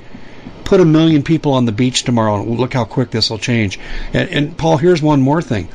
Put 0.69 0.81
a 0.81 0.85
million 0.85 1.23
people 1.23 1.55
on 1.55 1.65
the 1.65 1.73
beach 1.73 2.05
tomorrow, 2.05 2.43
and 2.43 2.61
look 2.61 2.75
how 2.75 2.85
quick 2.85 3.11
this 3.11 3.31
will 3.31 3.39
change. 3.39 3.81
And, 4.13 4.29
and 4.29 4.59
Paul, 4.59 4.77
here's 4.77 5.01
one 5.01 5.23
more 5.23 5.41
thing. 5.41 5.67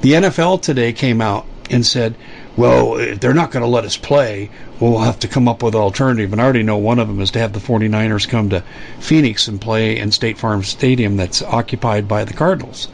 The 0.00 0.14
NFL 0.14 0.60
today 0.62 0.92
came 0.92 1.20
out 1.20 1.46
and 1.70 1.86
said, 1.86 2.16
well, 2.56 2.96
if 2.96 3.20
they're 3.20 3.32
not 3.32 3.52
going 3.52 3.62
to 3.62 3.68
let 3.68 3.84
us 3.84 3.96
play, 3.96 4.50
we'll 4.80 4.98
have 4.98 5.20
to 5.20 5.28
come 5.28 5.46
up 5.46 5.62
with 5.62 5.76
an 5.76 5.80
alternative. 5.80 6.32
And 6.32 6.40
I 6.40 6.44
already 6.44 6.64
know 6.64 6.78
one 6.78 6.98
of 6.98 7.06
them 7.06 7.20
is 7.20 7.30
to 7.30 7.38
have 7.38 7.52
the 7.52 7.60
49ers 7.60 8.28
come 8.28 8.50
to 8.50 8.64
Phoenix 8.98 9.46
and 9.46 9.60
play 9.60 9.98
in 9.98 10.10
State 10.10 10.36
Farm 10.36 10.64
Stadium 10.64 11.16
that's 11.16 11.42
occupied 11.42 12.08
by 12.08 12.24
the 12.24 12.32
Cardinals. 12.32 12.88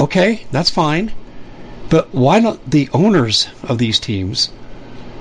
Okay, 0.00 0.46
that's 0.50 0.70
fine. 0.70 1.12
But 1.90 2.14
why 2.14 2.40
don't 2.40 2.70
the 2.70 2.88
owners 2.94 3.46
of 3.62 3.76
these 3.76 4.00
teams 4.00 4.48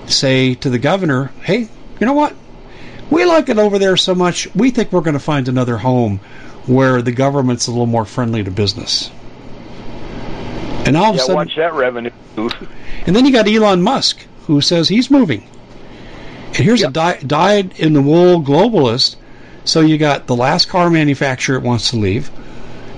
say 0.06 0.56
to 0.56 0.70
the 0.70 0.80
governor, 0.80 1.34
hey, 1.42 1.68
you 2.00 2.08
know 2.08 2.14
what? 2.14 2.34
We 3.12 3.26
like 3.26 3.50
it 3.50 3.60
over 3.60 3.78
there 3.78 3.98
so 3.98 4.16
much, 4.16 4.48
we 4.56 4.72
think 4.72 4.92
we're 4.92 5.02
going 5.02 5.14
to 5.14 5.20
find 5.20 5.48
another 5.48 5.78
home 5.78 6.20
where 6.66 7.02
the 7.02 7.12
government's 7.12 7.68
a 7.68 7.72
little 7.72 7.86
more 7.86 8.06
friendly 8.06 8.44
to 8.44 8.50
business. 8.52 9.12
And 10.86 10.98
all 10.98 11.12
of 11.12 11.16
yeah, 11.18 11.22
a 11.22 11.26
sudden, 11.26 11.36
watch 11.36 11.56
that 11.58 11.74
revenue. 11.74 12.10
and 13.06 13.16
then 13.16 13.26
you 13.26 13.32
got 13.32 13.48
Elon 13.48 13.82
Musk, 13.82 14.26
who 14.48 14.62
says 14.62 14.88
he's 14.88 15.12
moving. 15.12 15.48
And 16.48 16.58
here's 16.58 16.82
Yep. 16.82 16.90
a 16.90 16.94
di- 16.94 17.20
dyed 17.28 17.80
in 17.80 17.94
the 17.94 18.02
wool 18.02 18.42
globalist. 18.42 19.16
So 19.64 19.82
you 19.82 19.98
got 19.98 20.26
the 20.26 20.36
last 20.36 20.70
car 20.70 20.90
manufacturer 20.90 21.60
that 21.60 21.66
wants 21.66 21.92
to 21.92 21.98
leave. 21.98 22.32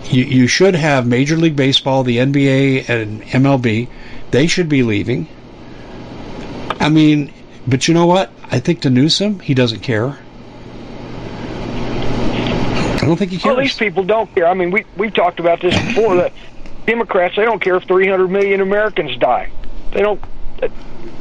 You, 0.05 0.23
you 0.23 0.47
should 0.47 0.75
have 0.75 1.05
Major 1.07 1.35
League 1.37 1.55
Baseball, 1.55 2.03
the 2.03 2.17
NBA, 2.17 2.87
and 2.87 3.21
MLB. 3.23 3.87
They 4.31 4.47
should 4.47 4.69
be 4.69 4.83
leaving. 4.83 5.27
I 6.79 6.89
mean, 6.89 7.31
but 7.67 7.87
you 7.87 7.93
know 7.93 8.05
what? 8.05 8.31
I 8.51 8.59
think 8.59 8.81
to 8.81 8.89
Newsom, 8.89 9.39
he 9.39 9.53
doesn't 9.53 9.79
care. 9.81 10.17
I 12.95 13.05
don't 13.05 13.17
think 13.17 13.31
he 13.31 13.37
cares. 13.37 13.55
Well, 13.55 13.63
these 13.63 13.77
people 13.77 14.03
don't 14.03 14.33
care. 14.33 14.47
I 14.47 14.53
mean, 14.53 14.71
we 14.71 14.85
we 14.95 15.09
talked 15.11 15.39
about 15.39 15.59
this 15.61 15.75
before. 15.87 16.15
That 16.15 16.31
Democrats 16.85 17.35
they 17.35 17.43
don't 17.43 17.61
care 17.61 17.75
if 17.75 17.83
300 17.83 18.27
million 18.29 18.61
Americans 18.61 19.17
die. 19.17 19.51
They 19.91 20.01
don't. 20.01 20.21
uh, 20.61 20.69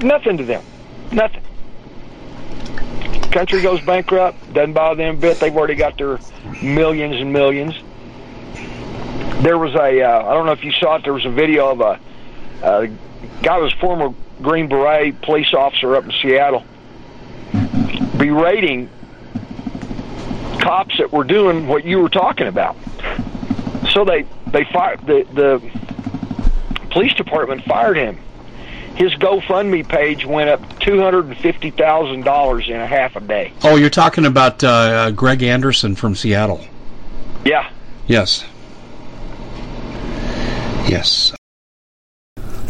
Nothing 0.01 0.37
to 0.39 0.45
them. 0.45 0.63
Nothing. 1.11 1.43
Country 3.33 3.63
goes 3.63 3.81
bankrupt. 3.81 4.53
Doesn't 4.53 4.75
bother 4.75 4.97
them 4.97 5.17
a 5.17 5.19
bit. 5.19 5.41
They've 5.41 5.57
already 5.57 5.75
got 5.75 5.97
their 5.99 6.19
millions 6.63 7.17
and 7.21 7.33
millions. 7.33 7.75
There 9.43 9.59
was 9.59 9.75
a. 9.75 10.03
Uh, 10.03 10.29
I 10.31 10.35
don't 10.35 10.47
know 10.47 10.53
if 10.53 10.63
you 10.65 10.73
saw 10.73 10.97
it. 10.97 11.03
There 11.05 11.13
was 11.13 11.25
a 11.25 11.31
video 11.31 11.71
of 11.71 11.81
a, 11.81 11.99
a 12.63 12.89
guy 13.43 13.59
was 13.59 13.73
former 13.75 14.15
Green 14.43 14.69
Beret 14.69 15.21
police 15.23 15.53
officer 15.55 15.97
up 15.97 16.05
in 16.05 16.13
Seattle 16.23 16.65
berating 18.19 18.89
cops 20.61 20.97
that 20.99 21.11
were 21.13 21.25
doing 21.25 21.67
what 21.67 21.85
you 21.85 21.99
were 22.01 22.09
talking 22.09 22.47
about. 22.47 22.77
So 23.93 24.05
they 24.05 24.27
they 24.47 24.65
fired 24.65 25.01
the 25.07 25.27
the 25.33 25.71
police 26.91 27.15
department 27.15 27.65
fired 27.65 27.97
him. 27.97 28.19
His 28.95 29.13
GoFundMe 29.15 29.89
page 29.89 30.27
went 30.27 30.51
up 30.51 30.79
two 30.81 31.01
hundred 31.01 31.27
and 31.27 31.37
fifty 31.39 31.71
thousand 31.71 32.25
dollars 32.25 32.69
in 32.69 32.77
a 32.77 32.87
half 32.87 33.17
a 33.17 33.21
day. 33.21 33.53
oh, 33.65 33.77
you're 33.77 33.91
talking 33.91 34.27
about 34.27 34.63
uh, 34.63 35.11
Greg 35.13 35.43
Anderson 35.43 35.97
from 35.97 36.15
Seattle. 36.15 36.65
Yeah, 37.45 37.69
Yes. 38.07 38.45
Yes. 40.89 41.33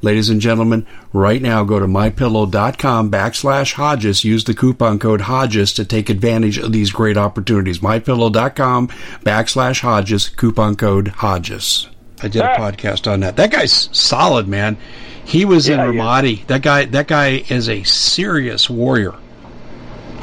Ladies 0.00 0.30
and 0.30 0.40
gentlemen, 0.40 0.86
right 1.12 1.42
now 1.42 1.64
go 1.64 1.80
to 1.80 1.86
mypillow.com 1.86 3.10
backslash 3.10 3.72
Hodges. 3.72 4.22
Use 4.24 4.44
the 4.44 4.54
coupon 4.54 5.00
code 5.00 5.22
Hodges 5.22 5.72
to 5.72 5.84
take 5.84 6.08
advantage 6.08 6.56
of 6.56 6.70
these 6.72 6.92
great 6.92 7.16
opportunities. 7.16 7.80
Mypillow.com 7.80 8.88
backslash 9.24 9.80
Hodges, 9.80 10.28
coupon 10.28 10.76
code 10.76 11.08
Hodges. 11.08 11.88
I 12.22 12.28
did 12.28 12.42
a 12.42 12.50
Ah. 12.52 12.56
podcast 12.56 13.10
on 13.10 13.20
that. 13.20 13.36
That 13.36 13.50
guy's 13.50 13.88
solid, 13.92 14.46
man. 14.46 14.76
He 15.24 15.44
was 15.44 15.68
in 15.68 15.78
Yeah, 15.78 15.84
he 15.90 15.96
is. 15.98 16.02
Ramadi. 16.02 16.46
That 16.46 16.62
guy 16.62 16.84
that 16.86 17.06
guy 17.08 17.44
is 17.48 17.68
a 17.68 17.82
serious 17.82 18.70
warrior. 18.70 19.14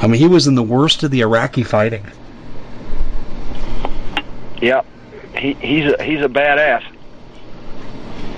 I 0.00 0.06
mean, 0.06 0.20
he 0.20 0.26
was 0.26 0.46
in 0.46 0.54
the 0.54 0.62
worst 0.62 1.02
of 1.02 1.10
the 1.10 1.20
Iraqi 1.20 1.62
fighting. 1.62 2.02
yeah. 4.60 4.80
He 5.38 5.52
he's 5.60 5.92
a 5.92 6.02
he's 6.02 6.22
a 6.22 6.28
badass. 6.28 6.82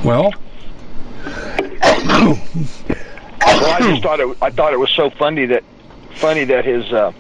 Well, 0.05 0.33
Well, 3.41 3.71
I 3.71 3.79
just 3.81 4.03
thought 4.03 4.21
it 4.21 4.37
I 4.43 4.51
thought 4.51 4.73
it 4.73 4.79
was 4.79 4.91
so 4.91 5.11
funny 5.11 5.47
that 5.47 5.65
funny 6.15 6.45
that 6.45 6.65
his 6.65 6.93
uh, 6.93 7.13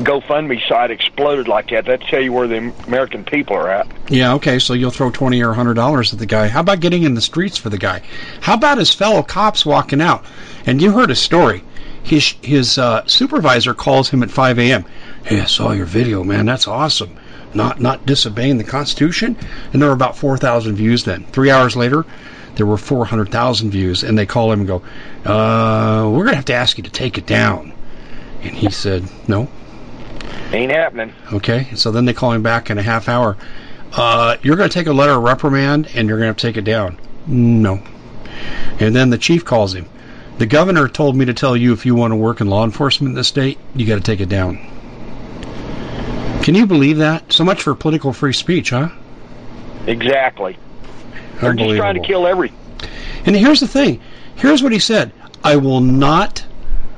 GoFundMe 0.00 0.66
site 0.68 0.90
exploded 0.90 1.46
like 1.48 1.70
that. 1.70 1.86
That 1.86 2.00
tell 2.02 2.20
you 2.20 2.32
where 2.32 2.48
the 2.48 2.72
American 2.86 3.24
people 3.24 3.56
are 3.56 3.70
at. 3.70 3.86
Yeah, 4.08 4.34
okay, 4.34 4.58
so 4.58 4.74
you'll 4.74 4.90
throw 4.90 5.10
twenty 5.10 5.42
or 5.42 5.52
hundred 5.52 5.74
dollars 5.74 6.12
at 6.12 6.18
the 6.18 6.26
guy. 6.26 6.48
How 6.48 6.60
about 6.60 6.80
getting 6.80 7.04
in 7.04 7.14
the 7.14 7.20
streets 7.20 7.56
for 7.56 7.70
the 7.70 7.78
guy? 7.78 8.02
How 8.40 8.54
about 8.54 8.78
his 8.78 8.92
fellow 8.92 9.22
cops 9.22 9.64
walking 9.64 10.00
out? 10.00 10.24
And 10.66 10.82
you 10.82 10.92
heard 10.92 11.10
a 11.10 11.16
story. 11.16 11.62
His 12.02 12.34
his 12.42 12.76
uh, 12.76 13.06
supervisor 13.06 13.72
calls 13.72 14.10
him 14.10 14.22
at 14.22 14.30
five 14.30 14.58
a.m. 14.58 14.84
Hey, 15.24 15.40
I 15.40 15.46
saw 15.46 15.72
your 15.72 15.86
video, 15.86 16.22
man. 16.24 16.44
That's 16.44 16.68
awesome. 16.68 17.16
Not 17.54 17.80
not 17.80 18.04
disobeying 18.04 18.58
the 18.58 18.64
Constitution. 18.64 19.36
And 19.72 19.80
there 19.80 19.88
were 19.88 19.94
about 19.94 20.18
four 20.18 20.36
thousand 20.36 20.76
views 20.76 21.04
then. 21.04 21.24
Three 21.26 21.50
hours 21.50 21.76
later, 21.76 22.04
there 22.56 22.66
were 22.66 22.76
four 22.76 23.04
hundred 23.04 23.30
thousand 23.30 23.70
views, 23.70 24.02
and 24.02 24.18
they 24.18 24.26
call 24.26 24.52
him 24.52 24.60
and 24.60 24.68
go, 24.68 24.82
uh, 25.24 26.08
"We're 26.10 26.24
gonna 26.24 26.36
have 26.36 26.44
to 26.46 26.54
ask 26.54 26.76
you 26.78 26.84
to 26.84 26.90
take 26.90 27.18
it 27.18 27.26
down." 27.26 27.72
And 28.42 28.52
he 28.52 28.70
said, 28.70 29.04
"No, 29.28 29.48
Ain't 30.52 30.70
happening. 30.70 31.12
Okay, 31.32 31.68
so 31.74 31.90
then 31.90 32.04
they 32.04 32.12
call 32.12 32.32
him 32.32 32.42
back 32.42 32.70
in 32.70 32.78
a 32.78 32.82
half 32.82 33.08
hour. 33.08 33.36
Uh, 33.92 34.36
you're 34.42 34.56
going 34.56 34.68
to 34.68 34.74
take 34.74 34.86
a 34.86 34.92
letter 34.92 35.12
of 35.12 35.22
reprimand 35.22 35.88
and 35.94 36.08
you're 36.08 36.18
going 36.18 36.26
to 36.26 36.28
have 36.28 36.36
to 36.36 36.46
take 36.46 36.56
it 36.56 36.64
down. 36.64 36.98
No. 37.26 37.82
And 38.80 38.94
then 38.94 39.10
the 39.10 39.18
chief 39.18 39.44
calls 39.44 39.74
him. 39.74 39.86
The 40.38 40.46
governor 40.46 40.88
told 40.88 41.16
me 41.16 41.24
to 41.26 41.34
tell 41.34 41.56
you 41.56 41.72
if 41.72 41.86
you 41.86 41.94
want 41.94 42.12
to 42.12 42.16
work 42.16 42.40
in 42.40 42.48
law 42.48 42.64
enforcement 42.64 43.10
in 43.10 43.14
the 43.14 43.24
state, 43.24 43.58
you 43.74 43.86
got 43.86 43.96
to 43.96 44.00
take 44.00 44.20
it 44.20 44.28
down. 44.28 44.58
Can 46.42 46.54
you 46.54 46.66
believe 46.66 46.98
that? 46.98 47.32
So 47.32 47.44
much 47.44 47.62
for 47.62 47.74
political 47.74 48.12
free 48.12 48.32
speech, 48.32 48.70
huh? 48.70 48.90
Exactly. 49.86 50.56
They're 51.40 51.54
just 51.54 51.76
trying 51.76 51.94
to 51.94 52.06
kill 52.06 52.26
every. 52.26 52.52
And 53.26 53.34
here's 53.34 53.60
the 53.60 53.68
thing. 53.68 54.00
Here's 54.36 54.62
what 54.62 54.72
he 54.72 54.78
said. 54.78 55.12
I 55.42 55.56
will 55.56 55.80
not 55.80 56.44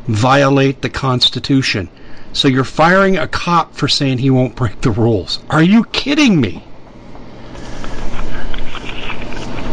violate 0.07 0.83
the 0.83 0.89
Constitution. 0.89 1.89
So 2.33 2.49
you're 2.49 2.65
firing 2.65 3.17
a 3.17 3.27
cop 3.27 3.75
for 3.75 3.89
saying 3.89 4.19
he 4.19 4.31
won't 4.31 4.55
break 4.55 4.81
the 4.81 4.91
rules. 4.91 5.41
Are 5.51 5.63
you 5.63 5.85
kidding 5.85 6.41
me? 6.41 6.63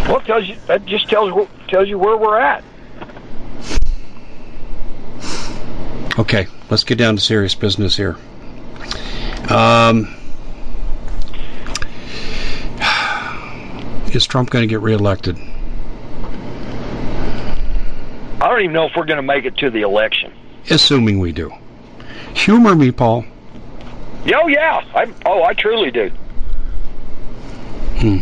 Well, 0.07 0.20
it 0.20 0.26
tells 0.26 0.47
you 0.47 0.55
that 0.68 0.86
just 0.86 1.09
tells 1.09 1.47
tells 1.68 1.88
you 1.88 1.97
where 1.97 2.18
we're 2.18 2.39
at. 2.39 2.64
Okay, 6.20 6.45
let's 6.70 6.84
get 6.84 6.97
down 6.97 7.16
to 7.16 7.22
serious 7.22 7.55
business 7.55 7.97
here. 7.97 8.16
Um, 9.49 10.16
is 14.16 14.26
Trump 14.26 14.49
going 14.49 14.64
to 14.64 14.68
get 14.68 14.82
reelected? 14.82 15.38
I 18.41 18.49
don't 18.49 18.59
even 18.59 18.74
know 18.74 18.86
if 18.86 18.95
we're 18.95 19.05
going 19.05 19.18
to 19.18 19.24
make 19.24 19.45
it 19.45 19.57
to 19.57 19.70
the 19.70 19.82
election. 19.82 20.34
Assuming 20.70 21.20
we 21.20 21.32
do. 21.32 21.51
Humor 22.34 22.76
me, 22.76 22.91
Paul. 22.91 23.26
Oh 24.34 24.47
yeah, 24.47 24.84
I 24.95 25.11
oh 25.26 25.43
I 25.43 25.53
truly 25.53 25.91
do. 25.91 26.09
Hmm. 27.97 28.20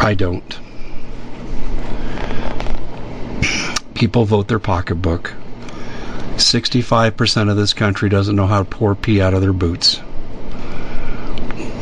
I 0.00 0.14
don't. 0.14 0.58
People 3.94 4.24
vote 4.24 4.48
their 4.48 4.58
pocketbook. 4.58 5.34
65% 6.36 7.50
of 7.50 7.56
this 7.56 7.74
country 7.74 8.08
doesn't 8.08 8.34
know 8.34 8.46
how 8.46 8.60
to 8.60 8.64
pour 8.64 8.94
pee 8.94 9.20
out 9.20 9.34
of 9.34 9.42
their 9.42 9.52
boots. 9.52 10.00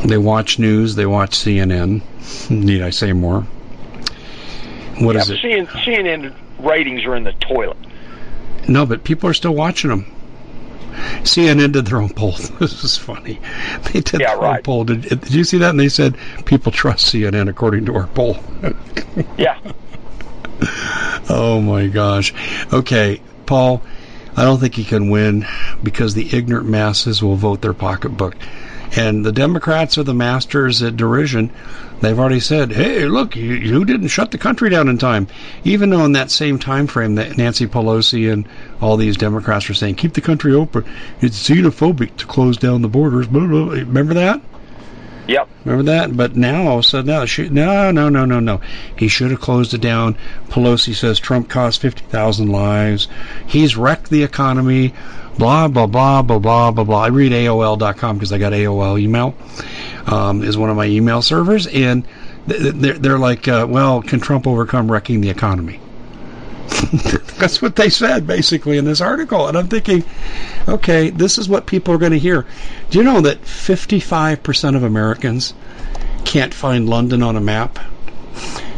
They 0.05 0.17
watch 0.17 0.59
news, 0.59 0.95
they 0.95 1.05
watch 1.05 1.31
CNN. 1.31 2.01
Need 2.49 2.81
I 2.81 2.89
say 2.89 3.13
more? 3.13 3.41
What 4.99 5.15
yeah, 5.15 5.21
is 5.21 5.29
it? 5.29 5.39
CNN, 5.39 5.67
CNN 5.67 6.33
ratings 6.59 7.05
are 7.05 7.15
in 7.15 7.23
the 7.23 7.33
toilet. 7.33 7.77
No, 8.67 8.85
but 8.85 9.03
people 9.03 9.29
are 9.29 9.33
still 9.33 9.53
watching 9.55 9.89
them. 9.89 10.05
CNN 11.23 11.71
did 11.73 11.85
their 11.85 12.01
own 12.01 12.09
poll. 12.09 12.31
this 12.59 12.83
is 12.83 12.97
funny. 12.97 13.39
They 13.85 14.01
did 14.01 14.19
Yeah, 14.21 14.35
their 14.35 14.37
right. 14.37 14.57
own 14.57 14.63
poll. 14.63 14.83
Did, 14.85 15.01
did 15.03 15.33
you 15.33 15.43
see 15.43 15.59
that? 15.59 15.71
And 15.71 15.79
they 15.79 15.89
said 15.89 16.17
people 16.45 16.71
trust 16.71 17.13
CNN 17.13 17.49
according 17.49 17.85
to 17.85 17.95
our 17.95 18.07
poll. 18.07 18.37
Yeah. 19.37 19.57
oh 21.29 21.61
my 21.61 21.87
gosh. 21.87 22.33
Okay, 22.71 23.21
Paul, 23.45 23.81
I 24.35 24.43
don't 24.43 24.59
think 24.59 24.75
he 24.75 24.83
can 24.83 25.09
win 25.09 25.45
because 25.81 26.13
the 26.13 26.35
ignorant 26.35 26.67
masses 26.67 27.21
will 27.23 27.35
vote 27.35 27.61
their 27.61 27.73
pocketbook. 27.73 28.35
And 28.95 29.23
the 29.23 29.31
Democrats 29.31 29.97
are 29.97 30.03
the 30.03 30.13
masters 30.13 30.81
at 30.81 30.97
derision. 30.97 31.51
They've 32.01 32.17
already 32.17 32.39
said, 32.39 32.71
"Hey, 32.71 33.05
look, 33.05 33.35
you, 33.35 33.53
you 33.53 33.85
didn't 33.85 34.07
shut 34.07 34.31
the 34.31 34.37
country 34.37 34.69
down 34.69 34.87
in 34.87 34.97
time." 34.97 35.27
Even 35.63 35.89
though 35.89 36.05
in 36.05 36.13
that 36.13 36.31
same 36.31 36.57
time 36.57 36.87
frame 36.87 37.15
that 37.15 37.37
Nancy 37.37 37.67
Pelosi 37.67 38.31
and 38.31 38.47
all 38.81 38.97
these 38.97 39.17
Democrats 39.17 39.67
were 39.67 39.75
saying, 39.75 39.95
"Keep 39.95 40.13
the 40.13 40.21
country 40.21 40.53
open. 40.53 40.85
It's 41.21 41.47
xenophobic 41.47 42.15
to 42.17 42.25
close 42.25 42.57
down 42.57 42.81
the 42.81 42.87
borders." 42.87 43.27
Remember 43.27 44.13
that? 44.15 44.41
Yep. 45.29 45.47
Remember 45.63 45.91
that? 45.91 46.17
But 46.17 46.35
now 46.35 46.67
all 46.67 46.79
of 46.79 46.85
a 46.85 46.87
sudden, 46.87 47.53
now, 47.53 47.91
no, 47.91 48.09
no, 48.09 48.09
no, 48.09 48.25
no, 48.25 48.39
no. 48.39 48.61
He 48.97 49.07
should 49.07 49.29
have 49.29 49.39
closed 49.39 49.75
it 49.75 49.81
down. 49.81 50.17
Pelosi 50.47 50.95
says 50.95 51.19
Trump 51.19 51.49
cost 51.49 51.81
50,000 51.81 52.47
lives. 52.47 53.07
He's 53.45 53.77
wrecked 53.77 54.09
the 54.09 54.23
economy. 54.23 54.91
Blah, 55.37 55.67
blah, 55.67 55.85
blah, 55.85 56.23
blah, 56.23 56.39
blah, 56.39 56.71
blah, 56.71 56.83
blah. 56.83 57.03
I 57.03 57.07
read 57.09 57.31
AOL.com 57.31 58.17
because 58.17 58.33
I 58.33 58.39
got 58.39 58.53
AOL 58.53 58.99
email, 58.99 59.35
um, 60.07 60.43
is 60.43 60.57
one 60.57 60.71
of 60.71 60.75
my 60.75 60.85
email 60.85 61.21
servers. 61.21 61.67
And 61.67 62.07
th- 62.47 62.73
they're, 62.73 62.97
they're 62.97 63.19
like, 63.19 63.47
uh, 63.47 63.67
well, 63.69 64.01
can 64.01 64.19
Trump 64.19 64.47
overcome 64.47 64.91
wrecking 64.91 65.21
the 65.21 65.29
economy? 65.29 65.79
That's 67.39 67.61
what 67.61 67.75
they 67.75 67.89
said 67.89 68.27
basically 68.27 68.77
in 68.77 68.85
this 68.85 69.01
article. 69.01 69.47
And 69.47 69.57
I'm 69.57 69.67
thinking, 69.67 70.03
okay, 70.67 71.09
this 71.09 71.37
is 71.37 71.49
what 71.49 71.65
people 71.65 71.93
are 71.93 71.97
going 71.97 72.11
to 72.11 72.19
hear. 72.19 72.45
Do 72.89 72.97
you 72.97 73.03
know 73.03 73.21
that 73.21 73.41
55% 73.41 74.75
of 74.75 74.83
Americans 74.83 75.53
can't 76.25 76.53
find 76.53 76.89
London 76.89 77.23
on 77.23 77.35
a 77.35 77.41
map? 77.41 77.79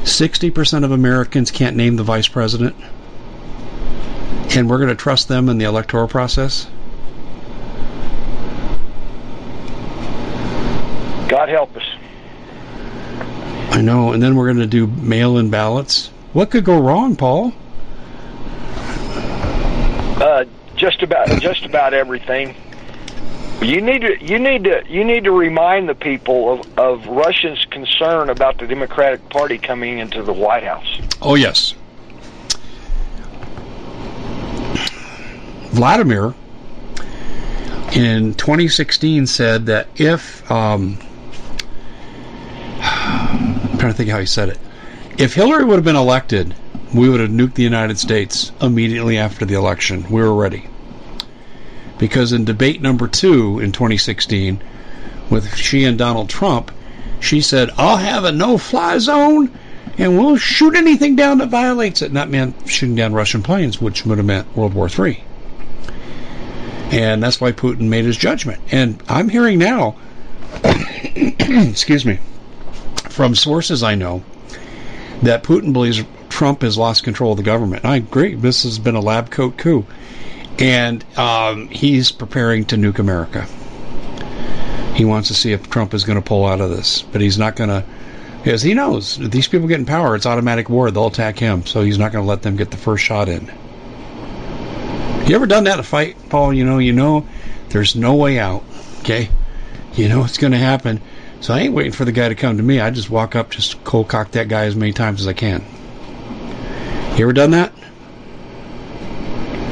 60% 0.04 0.84
of 0.84 0.92
Americans 0.92 1.52
can't 1.52 1.76
name 1.76 1.96
the 1.96 2.04
vice 2.04 2.28
president? 2.28 2.76
And 4.56 4.70
we're 4.70 4.78
going 4.78 4.90
to 4.90 4.96
trust 4.96 5.28
them 5.28 5.50
in 5.50 5.58
the 5.58 5.66
electoral 5.66 6.08
process? 6.08 6.68
God 11.28 11.50
help 11.50 11.76
us. 11.78 11.84
I 13.72 13.82
know. 13.82 14.12
And 14.12 14.22
then 14.22 14.36
we're 14.36 14.48
going 14.48 14.58
to 14.58 14.68
do 14.68 14.88
mail 14.88 15.38
in 15.38 15.50
ballots? 15.50 16.10
What 16.34 16.52
could 16.52 16.66
go 16.66 16.80
wrong, 16.80 17.16
Paul? 17.16 17.54
Uh, 20.22 20.46
just 20.76 21.02
about 21.02 21.28
just 21.42 21.66
about 21.66 21.96
everything. 21.96 22.56
You 23.60 23.82
need 23.82 24.02
to 24.02 24.24
you 24.24 24.38
need 24.38 24.66
to 24.66 24.84
you 24.88 25.04
need 25.04 25.24
to 25.24 25.32
remind 25.32 25.90
the 25.90 25.96
people 25.96 26.54
of, 26.54 26.80
of 26.80 27.08
Russians' 27.08 27.66
concern 27.66 28.30
about 28.30 28.60
the 28.60 28.68
Democratic 28.68 29.28
Party 29.30 29.58
coming 29.58 29.98
into 29.98 30.22
the 30.22 30.32
White 30.32 30.64
House. 30.64 31.00
Oh, 31.24 31.34
yes. 31.34 31.74
Vladimir 35.72 36.36
in 37.94 38.36
2016 38.36 39.26
said 39.26 39.66
that 39.66 39.88
if 39.96 40.50
um, 40.52 41.00
I'm 42.80 43.78
trying 43.80 43.92
to 43.92 43.94
think 43.94 44.12
how 44.12 44.20
he 44.20 44.28
said 44.28 44.50
it. 44.50 44.60
If 45.18 45.34
Hillary 45.34 45.66
would 45.66 45.78
have 45.78 45.84
been 45.84 45.96
elected, 45.96 46.54
we 46.94 47.10
would 47.10 47.20
have 47.20 47.30
nuked 47.30 47.54
the 47.54 47.64
United 47.64 47.98
States 47.98 48.52
immediately 48.62 49.18
after 49.18 49.46
the 49.46 49.56
election. 49.56 50.10
We 50.10 50.22
were 50.22 50.34
ready. 50.34 50.66
Because 51.98 52.34
in 52.34 52.46
debate 52.46 52.82
number 52.82 53.08
two 53.08 53.60
in 53.60 53.72
2016, 53.72 54.62
with 55.30 55.56
she 55.56 55.84
and 55.86 55.98
Donald 55.98 56.30
Trump, 56.30 56.72
she 57.20 57.42
said, 57.42 57.70
I'll 57.78 57.98
have 57.98 58.26
a 58.26 58.32
no 58.32 58.58
fly 58.58 58.98
zone 58.98 59.52
and 59.98 60.18
we'll 60.18 60.38
shoot 60.38 60.76
anything 60.76 61.16
down 61.16 61.38
that 61.38 61.50
violates 61.50 62.02
it. 62.02 62.14
That 62.14 62.30
meant 62.30 62.68
shooting 62.68 62.96
down 62.96 63.14
Russian 63.14 63.44
planes, 63.44 63.80
which 63.80 64.06
would 64.06 64.18
have 64.18 64.26
meant 64.26 64.56
World 64.56 64.74
War 64.74 64.90
III. 64.90 65.24
And 66.92 67.24
that's 67.24 67.40
why 67.40 67.52
Putin 67.52 67.88
made 67.88 68.06
his 68.06 68.18
judgment. 68.18 68.62
And 68.72 69.02
I'm 69.08 69.30
hearing 69.30 69.60
now, 69.60 69.96
excuse 70.64 72.06
me, 72.06 72.20
from 73.10 73.36
sources 73.36 73.84
I 73.84 73.96
know, 73.96 74.24
that 75.22 75.44
Putin 75.44 75.72
believes 75.72 76.04
Trump 76.32 76.62
has 76.64 76.78
lost 76.78 77.04
control 77.04 77.32
of 77.32 77.38
the 77.38 77.44
government. 77.44 77.86
I 77.86 77.98
agree. 77.98 78.36
This 78.36 78.64
has 78.64 78.80
been 78.80 78.96
a 78.96 79.02
lab 79.02 79.30
coat 79.30 79.58
coup. 79.58 79.86
And 80.58 81.04
um, 81.18 81.68
he's 81.68 82.12
preparing 82.12 82.66
to 82.66 82.78
nuke 82.78 83.00
America. 83.00 83.46
He 84.96 85.06
wants 85.06 85.28
to 85.28 85.34
see 85.34 85.52
if 85.52 85.70
Trump 85.70 85.94
is 85.94 86.04
going 86.04 86.20
to 86.20 86.26
pull 86.26 86.46
out 86.46 86.62
of 86.62 86.70
this. 86.70 87.02
But 87.02 87.22
he's 87.22 87.38
not 87.38 87.56
going 87.56 87.70
to, 87.70 87.84
because 88.38 88.62
he 88.62 88.74
knows 88.74 89.18
these 89.18 89.48
people 89.48 89.68
get 89.68 89.80
in 89.80 89.86
power, 89.86 90.16
it's 90.16 90.26
automatic 90.26 90.70
war. 90.70 90.90
They'll 90.90 91.08
attack 91.08 91.38
him. 91.38 91.66
So 91.66 91.84
he's 91.84 91.98
not 91.98 92.12
going 92.12 92.24
to 92.24 92.30
let 92.30 92.42
them 92.42 92.56
get 92.56 92.72
the 92.72 92.78
first 92.78 93.04
shot 93.04 93.30
in. 93.30 93.52
You 95.28 95.36
ever 95.36 95.46
done 95.46 95.66
that 95.66 95.80
a 95.80 95.84
fight, 95.84 96.18
Paul? 96.30 96.54
You 96.54 96.66
know, 96.66 96.80
you 96.80 96.94
know, 96.94 97.28
there's 97.70 97.96
no 97.96 98.16
way 98.16 98.40
out. 98.40 98.64
Okay, 99.00 99.30
you 99.94 100.10
know 100.10 100.24
it's 100.24 100.38
going 100.38 100.52
to 100.52 100.58
happen. 100.58 101.02
So 101.42 101.54
I 101.54 101.60
ain't 101.60 101.74
waiting 101.74 101.92
for 101.92 102.06
the 102.06 102.12
guy 102.12 102.30
to 102.30 102.36
come 102.36 102.58
to 102.58 102.64
me. 102.64 102.80
I 102.80 102.90
just 102.90 103.10
walk 103.10 103.36
up, 103.36 103.50
just 103.50 103.84
cold 103.84 104.08
cock 104.08 104.32
that 104.32 104.48
guy 104.48 104.66
as 104.66 104.76
many 104.76 104.94
times 104.94 105.22
as 105.22 105.28
I 105.28 105.34
can. 105.34 105.64
You 107.16 107.26
ever 107.26 107.34
done 107.34 107.52
that? 107.52 107.74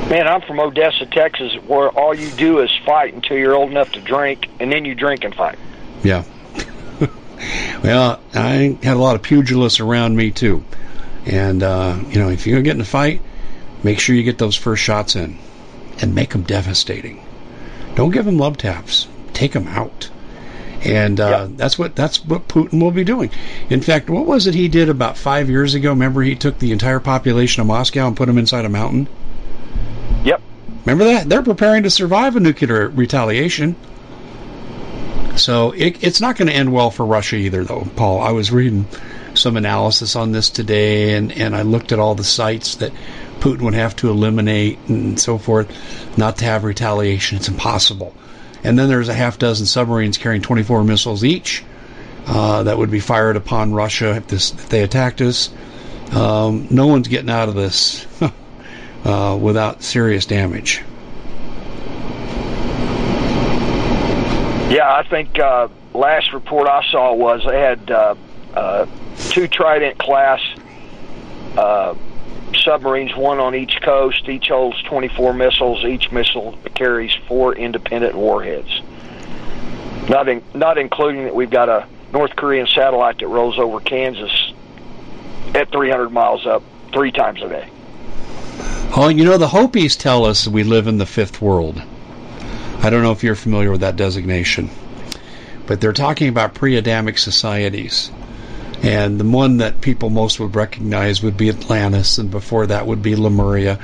Man, 0.09 0.27
I'm 0.27 0.41
from 0.41 0.59
Odessa, 0.59 1.05
Texas, 1.05 1.53
where 1.67 1.89
all 1.89 2.15
you 2.15 2.31
do 2.31 2.59
is 2.59 2.71
fight 2.83 3.13
until 3.13 3.37
you're 3.37 3.55
old 3.55 3.69
enough 3.69 3.91
to 3.91 4.01
drink, 4.01 4.47
and 4.59 4.71
then 4.71 4.83
you 4.83 4.95
drink 4.95 5.23
and 5.23 5.35
fight. 5.35 5.57
Yeah. 6.03 6.23
well, 7.83 8.19
I 8.33 8.77
had 8.81 8.97
a 8.97 8.99
lot 8.99 9.15
of 9.15 9.21
pugilists 9.21 9.79
around 9.79 10.15
me 10.15 10.31
too, 10.31 10.65
and 11.25 11.61
uh, 11.61 11.97
you 12.09 12.19
know, 12.19 12.29
if 12.29 12.47
you're 12.47 12.55
gonna 12.55 12.63
get 12.63 12.75
in 12.75 12.81
a 12.81 12.85
fight, 12.85 13.21
make 13.83 13.99
sure 13.99 14.15
you 14.15 14.23
get 14.23 14.39
those 14.39 14.55
first 14.55 14.81
shots 14.81 15.15
in, 15.15 15.37
and 16.01 16.15
make 16.15 16.31
them 16.31 16.41
devastating. 16.41 17.23
Don't 17.95 18.11
give 18.11 18.25
them 18.25 18.37
love 18.37 18.57
taps. 18.57 19.07
Take 19.33 19.53
them 19.53 19.67
out. 19.67 20.09
And 20.83 21.19
uh, 21.19 21.47
Yep. 21.49 21.57
that's 21.57 21.77
what 21.77 21.95
that's 21.95 22.23
what 22.25 22.47
Putin 22.47 22.81
will 22.81 22.91
be 22.91 23.03
doing. 23.03 23.31
In 23.69 23.81
fact, 23.81 24.09
what 24.09 24.25
was 24.25 24.47
it 24.47 24.55
he 24.55 24.67
did 24.67 24.89
about 24.89 25.17
five 25.17 25.49
years 25.49 25.73
ago? 25.73 25.89
Remember, 25.89 26.21
he 26.21 26.35
took 26.35 26.57
the 26.59 26.71
entire 26.71 26.99
population 26.99 27.61
of 27.61 27.67
Moscow 27.67 28.07
and 28.07 28.15
put 28.15 28.27
them 28.27 28.37
inside 28.37 28.65
a 28.65 28.69
mountain. 28.69 29.07
Yep. 30.23 30.41
Remember 30.85 31.03
that? 31.05 31.27
They're 31.27 31.43
preparing 31.43 31.83
to 31.83 31.89
survive 31.89 32.35
a 32.35 32.39
nuclear 32.39 32.87
retaliation. 32.87 33.75
So 35.35 35.71
it, 35.71 36.03
it's 36.03 36.19
not 36.19 36.35
going 36.35 36.47
to 36.49 36.53
end 36.53 36.73
well 36.73 36.91
for 36.91 37.05
Russia 37.05 37.35
either, 37.37 37.63
though, 37.63 37.87
Paul. 37.95 38.21
I 38.21 38.31
was 38.31 38.51
reading 38.51 38.85
some 39.35 39.55
analysis 39.57 40.15
on 40.15 40.31
this 40.31 40.49
today, 40.49 41.13
and, 41.15 41.31
and 41.31 41.55
I 41.55 41.61
looked 41.61 41.91
at 41.91 41.99
all 41.99 42.15
the 42.15 42.23
sites 42.23 42.75
that 42.75 42.91
Putin 43.39 43.61
would 43.61 43.73
have 43.73 43.95
to 43.97 44.09
eliminate 44.09 44.79
and 44.87 45.19
so 45.19 45.37
forth, 45.37 45.69
not 46.17 46.37
to 46.37 46.45
have 46.45 46.63
retaliation. 46.63 47.37
It's 47.37 47.47
impossible. 47.47 48.13
And 48.63 48.77
then 48.77 48.89
there's 48.89 49.09
a 49.09 49.13
half 49.13 49.39
dozen 49.39 49.65
submarines 49.65 50.17
carrying 50.17 50.41
24 50.41 50.83
missiles 50.83 51.23
each 51.23 51.63
uh, 52.27 52.63
that 52.63 52.77
would 52.77 52.91
be 52.91 52.99
fired 52.99 53.35
upon 53.35 53.73
Russia 53.73 54.15
if, 54.15 54.27
this, 54.27 54.51
if 54.51 54.69
they 54.69 54.83
attacked 54.83 55.21
us. 55.21 55.49
Um, 56.11 56.67
no 56.69 56.87
one's 56.87 57.07
getting 57.07 57.29
out 57.29 57.49
of 57.49 57.55
this 57.55 58.05
uh, 59.05 59.37
without 59.39 59.83
serious 59.83 60.25
damage. 60.25 60.81
Yeah, 64.69 64.87
I 64.87 65.03
think 65.09 65.39
uh, 65.39 65.67
last 65.93 66.33
report 66.33 66.67
I 66.67 66.85
saw 66.91 67.13
was 67.13 67.43
they 67.43 67.59
had 67.59 67.89
uh, 67.89 68.15
uh, 68.53 68.85
two 69.29 69.47
Trident 69.47 69.97
class 69.97 70.39
uh, 71.57 71.95
submarines, 72.55 73.15
one 73.15 73.39
on 73.39 73.55
each 73.55 73.81
coast. 73.81 74.27
Each 74.27 74.47
holds 74.47 74.81
24 74.83 75.33
missiles. 75.33 75.83
Each 75.83 76.11
missile 76.11 76.57
carries 76.75 77.13
four 77.27 77.55
independent 77.55 78.15
warheads. 78.15 78.81
Not 80.09 80.27
in, 80.27 80.43
not 80.53 80.77
including 80.77 81.25
that 81.25 81.35
we've 81.35 81.49
got 81.49 81.69
a 81.69 81.87
North 82.11 82.35
Korean 82.35 82.67
satellite 82.67 83.19
that 83.19 83.27
rolls 83.27 83.59
over 83.59 83.79
Kansas 83.79 84.53
at 85.53 85.71
300 85.71 86.09
miles 86.09 86.45
up 86.45 86.63
three 86.91 87.11
times 87.11 87.41
a 87.41 87.49
day. 87.49 87.69
Oh, 88.95 89.07
you 89.07 89.23
know, 89.23 89.37
the 89.37 89.47
Hopis 89.47 89.95
tell 89.95 90.25
us 90.25 90.47
we 90.47 90.63
live 90.63 90.87
in 90.87 90.97
the 90.97 91.05
fifth 91.05 91.41
world. 91.41 91.81
I 92.81 92.89
don't 92.89 93.03
know 93.03 93.11
if 93.11 93.23
you're 93.23 93.35
familiar 93.35 93.71
with 93.71 93.81
that 93.81 93.95
designation, 93.95 94.69
but 95.67 95.79
they're 95.79 95.93
talking 95.93 96.29
about 96.29 96.55
pre 96.55 96.75
Adamic 96.75 97.17
societies. 97.17 98.11
And 98.81 99.19
the 99.19 99.25
one 99.25 99.57
that 99.57 99.81
people 99.81 100.09
most 100.09 100.39
would 100.39 100.55
recognize 100.55 101.21
would 101.21 101.35
be 101.35 101.49
Atlantis, 101.49 102.17
and 102.17 102.31
before 102.31 102.67
that 102.67 102.87
would 102.87 103.01
be 103.01 103.15
Lemuria. 103.15 103.77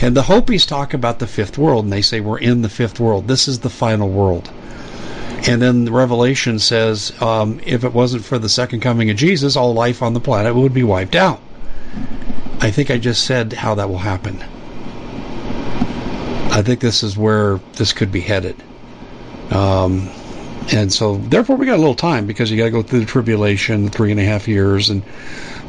And 0.00 0.16
the 0.16 0.22
Hopis 0.22 0.64
talk 0.64 0.94
about 0.94 1.18
the 1.18 1.26
fifth 1.26 1.58
world, 1.58 1.84
and 1.84 1.92
they 1.92 2.02
say 2.02 2.20
we're 2.20 2.38
in 2.38 2.62
the 2.62 2.68
fifth 2.68 3.00
world. 3.00 3.26
This 3.26 3.48
is 3.48 3.60
the 3.60 3.70
final 3.70 4.08
world. 4.08 4.48
And 5.48 5.62
then 5.62 5.84
the 5.84 5.92
Revelation 5.92 6.58
says 6.58 7.12
um, 7.20 7.60
if 7.64 7.84
it 7.84 7.92
wasn't 7.92 8.24
for 8.24 8.38
the 8.38 8.48
second 8.48 8.80
coming 8.80 9.10
of 9.10 9.16
Jesus, 9.16 9.56
all 9.56 9.72
life 9.72 10.02
on 10.02 10.14
the 10.14 10.20
planet 10.20 10.54
would 10.54 10.74
be 10.74 10.84
wiped 10.84 11.16
out. 11.16 11.40
I 12.60 12.70
think 12.70 12.90
I 12.90 12.98
just 12.98 13.24
said 13.24 13.52
how 13.52 13.76
that 13.76 13.88
will 13.88 13.98
happen. 13.98 14.42
I 16.50 16.62
think 16.62 16.80
this 16.80 17.02
is 17.02 17.16
where 17.16 17.60
this 17.74 17.92
could 17.92 18.10
be 18.10 18.20
headed. 18.20 18.56
Um, 19.50 20.10
and 20.72 20.92
so, 20.92 21.16
therefore, 21.16 21.56
we 21.56 21.66
got 21.66 21.76
a 21.76 21.78
little 21.78 21.94
time 21.94 22.26
because 22.26 22.50
you 22.50 22.56
got 22.56 22.64
to 22.64 22.70
go 22.70 22.82
through 22.82 23.00
the 23.00 23.06
tribulation, 23.06 23.88
three 23.88 24.10
and 24.10 24.20
a 24.20 24.24
half 24.24 24.48
years, 24.48 24.90
and 24.90 25.02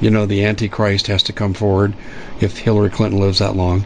you 0.02 0.10
know 0.10 0.26
the 0.26 0.46
Antichrist 0.46 1.08
has 1.08 1.24
to 1.24 1.34
come 1.34 1.54
forward 1.54 1.94
if 2.42 2.58
Hillary 2.58 2.90
Clinton 2.90 3.20
lives 3.20 3.40
that 3.40 3.56
long. 3.56 3.86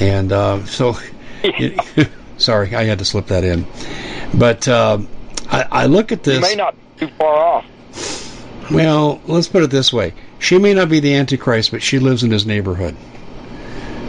And 0.00 0.32
uh, 0.32 0.64
so, 0.66 0.96
sorry, 2.36 2.74
I 2.74 2.84
had 2.84 2.98
to 2.98 3.04
slip 3.04 3.26
that 3.28 3.44
in. 3.44 3.66
But 4.34 4.68
uh, 4.68 4.98
I, 5.48 5.62
I 5.70 5.86
look 5.86 6.12
at 6.12 6.22
this. 6.22 6.36
You 6.36 6.40
may 6.40 6.54
not 6.54 6.74
be 6.98 7.06
too 7.06 7.12
far 7.14 7.36
off. 7.36 7.66
Well, 8.70 9.20
let's 9.26 9.48
put 9.48 9.62
it 9.62 9.70
this 9.70 9.92
way: 9.92 10.12
she 10.38 10.58
may 10.58 10.74
not 10.74 10.88
be 10.88 11.00
the 11.00 11.14
Antichrist, 11.14 11.70
but 11.70 11.82
she 11.82 11.98
lives 11.98 12.22
in 12.22 12.30
his 12.30 12.44
neighborhood. 12.44 12.96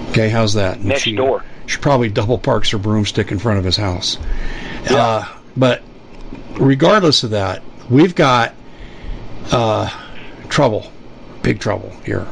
Okay, 0.09 0.27
how's 0.27 0.55
that? 0.55 0.81
Next 0.81 1.03
she, 1.03 1.15
door. 1.15 1.45
She 1.65 1.77
probably 1.77 2.09
double 2.09 2.37
parks 2.37 2.71
her 2.71 2.77
broomstick 2.77 3.31
in 3.31 3.39
front 3.39 3.59
of 3.59 3.63
his 3.63 3.77
house. 3.77 4.17
Yeah. 4.89 4.97
Uh, 4.97 5.25
but 5.55 5.81
regardless 6.59 7.23
of 7.23 7.31
that, 7.31 7.63
we've 7.89 8.15
got 8.15 8.53
uh, 9.51 9.89
trouble, 10.49 10.91
big 11.41 11.59
trouble 11.59 11.89
here. 12.05 12.27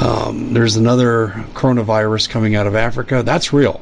Um, 0.00 0.54
there's 0.54 0.76
another 0.76 1.28
coronavirus 1.54 2.28
coming 2.30 2.54
out 2.54 2.66
of 2.66 2.76
Africa. 2.76 3.22
That's 3.22 3.52
real. 3.52 3.80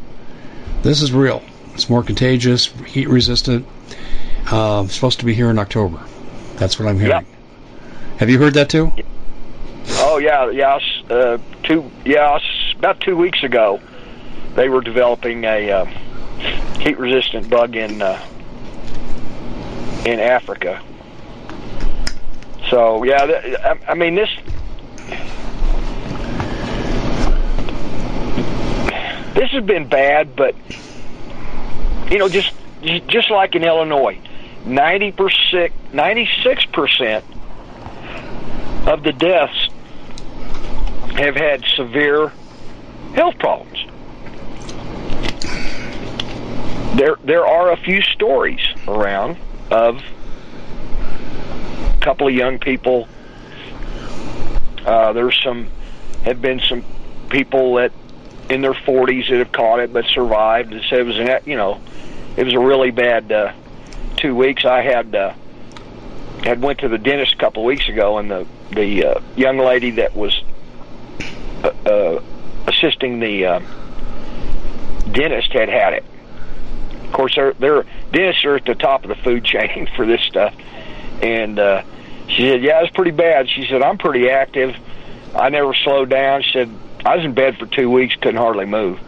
This 0.82 1.02
is 1.02 1.12
real. 1.12 1.42
It's 1.74 1.90
more 1.90 2.02
contagious, 2.02 2.66
heat 2.86 3.08
resistant. 3.08 3.66
Uh, 4.50 4.86
supposed 4.86 5.18
to 5.20 5.26
be 5.26 5.34
here 5.34 5.50
in 5.50 5.58
October. 5.58 6.00
That's 6.54 6.78
what 6.78 6.88
I'm 6.88 6.98
hearing. 6.98 7.26
Have 8.18 8.30
you 8.30 8.38
heard 8.38 8.54
that 8.54 8.70
too? 8.70 8.92
Oh 9.88 10.18
yeah, 10.18 10.50
yeah. 10.50 10.78
Uh, 11.10 11.38
two, 11.64 11.90
yeah. 12.04 12.38
About 12.78 13.00
two 13.00 13.16
weeks 13.16 13.42
ago, 13.42 13.80
they 14.54 14.68
were 14.68 14.80
developing 14.80 15.44
a 15.44 15.70
uh, 15.70 15.84
heat-resistant 16.78 17.50
bug 17.50 17.76
in 17.76 18.00
uh, 18.00 18.24
in 20.06 20.20
Africa. 20.20 20.80
So 22.70 23.02
yeah, 23.04 23.76
I, 23.88 23.94
mean 23.94 24.14
this. 24.14 24.30
This 29.34 29.50
has 29.50 29.64
been 29.64 29.88
bad, 29.88 30.34
but 30.36 30.54
you 32.10 32.18
know, 32.18 32.28
just 32.28 32.52
just 33.08 33.30
like 33.30 33.54
in 33.54 33.64
Illinois, 33.64 34.18
ninety 34.64 35.10
percent, 35.12 35.72
ninety-six 35.92 36.64
percent 36.66 37.24
of 38.86 39.02
the 39.02 39.12
deaths 39.12 39.68
have 41.16 41.34
had 41.34 41.64
severe 41.74 42.32
health 43.14 43.38
problems. 43.38 43.78
There, 46.96 47.16
there 47.24 47.46
are 47.46 47.72
a 47.72 47.76
few 47.76 48.00
stories 48.00 48.60
around 48.88 49.36
of 49.70 50.02
a 51.94 52.00
couple 52.00 52.28
of 52.28 52.34
young 52.34 52.58
people. 52.58 53.08
Uh, 54.84 55.12
there's 55.12 55.38
some, 55.42 55.68
have 56.24 56.40
been 56.40 56.60
some 56.60 56.84
people 57.28 57.74
that 57.74 57.92
in 58.48 58.60
their 58.60 58.72
40s 58.72 59.28
that 59.28 59.38
have 59.38 59.52
caught 59.52 59.80
it 59.80 59.92
but 59.92 60.04
survived. 60.06 60.72
It 60.72 60.84
said 60.88 61.00
it 61.00 61.06
was 61.06 61.18
an, 61.18 61.40
you 61.44 61.56
know, 61.56 61.80
it 62.36 62.44
was 62.44 62.54
a 62.54 62.60
really 62.60 62.90
bad 62.90 63.32
uh, 63.32 63.52
two 64.16 64.34
weeks. 64.34 64.64
I 64.64 64.82
had 64.82 65.14
uh, 65.14 65.34
had 66.44 66.62
went 66.62 66.80
to 66.80 66.88
the 66.88 66.98
dentist 66.98 67.34
a 67.34 67.36
couple 67.36 67.62
of 67.62 67.66
weeks 67.66 67.88
ago, 67.88 68.18
and 68.18 68.30
the 68.30 68.46
the 68.70 69.04
uh, 69.04 69.20
young 69.36 69.58
lady 69.58 69.92
that 69.92 70.14
was 70.14 70.42
uh, 71.64 71.68
uh, 71.86 72.22
assisting 72.66 73.20
the 73.20 73.46
uh, 73.46 73.60
dentist 75.12 75.52
had 75.52 75.68
had 75.68 75.94
it. 75.94 76.04
Of 77.04 77.12
course, 77.12 77.34
they're, 77.34 77.54
they're 77.54 77.84
dentists 78.12 78.44
are 78.44 78.56
at 78.56 78.64
the 78.64 78.74
top 78.74 79.04
of 79.04 79.08
the 79.08 79.16
food 79.16 79.44
chain 79.44 79.88
for 79.96 80.06
this 80.06 80.20
stuff, 80.22 80.54
and 81.22 81.58
uh, 81.58 81.82
she 82.28 82.48
said, 82.48 82.62
"Yeah, 82.62 82.82
it's 82.82 82.94
pretty 82.94 83.12
bad." 83.12 83.48
She 83.48 83.66
said, 83.68 83.82
"I'm 83.82 83.98
pretty 83.98 84.28
active. 84.28 84.76
I 85.34 85.48
never 85.50 85.74
slowed 85.74 86.10
down." 86.10 86.42
She 86.42 86.52
said, 86.52 86.70
"I 87.04 87.16
was 87.16 87.24
in 87.24 87.34
bed 87.34 87.58
for 87.58 87.66
two 87.66 87.90
weeks, 87.90 88.14
couldn't 88.16 88.36
hardly 88.36 88.66
move." 88.66 89.00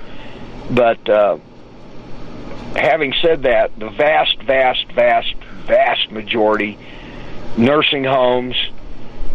But 0.71 1.09
uh, 1.09 1.39
having 2.77 3.15
said 3.23 3.43
that, 3.43 3.79
the 3.79 3.91
vast, 3.91 4.41
vast, 4.43 4.91
vast, 4.93 5.35
vast 5.67 6.11
majority 6.11 6.79
nursing 7.57 8.05
homes, 8.05 8.57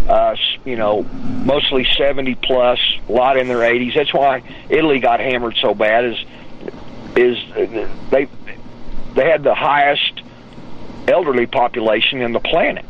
uh, 0.07 0.35
you 0.65 0.75
know, 0.75 1.03
mostly 1.03 1.85
70 1.97 2.35
plus, 2.35 2.79
a 3.07 3.11
lot 3.11 3.37
in 3.37 3.47
their 3.47 3.59
80s. 3.59 3.95
That's 3.95 4.13
why 4.13 4.43
Italy 4.69 4.99
got 4.99 5.19
hammered 5.19 5.55
so 5.61 5.73
bad. 5.73 6.05
Is 6.05 6.25
is 7.15 7.37
uh, 7.51 7.89
they 8.09 8.27
they 9.15 9.29
had 9.29 9.43
the 9.43 9.55
highest 9.55 10.21
elderly 11.07 11.45
population 11.45 12.21
in 12.21 12.31
the 12.31 12.39
planet. 12.39 12.85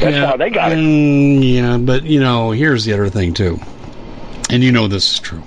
That's 0.00 0.30
why 0.30 0.36
they 0.36 0.50
got 0.50 0.72
it. 0.72 0.78
Mm, 0.78 1.54
yeah, 1.54 1.78
but 1.78 2.04
you 2.04 2.20
know, 2.20 2.50
here's 2.50 2.84
the 2.84 2.92
other 2.92 3.08
thing 3.08 3.34
too, 3.34 3.60
and 4.50 4.62
you 4.62 4.72
know 4.72 4.88
this 4.88 5.14
is 5.14 5.18
true. 5.20 5.42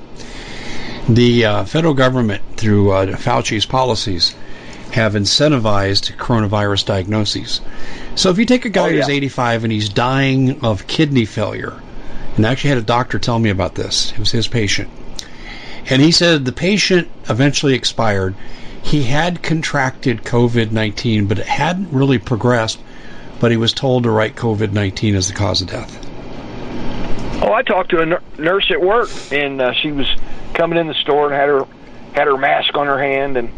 The 1.10 1.46
uh, 1.46 1.64
federal 1.66 1.94
government, 1.94 2.42
through 2.58 2.92
uh, 2.92 3.06
Fauci's 3.18 3.66
policies, 3.66 4.34
have 4.94 5.14
incentivized 5.14 6.16
coronavirus 6.16 6.86
diagnoses. 6.86 7.62
So 8.16 8.30
if 8.30 8.38
you 8.38 8.46
take 8.46 8.66
a 8.66 8.70
guy 8.70 8.88
Oh, 8.88 8.92
who's 8.92 9.10
85 9.10 9.66
and 9.66 9.74
he's 9.74 9.90
dying 9.90 10.64
of 10.64 10.88
kidney 10.88 11.26
failure, 11.26 11.74
and 12.38 12.46
I 12.46 12.52
actually 12.52 12.70
had 12.70 12.80
a 12.80 12.84
doctor 12.84 13.20
tell 13.20 13.38
me 13.40 13.50
about 13.50 13.76
this, 13.76 14.14
it 14.14 14.20
was 14.20 14.32
his 14.32 14.48
patient. 14.48 14.90
And 15.90 16.02
he 16.02 16.12
said 16.12 16.46
the 16.46 16.52
patient 16.52 17.10
eventually 17.30 17.74
expired. 17.74 18.36
He 18.82 19.04
had 19.04 19.42
contracted 19.42 20.24
COVID 20.24 20.72
19, 20.72 21.28
but 21.28 21.40
it 21.40 21.48
hadn't 21.48 21.92
really 21.92 22.20
progressed. 22.20 22.80
But 23.40 23.52
he 23.52 23.58
was 23.58 23.74
told 23.74 24.04
to 24.04 24.12
write 24.12 24.36
COVID 24.36 24.72
19 24.72 25.16
as 25.16 25.28
the 25.28 25.34
cause 25.34 25.62
of 25.62 25.68
death. 25.68 26.02
Oh, 27.44 27.52
I 27.52 27.64
talked 27.64 27.92
to 27.92 28.02
a 28.02 28.42
nurse 28.42 28.72
at 28.72 28.82
work, 28.82 29.10
and 29.32 29.62
uh, 29.62 29.74
she 29.74 29.92
was 29.92 30.08
coming 30.54 30.80
in 30.80 30.88
the 30.88 30.94
store 30.96 31.26
and 31.26 31.36
had 31.36 31.50
her 31.50 31.68
had 32.14 32.28
her 32.28 32.38
mask 32.38 32.76
on 32.76 32.88
her 32.88 32.98
hand 32.98 33.36
and 33.36 33.50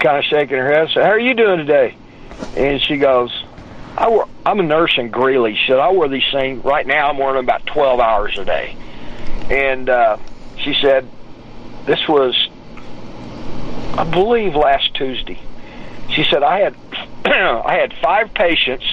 kind 0.00 0.18
of 0.18 0.24
shaking 0.24 0.56
her 0.56 0.70
head. 0.70 0.88
So, 0.92 1.02
how 1.02 1.10
are 1.10 1.18
you 1.18 1.34
doing 1.34 1.58
today? 1.58 1.96
And 2.56 2.82
she 2.82 2.96
goes, 2.96 3.30
I 3.96 4.08
wor- 4.08 4.28
I'm 4.44 4.58
a 4.58 4.64
nurse 4.64 4.94
in 4.98 5.10
Greeley. 5.10 5.54
She 5.54 5.68
said, 5.68 5.78
I 5.78 5.90
wear 5.90 6.08
these 6.08 6.28
things, 6.32 6.64
right 6.64 6.86
now 6.86 7.08
I'm 7.08 7.18
wearing 7.18 7.36
them 7.36 7.44
about 7.44 7.64
12 7.66 8.00
hours 8.00 8.36
a 8.36 8.44
day. 8.44 8.76
And 9.48 9.88
uh, 9.88 10.16
she 10.58 10.74
said, 10.74 11.08
this 11.86 12.06
was, 12.08 12.48
I 13.96 14.04
believe, 14.04 14.54
last 14.54 14.94
Tuesday. 14.94 15.38
She 16.10 16.24
said, 16.24 16.42
I 16.42 16.60
had, 16.60 16.76
I 17.24 17.76
had 17.80 17.94
five 18.02 18.34
patients 18.34 18.84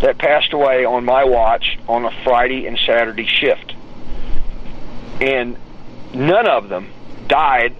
that 0.00 0.18
passed 0.18 0.52
away 0.52 0.84
on 0.84 1.04
my 1.04 1.24
watch 1.24 1.78
on 1.88 2.04
a 2.04 2.10
Friday 2.24 2.66
and 2.66 2.78
Saturday 2.86 3.26
shift. 3.26 3.74
And 5.20 5.56
none 6.14 6.48
of 6.48 6.68
them 6.68 6.88
died 7.28 7.76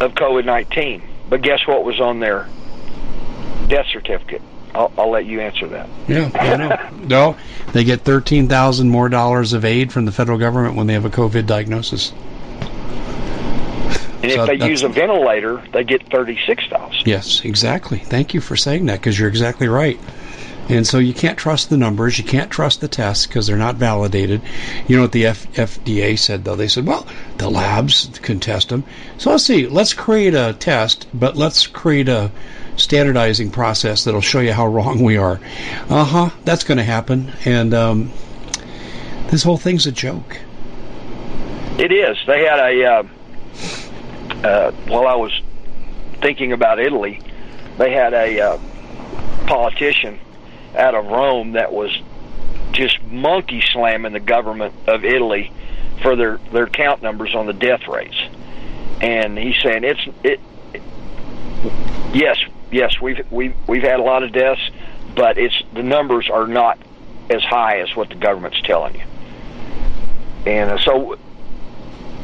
of 0.00 0.12
COVID 0.12 0.44
19. 0.44 1.02
But 1.28 1.42
guess 1.42 1.66
what 1.66 1.84
was 1.84 2.00
on 2.00 2.20
their 2.20 2.48
death 3.68 3.86
certificate? 3.92 4.42
I'll, 4.74 4.92
I'll 4.98 5.10
let 5.10 5.24
you 5.24 5.40
answer 5.40 5.68
that. 5.68 5.88
Yeah, 6.08 6.30
I 6.34 6.56
know. 6.56 6.90
no, 7.06 7.36
they 7.72 7.84
get 7.84 8.00
thirteen 8.00 8.48
thousand 8.48 8.90
more 8.90 9.08
dollars 9.08 9.52
of 9.52 9.64
aid 9.64 9.92
from 9.92 10.04
the 10.04 10.12
federal 10.12 10.36
government 10.36 10.74
when 10.74 10.86
they 10.86 10.94
have 10.94 11.04
a 11.04 11.10
COVID 11.10 11.46
diagnosis. 11.46 12.12
And 14.24 14.32
so 14.32 14.44
if 14.44 14.58
they 14.58 14.66
use 14.66 14.82
a 14.82 14.88
ventilator, 14.88 15.62
they 15.72 15.84
get 15.84 16.10
thirty-six 16.10 16.66
thousand. 16.68 17.06
Yes, 17.06 17.44
exactly. 17.44 17.98
Thank 17.98 18.34
you 18.34 18.40
for 18.40 18.56
saying 18.56 18.86
that 18.86 19.00
because 19.00 19.18
you're 19.18 19.28
exactly 19.28 19.68
right. 19.68 19.98
And 20.68 20.86
so 20.86 20.98
you 20.98 21.12
can't 21.12 21.36
trust 21.36 21.68
the 21.68 21.76
numbers, 21.76 22.18
you 22.18 22.24
can't 22.24 22.50
trust 22.50 22.80
the 22.80 22.88
tests 22.88 23.26
because 23.26 23.46
they're 23.46 23.56
not 23.56 23.74
validated. 23.74 24.40
You 24.88 24.96
know 24.96 25.02
what 25.02 25.12
the 25.12 25.26
F- 25.26 25.46
FDA 25.52 26.18
said 26.18 26.44
though? 26.44 26.56
They 26.56 26.68
said, 26.68 26.86
well, 26.86 27.06
the 27.36 27.50
labs 27.50 28.18
can 28.22 28.40
test 28.40 28.70
them. 28.70 28.84
So 29.18 29.30
let's 29.30 29.44
see, 29.44 29.66
let's 29.66 29.92
create 29.92 30.34
a 30.34 30.56
test, 30.58 31.06
but 31.12 31.36
let's 31.36 31.66
create 31.66 32.08
a 32.08 32.30
standardizing 32.76 33.50
process 33.50 34.04
that'll 34.04 34.22
show 34.22 34.40
you 34.40 34.52
how 34.52 34.66
wrong 34.66 35.02
we 35.02 35.18
are. 35.18 35.38
Uh 35.90 36.04
huh, 36.04 36.30
that's 36.44 36.64
going 36.64 36.78
to 36.78 36.84
happen. 36.84 37.30
And 37.44 37.74
um, 37.74 38.10
this 39.28 39.42
whole 39.42 39.58
thing's 39.58 39.86
a 39.86 39.92
joke. 39.92 40.38
It 41.78 41.92
is. 41.92 42.16
They 42.26 42.44
had 42.44 42.58
a, 42.58 42.84
uh, 42.86 43.02
uh, 44.44 44.72
while 44.86 45.06
I 45.06 45.14
was 45.16 45.32
thinking 46.20 46.52
about 46.52 46.78
Italy, 46.78 47.20
they 47.78 47.92
had 47.92 48.12
a 48.12 48.40
uh, 48.40 48.58
politician 49.46 50.20
out 50.76 50.94
of 50.94 51.06
Rome 51.06 51.52
that 51.52 51.72
was 51.72 51.90
just 52.72 53.02
monkey 53.04 53.62
slamming 53.72 54.12
the 54.12 54.20
government 54.20 54.74
of 54.86 55.04
Italy 55.04 55.52
for 56.02 56.16
their 56.16 56.38
their 56.52 56.66
count 56.66 57.02
numbers 57.02 57.34
on 57.34 57.46
the 57.46 57.52
death 57.52 57.86
rates. 57.88 58.16
And 59.00 59.38
he's 59.38 59.60
saying 59.62 59.84
it's 59.84 60.00
it. 60.22 60.40
Yes, 62.12 62.38
yes, 62.70 63.00
we've 63.00 63.24
we've 63.30 63.54
we've 63.66 63.82
had 63.82 64.00
a 64.00 64.02
lot 64.02 64.22
of 64.22 64.32
deaths, 64.32 64.60
but 65.14 65.38
it's 65.38 65.62
the 65.72 65.82
numbers 65.82 66.28
are 66.30 66.46
not 66.46 66.78
as 67.30 67.42
high 67.42 67.80
as 67.80 67.94
what 67.96 68.08
the 68.10 68.14
government's 68.16 68.60
telling 68.62 68.94
you. 68.94 69.04
And 70.46 70.70
uh, 70.72 70.78
so, 70.78 71.18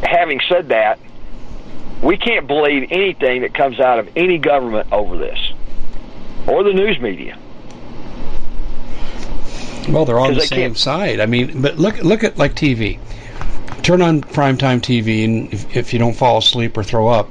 having 0.02 0.40
said 0.48 0.68
that, 0.68 0.98
we 2.03 2.16
can't 2.16 2.46
believe 2.46 2.88
anything 2.90 3.42
that 3.42 3.55
comes 3.55 3.78
out 3.80 3.98
of 3.98 4.09
any 4.16 4.38
government 4.38 4.92
over 4.92 5.16
this 5.16 5.38
or 6.46 6.62
the 6.62 6.72
news 6.72 6.98
media. 7.01 7.38
Well, 9.88 10.05
they're 10.05 10.18
on 10.18 10.34
the 10.34 10.40
same 10.42 10.74
side. 10.74 11.20
I 11.20 11.26
mean, 11.26 11.62
but 11.62 11.78
look 11.78 11.98
look 11.98 12.22
at 12.24 12.38
like 12.38 12.55
TV. 12.55 12.98
Turn 13.82 14.03
on 14.03 14.20
primetime 14.20 14.80
TV, 14.80 15.24
and 15.24 15.53
if, 15.53 15.76
if 15.76 15.92
you 15.92 15.98
don't 15.98 16.14
fall 16.14 16.38
asleep 16.38 16.76
or 16.76 16.84
throw 16.84 17.09
up, 17.09 17.30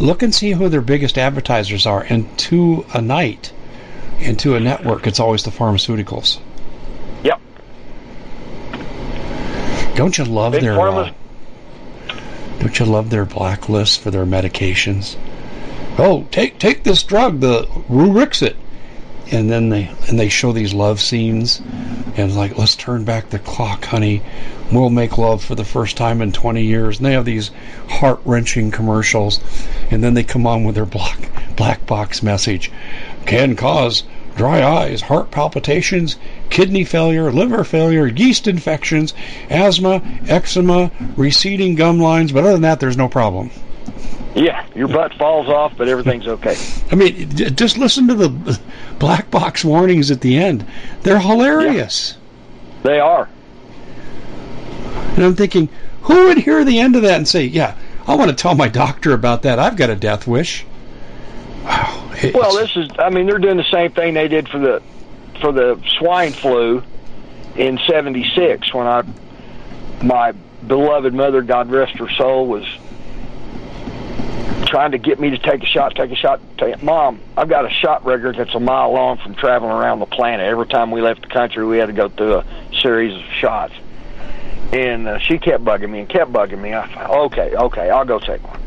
look 0.00 0.22
and 0.22 0.34
see 0.34 0.50
who 0.52 0.68
their 0.68 0.80
biggest 0.80 1.18
advertisers 1.18 1.86
are. 1.86 2.02
And 2.02 2.36
to 2.38 2.86
a 2.94 3.02
night, 3.02 3.52
and 4.18 4.38
to 4.40 4.56
a 4.56 4.60
network, 4.60 5.06
it's 5.06 5.20
always 5.20 5.44
the 5.44 5.50
pharmaceuticals. 5.50 6.40
Yep. 7.22 7.40
Don't 9.94 10.16
you 10.16 10.24
love 10.24 10.52
Big 10.52 10.62
their? 10.62 10.80
Uh, 10.80 11.12
don't 12.58 12.78
you 12.78 12.86
love 12.86 13.10
their 13.10 13.24
blacklist 13.24 14.00
for 14.00 14.10
their 14.10 14.26
medications? 14.26 15.16
Oh, 15.96 16.26
take 16.30 16.58
take 16.58 16.82
this 16.82 17.02
drug, 17.02 17.40
the 17.40 17.66
Rurixit. 17.88 18.56
And 19.30 19.50
then 19.50 19.68
they 19.68 19.90
and 20.08 20.18
they 20.18 20.28
show 20.28 20.52
these 20.52 20.74
love 20.74 21.00
scenes 21.00 21.62
and 22.16 22.34
like 22.36 22.58
let's 22.58 22.76
turn 22.76 23.04
back 23.04 23.30
the 23.30 23.38
clock 23.38 23.84
honey. 23.84 24.22
We'll 24.72 24.90
make 24.90 25.18
love 25.18 25.42
for 25.42 25.54
the 25.54 25.64
first 25.64 25.96
time 25.96 26.20
in 26.20 26.32
20 26.32 26.62
years. 26.62 26.98
And 26.98 27.06
they 27.06 27.12
have 27.12 27.24
these 27.24 27.50
heart-wrenching 27.88 28.70
commercials. 28.70 29.40
And 29.90 30.02
then 30.02 30.14
they 30.14 30.24
come 30.24 30.46
on 30.46 30.64
with 30.64 30.74
their 30.74 30.84
black 30.84 31.30
black 31.56 31.86
box 31.86 32.22
message. 32.22 32.70
Can 33.24 33.56
cause 33.56 34.02
dry 34.36 34.64
eyes 34.64 35.00
heart 35.00 35.30
palpitations 35.30 36.16
kidney 36.54 36.84
failure 36.84 37.32
liver 37.32 37.64
failure 37.64 38.06
yeast 38.06 38.46
infections 38.46 39.12
asthma 39.50 40.00
eczema 40.28 40.90
receding 41.16 41.74
gum 41.74 41.98
lines 41.98 42.30
but 42.30 42.44
other 42.44 42.52
than 42.52 42.62
that 42.62 42.78
there's 42.78 42.96
no 42.96 43.08
problem 43.08 43.50
yeah, 44.34 44.66
your 44.74 44.88
butt 44.88 45.14
falls 45.14 45.48
off, 45.48 45.74
but 45.76 45.88
everything's 45.88 46.26
okay. 46.26 46.56
I 46.90 46.96
mean, 46.96 47.30
just 47.30 47.78
listen 47.78 48.08
to 48.08 48.14
the 48.14 48.60
black 48.98 49.30
box 49.30 49.64
warnings 49.64 50.10
at 50.10 50.20
the 50.20 50.38
end. 50.38 50.66
They're 51.02 51.20
hilarious. 51.20 52.16
Yeah, 52.16 52.82
they 52.82 52.98
are. 52.98 53.28
And 55.14 55.24
I'm 55.24 55.36
thinking, 55.36 55.68
who 56.02 56.26
would 56.26 56.38
hear 56.38 56.64
the 56.64 56.80
end 56.80 56.96
of 56.96 57.02
that 57.02 57.14
and 57.14 57.28
say, 57.28 57.44
"Yeah, 57.44 57.76
I 58.08 58.16
want 58.16 58.30
to 58.30 58.36
tell 58.36 58.56
my 58.56 58.66
doctor 58.66 59.12
about 59.12 59.42
that. 59.42 59.60
I've 59.60 59.76
got 59.76 59.90
a 59.90 59.96
death 59.96 60.26
wish." 60.26 60.66
Wow. 61.64 62.00
Well, 62.32 62.54
this 62.54 62.76
is. 62.76 62.88
I 62.98 63.10
mean, 63.10 63.26
they're 63.26 63.40
doing 63.40 63.56
the 63.56 63.70
same 63.72 63.90
thing 63.90 64.14
they 64.14 64.28
did 64.28 64.48
for 64.48 64.58
the 64.58 64.80
for 65.40 65.52
the 65.52 65.80
swine 65.98 66.32
flu 66.32 66.82
in 67.56 67.78
'76 67.86 68.72
when 68.74 68.86
I 68.86 69.02
my 70.02 70.32
beloved 70.66 71.14
mother, 71.14 71.42
God 71.42 71.70
rest 71.70 71.98
her 71.98 72.10
soul, 72.10 72.46
was 72.46 72.66
trying 74.66 74.92
to 74.92 74.98
get 74.98 75.20
me 75.20 75.30
to 75.30 75.38
take 75.38 75.62
a 75.62 75.66
shot, 75.66 75.94
take 75.94 76.10
a 76.10 76.16
shot. 76.16 76.40
Take 76.58 76.82
Mom, 76.82 77.20
I've 77.36 77.48
got 77.48 77.64
a 77.64 77.70
shot 77.70 78.04
record 78.04 78.36
that's 78.36 78.54
a 78.54 78.60
mile 78.60 78.92
long 78.92 79.18
from 79.18 79.34
traveling 79.34 79.70
around 79.70 80.00
the 80.00 80.06
planet. 80.06 80.46
Every 80.46 80.66
time 80.66 80.90
we 80.90 81.00
left 81.00 81.22
the 81.22 81.28
country, 81.28 81.64
we 81.64 81.78
had 81.78 81.86
to 81.86 81.92
go 81.92 82.08
through 82.08 82.38
a 82.38 82.44
series 82.80 83.14
of 83.14 83.22
shots. 83.34 83.74
And 84.72 85.06
uh, 85.06 85.18
she 85.18 85.38
kept 85.38 85.64
bugging 85.64 85.90
me 85.90 86.00
and 86.00 86.08
kept 86.08 86.32
bugging 86.32 86.60
me. 86.60 86.74
I 86.74 86.92
thought, 86.92 87.10
okay, 87.26 87.54
okay, 87.54 87.90
I'll 87.90 88.04
go 88.04 88.18
take 88.18 88.42
one. 88.42 88.60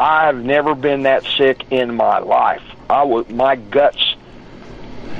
I've 0.00 0.42
never 0.42 0.74
been 0.74 1.02
that 1.02 1.24
sick 1.24 1.64
in 1.70 1.94
my 1.94 2.18
life. 2.20 2.62
I 2.88 3.02
was 3.02 3.28
my 3.28 3.56
guts, 3.56 4.14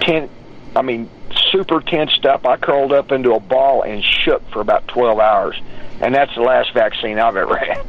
ten, 0.00 0.30
I 0.74 0.82
mean, 0.82 1.10
super 1.50 1.80
tensed 1.80 2.24
up. 2.24 2.46
I 2.46 2.56
curled 2.56 2.92
up 2.92 3.12
into 3.12 3.34
a 3.34 3.40
ball 3.40 3.82
and 3.82 4.02
shook 4.02 4.48
for 4.50 4.60
about 4.60 4.88
twelve 4.88 5.18
hours, 5.18 5.60
and 6.00 6.14
that's 6.14 6.34
the 6.34 6.42
last 6.42 6.72
vaccine 6.72 7.18
I've 7.18 7.36
ever 7.36 7.56
had. 7.56 7.84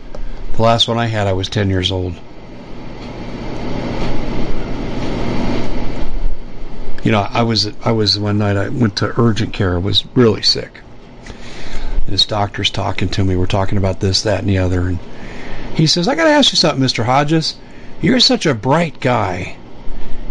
The 0.55 0.61
last 0.61 0.87
one 0.87 0.99
I 0.99 1.07
had, 1.07 1.25
I 1.25 1.33
was 1.33 1.49
10 1.49 1.69
years 1.71 1.91
old. 1.91 2.13
You 7.03 7.11
know, 7.11 7.27
I 7.27 7.41
was 7.41 7.71
I 7.83 7.91
was 7.91 8.19
one 8.19 8.37
night 8.37 8.55
I 8.55 8.69
went 8.69 8.97
to 8.97 9.19
urgent 9.19 9.51
care. 9.51 9.75
I 9.75 9.79
was 9.79 10.05
really 10.15 10.41
sick. 10.41 10.79
And 11.25 12.07
this 12.07 12.25
doctor's 12.25 12.69
talking 12.69 13.09
to 13.09 13.23
me. 13.23 13.35
We're 13.35 13.45
talking 13.45 13.77
about 13.77 13.99
this, 13.99 14.21
that, 14.21 14.39
and 14.39 14.47
the 14.47 14.59
other. 14.59 14.87
And 14.87 14.99
he 15.73 15.87
says, 15.87 16.07
"I 16.07 16.15
got 16.15 16.25
to 16.25 16.29
ask 16.29 16.53
you 16.53 16.57
something, 16.57 16.81
Mister 16.81 17.03
Hodges. 17.03 17.55
You're 18.01 18.19
such 18.19 18.45
a 18.45 18.53
bright 18.53 18.99
guy." 19.01 19.57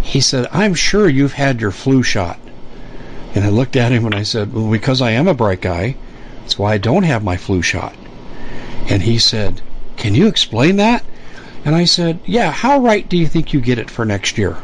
He 0.02 0.20
said, 0.20 0.46
"I'm 0.52 0.74
sure 0.74 1.08
you've 1.08 1.34
had 1.34 1.60
your 1.60 1.72
flu 1.72 2.02
shot." 2.02 2.38
And 3.34 3.44
I 3.44 3.48
looked 3.48 3.76
at 3.76 3.92
him 3.92 4.04
and 4.06 4.14
I 4.14 4.22
said, 4.22 4.52
"Well, 4.52 4.70
because 4.70 5.00
I 5.00 5.12
am 5.12 5.28
a 5.28 5.34
bright 5.34 5.60
guy, 5.60 5.96
that's 6.40 6.58
why 6.58 6.74
I 6.74 6.78
don't 6.78 7.04
have 7.04 7.24
my 7.24 7.36
flu 7.36 7.62
shot." 7.62 7.94
And 8.88 9.02
he 9.02 9.18
said, 9.18 9.62
can 9.96 10.14
you 10.16 10.26
explain 10.26 10.76
that? 10.76 11.04
And 11.64 11.76
I 11.76 11.84
said, 11.84 12.18
Yeah, 12.24 12.50
how 12.50 12.80
right 12.80 13.08
do 13.08 13.16
you 13.16 13.28
think 13.28 13.52
you 13.52 13.60
get 13.60 13.78
it 13.78 13.88
for 13.88 14.04
next 14.04 14.36
year? 14.36 14.56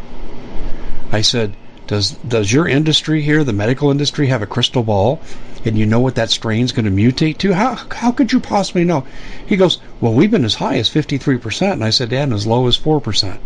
I 1.13 1.21
said, 1.21 1.57
Does 1.87 2.13
does 2.27 2.53
your 2.53 2.67
industry 2.67 3.23
here, 3.23 3.45
the 3.45 3.53
medical 3.53 3.91
industry, 3.93 4.27
have 4.27 4.43
a 4.43 4.47
crystal 4.47 4.83
ball 4.83 5.21
and 5.65 5.79
you 5.79 5.87
know 5.87 6.01
what 6.01 6.17
that 6.17 6.31
strain's 6.31 6.73
going 6.73 6.87
to 6.87 6.91
mutate 6.91 7.39
to? 7.39 7.53
How 7.53 7.77
how 7.93 8.11
could 8.11 8.33
you 8.33 8.41
possibly 8.41 8.85
know? 8.85 9.07
He 9.47 9.57
goes, 9.57 9.79
Well, 10.01 10.13
we've 10.13 10.31
been 10.31 10.45
as 10.45 10.57
high 10.57 10.79
as 10.79 10.89
53%. 10.89 11.73
And 11.73 11.85
I 11.85 11.91
said, 11.91 12.09
Dad, 12.09 12.25
and 12.25 12.33
as 12.33 12.47
low 12.47 12.67
as 12.67 12.77
4%. 12.77 13.39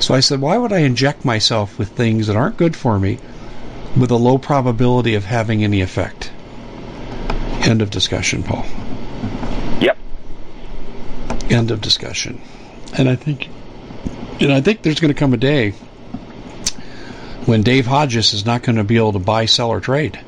So 0.00 0.12
I 0.12 0.20
said, 0.20 0.40
Why 0.40 0.58
would 0.58 0.72
I 0.72 0.80
inject 0.80 1.24
myself 1.24 1.78
with 1.78 1.88
things 1.88 2.26
that 2.26 2.36
aren't 2.36 2.58
good 2.58 2.76
for 2.76 2.98
me 2.98 3.18
with 3.98 4.10
a 4.10 4.16
low 4.16 4.38
probability 4.38 5.14
of 5.14 5.24
having 5.24 5.64
any 5.64 5.80
effect? 5.80 6.30
End 7.62 7.80
of 7.80 7.90
discussion, 7.90 8.42
Paul. 8.42 8.64
Yep. 9.80 9.98
End 11.50 11.70
of 11.70 11.80
discussion. 11.80 12.40
And 12.96 13.08
I 13.08 13.16
think, 13.16 13.48
and 14.40 14.52
I 14.52 14.60
think 14.60 14.82
there's 14.82 15.00
going 15.00 15.12
to 15.12 15.18
come 15.18 15.32
a 15.32 15.38
day 15.38 15.70
when 17.46 17.62
Dave 17.62 17.86
Hodges 17.86 18.32
is 18.32 18.44
not 18.44 18.62
going 18.62 18.76
to 18.76 18.84
be 18.84 18.96
able 18.96 19.12
to 19.12 19.18
buy, 19.18 19.46
sell, 19.46 19.70
or 19.70 19.80
trade. 19.80 20.18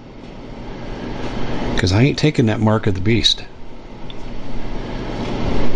Because 1.75 1.93
I 1.93 2.03
ain't 2.03 2.19
taking 2.19 2.47
that 2.47 2.61
mark 2.61 2.87
of 2.87 2.95
the 2.95 3.01
beast. 3.01 3.45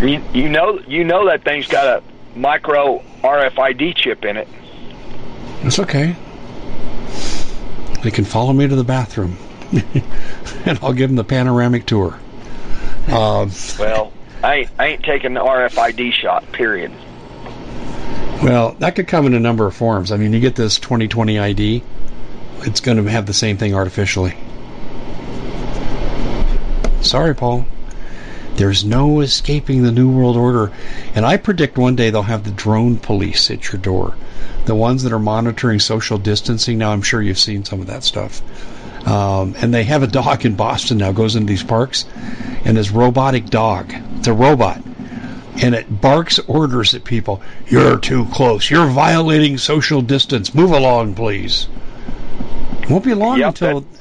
You, 0.00 0.22
you 0.32 0.48
know, 0.48 0.80
you 0.86 1.04
know 1.04 1.26
that 1.26 1.44
thing's 1.44 1.66
got 1.66 1.86
a 1.86 2.38
micro 2.38 3.02
RFID 3.22 3.96
chip 3.96 4.24
in 4.24 4.38
it. 4.38 4.48
It's 5.62 5.78
okay. 5.78 6.16
They 8.02 8.10
can 8.10 8.24
follow 8.24 8.52
me 8.52 8.66
to 8.66 8.76
the 8.76 8.84
bathroom, 8.84 9.36
and 10.64 10.78
I'll 10.82 10.92
give 10.92 11.10
them 11.10 11.16
the 11.16 11.24
panoramic 11.24 11.86
tour. 11.86 12.18
Um, 13.08 13.50
well, 13.78 14.12
I 14.42 14.54
ain't, 14.54 14.70
I 14.78 14.86
ain't 14.86 15.02
taking 15.04 15.34
the 15.34 15.40
RFID 15.40 16.12
shot. 16.12 16.50
Period. 16.52 16.92
Well, 18.42 18.72
that 18.78 18.96
could 18.96 19.06
come 19.06 19.26
in 19.26 19.34
a 19.34 19.40
number 19.40 19.66
of 19.66 19.74
forms. 19.74 20.12
I 20.12 20.16
mean, 20.16 20.32
you 20.32 20.40
get 20.40 20.56
this 20.56 20.78
2020 20.78 21.38
ID, 21.38 21.82
it's 22.60 22.80
going 22.80 23.02
to 23.02 23.10
have 23.10 23.26
the 23.26 23.34
same 23.34 23.58
thing 23.58 23.74
artificially. 23.74 24.34
Sorry, 27.02 27.34
Paul. 27.34 27.66
There's 28.56 28.84
no 28.84 29.20
escaping 29.20 29.82
the 29.82 29.92
New 29.92 30.10
World 30.10 30.36
Order. 30.36 30.72
And 31.14 31.24
I 31.24 31.36
predict 31.36 31.78
one 31.78 31.96
day 31.96 32.10
they'll 32.10 32.22
have 32.22 32.44
the 32.44 32.50
drone 32.50 32.96
police 32.98 33.50
at 33.50 33.72
your 33.72 33.80
door. 33.80 34.14
The 34.66 34.74
ones 34.74 35.02
that 35.02 35.12
are 35.12 35.18
monitoring 35.18 35.80
social 35.80 36.18
distancing. 36.18 36.78
Now, 36.78 36.92
I'm 36.92 37.02
sure 37.02 37.22
you've 37.22 37.38
seen 37.38 37.64
some 37.64 37.80
of 37.80 37.86
that 37.86 38.04
stuff. 38.04 38.42
Um, 39.08 39.54
and 39.58 39.72
they 39.72 39.84
have 39.84 40.02
a 40.02 40.06
dog 40.06 40.44
in 40.44 40.56
Boston 40.56 40.98
now, 40.98 41.12
goes 41.12 41.34
into 41.36 41.48
these 41.48 41.62
parks, 41.62 42.04
and 42.64 42.76
this 42.76 42.90
robotic 42.90 43.46
dog. 43.46 43.94
It's 44.18 44.28
a 44.28 44.34
robot. 44.34 44.82
And 45.62 45.74
it 45.74 46.00
barks 46.00 46.38
orders 46.40 46.94
at 46.94 47.04
people. 47.04 47.42
You're 47.66 47.98
too 47.98 48.26
close. 48.26 48.70
You're 48.70 48.86
violating 48.86 49.58
social 49.58 50.02
distance. 50.02 50.54
Move 50.54 50.72
along, 50.72 51.14
please. 51.14 51.66
It 52.82 52.90
won't 52.90 53.04
be 53.04 53.14
long 53.14 53.38
yep, 53.38 53.48
until 53.50 53.80
that- 53.80 54.00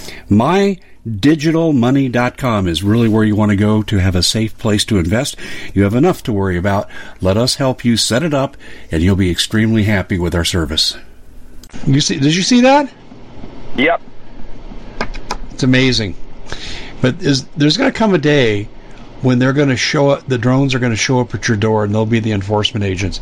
My 0.31 0.79
digitalmoney.com 1.05 2.65
is 2.69 2.83
really 2.83 3.09
where 3.09 3.25
you 3.25 3.35
want 3.35 3.49
to 3.49 3.57
go 3.57 3.83
to 3.83 3.97
have 3.97 4.15
a 4.15 4.23
safe 4.23 4.57
place 4.57 4.85
to 4.85 4.97
invest. 4.97 5.35
You 5.73 5.83
have 5.83 5.93
enough 5.93 6.23
to 6.23 6.31
worry 6.31 6.55
about. 6.55 6.89
Let 7.19 7.35
us 7.35 7.55
help 7.55 7.83
you 7.83 7.97
set 7.97 8.23
it 8.23 8.33
up 8.33 8.55
and 8.93 9.03
you'll 9.03 9.17
be 9.17 9.29
extremely 9.29 9.83
happy 9.83 10.17
with 10.17 10.33
our 10.33 10.45
service. 10.45 10.95
You 11.85 11.99
see 11.99 12.17
did 12.17 12.33
you 12.33 12.43
see 12.43 12.61
that? 12.61 12.89
Yep. 13.75 14.01
It's 15.49 15.63
amazing. 15.63 16.15
But 17.01 17.21
is, 17.21 17.43
there's 17.57 17.75
going 17.75 17.91
to 17.91 17.99
come 17.99 18.13
a 18.13 18.17
day 18.17 18.69
when 19.21 19.37
they're 19.37 19.51
going 19.51 19.67
to 19.67 19.75
show 19.75 20.11
up 20.11 20.27
the 20.27 20.37
drones 20.37 20.73
are 20.73 20.79
going 20.79 20.93
to 20.93 20.97
show 20.97 21.19
up 21.19 21.35
at 21.35 21.49
your 21.49 21.57
door 21.57 21.83
and 21.83 21.93
they'll 21.93 22.05
be 22.05 22.21
the 22.21 22.31
enforcement 22.31 22.85
agents. 22.85 23.19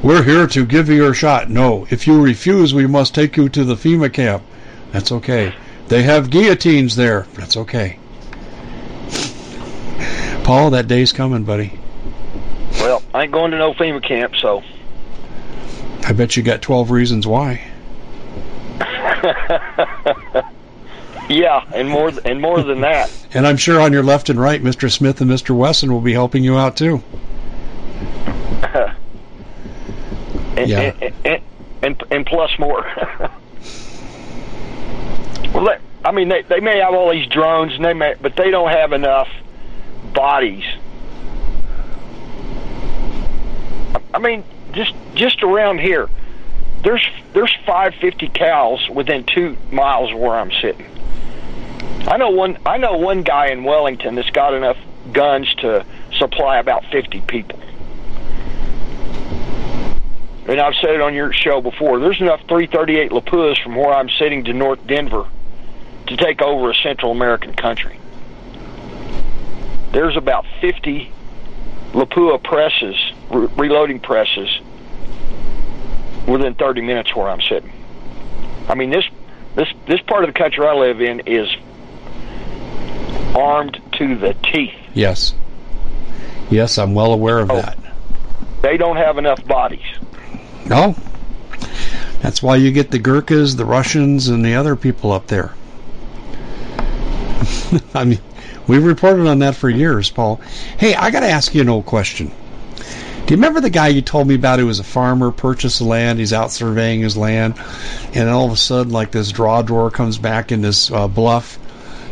We're 0.00 0.22
here 0.22 0.46
to 0.46 0.64
give 0.64 0.90
you 0.90 0.94
your 0.94 1.14
shot. 1.14 1.50
No, 1.50 1.88
if 1.90 2.06
you 2.06 2.22
refuse, 2.22 2.72
we 2.72 2.86
must 2.86 3.16
take 3.16 3.36
you 3.36 3.48
to 3.48 3.64
the 3.64 3.74
FEMA 3.74 4.12
camp. 4.12 4.44
That's 4.92 5.10
okay. 5.10 5.52
They 5.88 6.02
have 6.02 6.30
guillotines 6.30 6.96
there. 6.96 7.26
That's 7.34 7.56
okay. 7.56 7.98
Paul, 10.42 10.70
that 10.70 10.88
day's 10.88 11.12
coming, 11.12 11.44
buddy. 11.44 11.78
Well, 12.80 13.02
I 13.14 13.24
ain't 13.24 13.32
going 13.32 13.50
to 13.52 13.58
no 13.58 13.72
FEMA 13.74 14.02
camp, 14.02 14.34
so. 14.36 14.62
I 16.04 16.12
bet 16.12 16.36
you 16.36 16.42
got 16.42 16.62
12 16.62 16.90
reasons 16.90 17.26
why. 17.26 17.62
yeah, 21.28 21.64
and 21.74 21.88
more 21.88 22.12
and 22.24 22.40
more 22.40 22.62
than 22.62 22.82
that. 22.82 23.10
and 23.34 23.46
I'm 23.46 23.56
sure 23.56 23.80
on 23.80 23.92
your 23.92 24.02
left 24.02 24.28
and 24.28 24.38
right, 24.38 24.62
Mr. 24.62 24.90
Smith 24.90 25.20
and 25.20 25.30
Mr. 25.30 25.56
Wesson 25.56 25.92
will 25.92 26.00
be 26.00 26.12
helping 26.12 26.44
you 26.44 26.56
out 26.56 26.76
too. 26.76 27.02
and, 30.56 30.68
yeah. 30.68 30.92
And, 31.00 31.14
and, 31.24 31.42
and, 31.82 32.04
and 32.10 32.26
plus 32.26 32.56
more. 32.58 32.86
Well, 35.54 35.78
I 36.04 36.12
mean, 36.12 36.28
they 36.28 36.42
they 36.42 36.60
may 36.60 36.78
have 36.78 36.94
all 36.94 37.10
these 37.10 37.26
drones, 37.26 37.74
and 37.74 37.84
they 37.84 37.92
may, 37.94 38.14
but 38.20 38.36
they 38.36 38.50
don't 38.50 38.70
have 38.70 38.92
enough 38.92 39.28
bodies. 40.14 40.64
I 44.14 44.18
mean, 44.18 44.44
just 44.72 44.94
just 45.14 45.42
around 45.42 45.80
here, 45.80 46.08
there's 46.82 47.04
there's 47.32 47.52
550 47.66 48.28
cows 48.28 48.88
within 48.88 49.24
two 49.24 49.56
miles 49.72 50.12
of 50.12 50.18
where 50.18 50.36
I'm 50.36 50.52
sitting. 50.52 50.86
I 52.06 52.16
know 52.18 52.30
one 52.30 52.56
I 52.64 52.78
know 52.78 52.96
one 52.98 53.22
guy 53.22 53.48
in 53.48 53.64
Wellington 53.64 54.14
that's 54.14 54.30
got 54.30 54.54
enough 54.54 54.78
guns 55.12 55.52
to 55.56 55.84
supply 56.12 56.58
about 56.58 56.84
50 56.92 57.20
people. 57.22 57.58
And 60.48 60.60
I've 60.60 60.76
said 60.76 60.90
it 60.90 61.00
on 61.00 61.14
your 61.14 61.32
show 61.32 61.60
before. 61.60 61.98
There's 61.98 62.20
enough 62.20 62.40
338 62.42 63.10
Lapuas 63.10 63.60
from 63.60 63.74
where 63.74 63.92
I'm 63.92 64.08
sitting 64.08 64.44
to 64.44 64.52
North 64.52 64.86
Denver 64.86 65.26
to 66.06 66.16
take 66.16 66.42
over 66.42 66.70
a 66.70 66.74
Central 66.74 67.12
American 67.12 67.54
country. 67.54 67.98
There's 69.92 70.16
about 70.16 70.44
50 70.60 71.10
Lapua 71.92 72.42
presses, 72.42 72.96
re- 73.30 73.48
reloading 73.56 74.00
presses, 74.00 74.60
within 76.26 76.54
30 76.54 76.82
minutes 76.82 77.14
where 77.14 77.28
I'm 77.28 77.40
sitting. 77.40 77.72
I 78.68 78.74
mean, 78.74 78.90
this 78.90 79.04
this 79.54 79.68
this 79.86 80.00
part 80.02 80.24
of 80.24 80.28
the 80.28 80.38
country 80.38 80.66
I 80.66 80.74
live 80.74 81.00
in 81.00 81.20
is 81.20 81.48
armed 83.34 83.80
to 83.92 84.16
the 84.16 84.34
teeth. 84.52 84.74
Yes. 84.92 85.34
Yes, 86.50 86.78
I'm 86.78 86.94
well 86.94 87.12
aware 87.12 87.38
of 87.38 87.50
oh, 87.50 87.56
that. 87.56 87.78
They 88.62 88.76
don't 88.76 88.96
have 88.96 89.18
enough 89.18 89.44
bodies. 89.46 89.86
No. 90.66 90.96
That's 92.20 92.42
why 92.42 92.56
you 92.56 92.72
get 92.72 92.90
the 92.90 92.98
Gurkhas, 92.98 93.56
the 93.56 93.64
Russians, 93.64 94.28
and 94.28 94.44
the 94.44 94.54
other 94.54 94.76
people 94.76 95.12
up 95.12 95.26
there. 95.28 95.54
I 97.94 98.04
mean, 98.04 98.20
we've 98.66 98.84
reported 98.84 99.26
on 99.26 99.40
that 99.40 99.56
for 99.56 99.68
years, 99.68 100.10
Paul. 100.10 100.36
Hey, 100.78 100.94
I 100.94 101.10
got 101.10 101.20
to 101.20 101.28
ask 101.28 101.54
you 101.54 101.60
an 101.60 101.68
old 101.68 101.86
question. 101.86 102.30
Do 103.26 103.34
you 103.34 103.38
remember 103.38 103.60
the 103.60 103.70
guy 103.70 103.88
you 103.88 104.02
told 104.02 104.28
me 104.28 104.36
about 104.36 104.60
who 104.60 104.66
was 104.66 104.78
a 104.78 104.84
farmer, 104.84 105.32
purchased 105.32 105.80
land, 105.80 106.20
he's 106.20 106.32
out 106.32 106.52
surveying 106.52 107.00
his 107.00 107.16
land, 107.16 107.54
and 108.14 108.28
all 108.28 108.46
of 108.46 108.52
a 108.52 108.56
sudden, 108.56 108.92
like 108.92 109.10
this 109.10 109.32
draw 109.32 109.62
drawer 109.62 109.90
comes 109.90 110.16
back 110.16 110.52
in 110.52 110.62
this 110.62 110.92
uh, 110.92 111.08
bluff, 111.08 111.58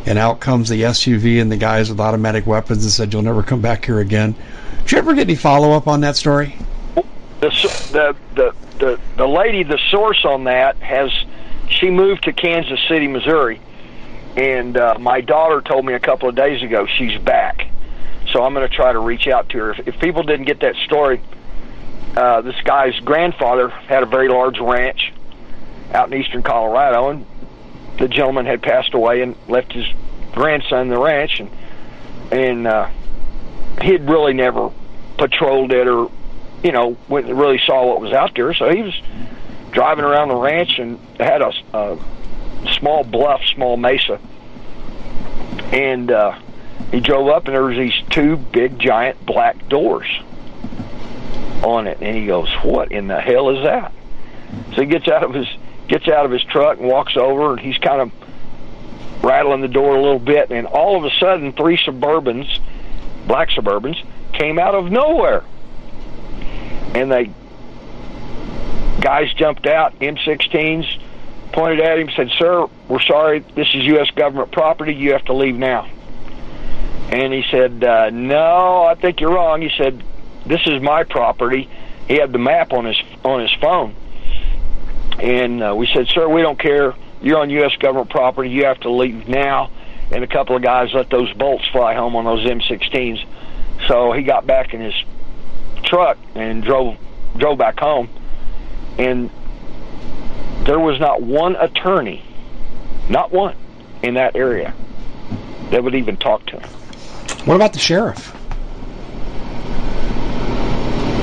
and 0.07 0.18
out 0.18 0.41
comes 0.41 0.68
the 0.68 0.83
SUV 0.83 1.41
and 1.41 1.53
the 1.53 1.57
guys 1.57 1.89
with 1.89 2.01
automatic 2.01 2.47
weapons 2.47 2.83
and 2.83 2.93
said, 2.93 3.12
You'll 3.12 3.22
never 3.22 3.45
come 3.45 3.61
back 3.61 3.85
here 3.85 4.01
again. 4.01 4.35
Did 4.83 4.93
you 4.93 4.99
ever 4.99 5.14
get 5.14 5.29
any 5.29 5.37
follow 5.37 5.72
up 5.72 5.87
on 5.87 6.01
that 6.01 6.16
story? 6.16 6.57
The, 7.41 7.51
the, 7.93 8.16
the, 8.35 8.55
the, 8.79 9.01
the 9.16 9.29
lady, 9.29 9.62
the 9.62 9.79
source 9.91 10.25
on 10.25 10.45
that, 10.45 10.77
has 10.79 11.12
she 11.68 11.91
moved 11.91 12.25
to 12.25 12.33
Kansas 12.33 12.81
City, 12.89 13.07
Missouri 13.07 13.61
and 14.37 14.76
uh, 14.76 14.97
my 14.99 15.20
daughter 15.20 15.61
told 15.61 15.85
me 15.85 15.95
a 15.95 16.01
couple 16.01 16.28
of 16.28 16.35
days 16.35 16.62
ago 16.62 16.87
she's 16.87 17.18
back. 17.20 17.68
So 18.32 18.43
I'm 18.43 18.55
going 18.55 18.68
to 18.68 18.74
try 18.74 18.93
to 18.93 18.99
reach 18.99 19.28
out 19.28 19.51
to 19.51 19.59
her. 19.59 19.70
If, 19.72 19.89
if 19.89 20.01
people 20.01 20.22
didn't 20.22 20.47
get 20.47 20.61
that 20.61 20.74
story, 20.76 21.20
uh, 22.16 22.41
this 22.41 22.61
guy's 22.64 22.99
grandfather 23.01 23.68
had 23.68 24.03
a 24.03 24.07
very 24.07 24.28
large 24.28 24.59
ranch 24.59 25.12
out 25.93 26.12
in 26.12 26.20
eastern 26.20 26.43
Colorado, 26.43 27.11
and 27.11 27.26
the 27.99 28.09
gentleman 28.09 28.47
had 28.47 28.62
passed 28.62 28.95
away 28.95 29.22
and 29.22 29.37
left 29.49 29.72
his 29.72 29.87
grandson 30.32 30.89
the 30.89 30.99
ranch, 30.99 31.41
and 31.41 31.51
and 32.32 32.66
uh, 32.66 32.89
he'd 33.82 34.03
really 34.03 34.32
never 34.32 34.70
patrolled 35.18 35.72
it 35.72 35.87
or 35.87 36.11
you 36.62 36.72
know 36.72 36.97
went 37.09 37.26
really 37.26 37.61
saw 37.64 37.87
what 37.87 38.01
was 38.01 38.12
out 38.12 38.35
there. 38.35 38.53
So 38.55 38.70
he 38.70 38.82
was 38.82 39.01
driving 39.70 40.05
around 40.05 40.28
the 40.28 40.37
ranch 40.37 40.78
and 40.78 40.99
had 41.18 41.43
a, 41.43 41.53
a 41.72 41.99
small 42.73 43.05
bluff, 43.05 43.43
small 43.55 43.77
mesa. 43.77 44.21
And 45.73 46.11
uh, 46.11 46.39
he 46.91 47.01
drove 47.01 47.29
up, 47.29 47.47
and 47.47 47.55
there 47.55 47.65
was 47.65 47.77
these 47.77 47.95
two 48.11 48.37
big, 48.37 48.79
giant 48.79 49.25
black 49.25 49.69
doors 49.69 50.07
on 51.62 51.87
it. 51.87 51.99
And 52.01 52.17
he 52.17 52.27
goes, 52.27 52.49
"What 52.62 52.93
in 52.93 53.09
the 53.09 53.21
hell 53.21 53.51
is 53.51 53.65
that?" 53.65 53.93
So 54.75 54.83
he 54.83 54.87
gets 54.87 55.09
out 55.09 55.23
of 55.23 55.35
his 55.35 55.49
gets 55.89 56.09
out 56.09 56.25
of 56.25 56.31
his 56.31 56.43
truck 56.45 56.79
and 56.79 56.89
walks 56.89 57.17
over, 57.17 57.53
and 57.53 57.61
he's 57.61 57.79
kind 57.79 58.01
of 58.01 58.12
rattling 59.23 59.61
the 59.61 59.69
door 59.69 59.97
a 59.97 60.03
little 60.03 60.19
bit, 60.19 60.51
and 60.51 60.67
all 60.67 60.97
of 60.97 61.05
a 61.05 61.11
sudden, 61.19 61.53
three 61.53 61.79
Suburbans, 61.79 62.61
black 63.27 63.49
Suburbans, 63.51 64.03
came 64.33 64.59
out 64.59 64.75
of 64.75 64.91
nowhere, 64.91 65.45
and 66.95 67.11
they 67.11 67.31
guys 69.01 69.33
jumped 69.35 69.67
out, 69.67 69.99
M16s, 69.99 71.01
pointed 71.55 71.80
at 71.80 71.98
him, 71.98 72.11
said, 72.14 72.30
"Sir, 72.38 72.66
we're 72.88 73.00
sorry. 73.00 73.38
This 73.55 73.68
is 73.74 73.84
U.S. 73.86 74.11
government 74.11 74.52
property. 74.52 74.92
You 74.94 75.12
have 75.12 75.24
to 75.26 75.32
leave 75.32 75.57
now." 75.57 75.88
And 77.11 77.32
he 77.32 77.44
said, 77.50 77.82
uh, 77.82 78.11
"No, 78.11 78.82
I 78.82 78.94
think 78.96 79.20
you're 79.20 79.32
wrong." 79.32 79.62
He 79.62 79.70
said, 79.78 80.02
"This 80.44 80.61
is 80.66 80.82
my 80.82 81.05
property." 81.05 81.70
He 82.09 82.16
had 82.16 82.32
the 82.32 82.38
map 82.38 82.72
on 82.72 82.84
his 82.84 83.00
on 83.24 83.40
his 83.40 83.52
phone, 83.61 83.94
and 85.20 85.62
uh, 85.62 85.74
we 85.76 85.86
said, 85.94 86.09
"Sir, 86.09 86.28
we 86.28 86.42
don't 86.42 86.59
care. 86.59 86.94
You're 87.22 87.38
on 87.38 87.48
U.S. 87.50 87.74
government 87.76 88.11
property. 88.11 88.50
You 88.50 88.66
have 88.66 88.80
to 88.80 88.90
leave 88.90 89.28
now." 89.28 89.70
And 90.12 90.22
a 90.22 90.26
couple 90.26 90.55
of 90.55 90.62
guys 90.62 90.92
let 90.92 91.09
those 91.09 91.32
bolts 91.32 91.64
fly 91.72 91.94
home 91.94 92.14
on 92.14 92.24
those 92.24 92.44
M16s. 92.44 93.24
So 93.88 94.12
he 94.12 94.22
got 94.22 94.46
back 94.46 94.74
in 94.74 94.80
his 94.80 94.94
truck 95.84 96.18
and 96.34 96.62
drove 96.62 96.96
drove 97.36 97.59
back 97.59 97.78
home. 97.78 98.09
And 98.98 99.30
there 100.64 100.78
was 100.78 100.98
not 101.00 101.22
one 101.22 101.57
attorney, 101.57 102.22
not 103.09 103.32
one, 103.32 103.57
in 104.02 104.14
that 104.14 104.36
area 104.36 104.74
that 105.70 105.82
would 105.82 105.94
even 105.94 106.16
talk 106.16 106.46
to 106.46 106.59
him. 106.59 106.68
What 107.44 107.57
about 107.57 107.72
the 107.72 107.78
sheriff? 107.78 108.34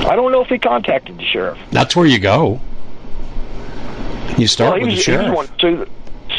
I 0.06 0.16
don't 0.16 0.32
know 0.32 0.42
if 0.42 0.48
he 0.48 0.58
contacted 0.58 1.16
the 1.16 1.24
sheriff. 1.24 1.58
That's 1.70 1.96
where 1.96 2.06
you 2.06 2.18
go. 2.18 2.60
You 4.36 4.46
start 4.46 4.72
well, 4.72 4.88
with 4.88 4.96
the 4.96 5.02
sheriff. 5.02 5.26
He 5.26 5.32
wanted 5.32 5.58
to 5.60 5.88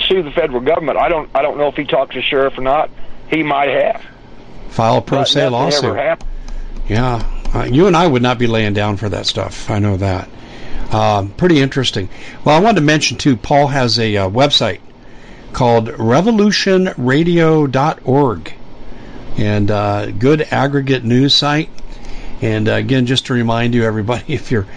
sue 0.08 0.24
the, 0.24 0.32
federal 0.32 0.60
government. 0.62 0.98
I 0.98 1.10
don't. 1.10 1.30
I 1.34 1.42
don't 1.42 1.58
know 1.58 1.68
if 1.68 1.76
he 1.76 1.86
talked 1.86 2.14
to 2.14 2.20
the 2.20 2.24
sheriff 2.24 2.58
or 2.58 2.62
not. 2.62 2.90
He 3.30 3.44
might 3.44 3.70
have. 3.70 4.04
File 4.70 4.98
a 4.98 5.02
pro 5.02 5.20
But 5.20 5.28
se 5.28 5.48
lawsuit. 5.48 5.98
Yeah, 6.88 7.24
uh, 7.54 7.64
you 7.64 7.88
and 7.88 7.96
I 7.96 8.06
would 8.06 8.22
not 8.22 8.38
be 8.38 8.48
laying 8.48 8.74
down 8.74 8.98
for 8.98 9.10
that 9.10 9.26
stuff. 9.26 9.70
I 9.70 9.80
know 9.80 9.98
that. 9.98 10.30
Um, 10.94 11.30
pretty 11.30 11.60
interesting. 11.60 12.08
Well, 12.46 12.56
I 12.56 12.60
wanted 12.60 12.82
to 12.82 12.86
mention 12.86 13.18
too. 13.18 13.36
Paul 13.36 13.66
has 13.68 13.98
a 13.98 14.16
uh, 14.16 14.30
website 14.30 14.80
called 15.52 15.88
RevolutionRadio.org, 15.88 18.54
and 19.38 19.72
uh, 19.72 20.12
good 20.12 20.42
aggregate 20.52 21.04
news 21.04 21.34
site. 21.34 21.72
And 22.42 22.70
uh, 22.70 22.74
again, 22.74 23.08
just 23.08 23.26
to 23.28 23.34
remind 23.34 23.74
you, 23.74 23.84
everybody, 23.84 24.24
if 24.34 24.52
you're 24.52 24.68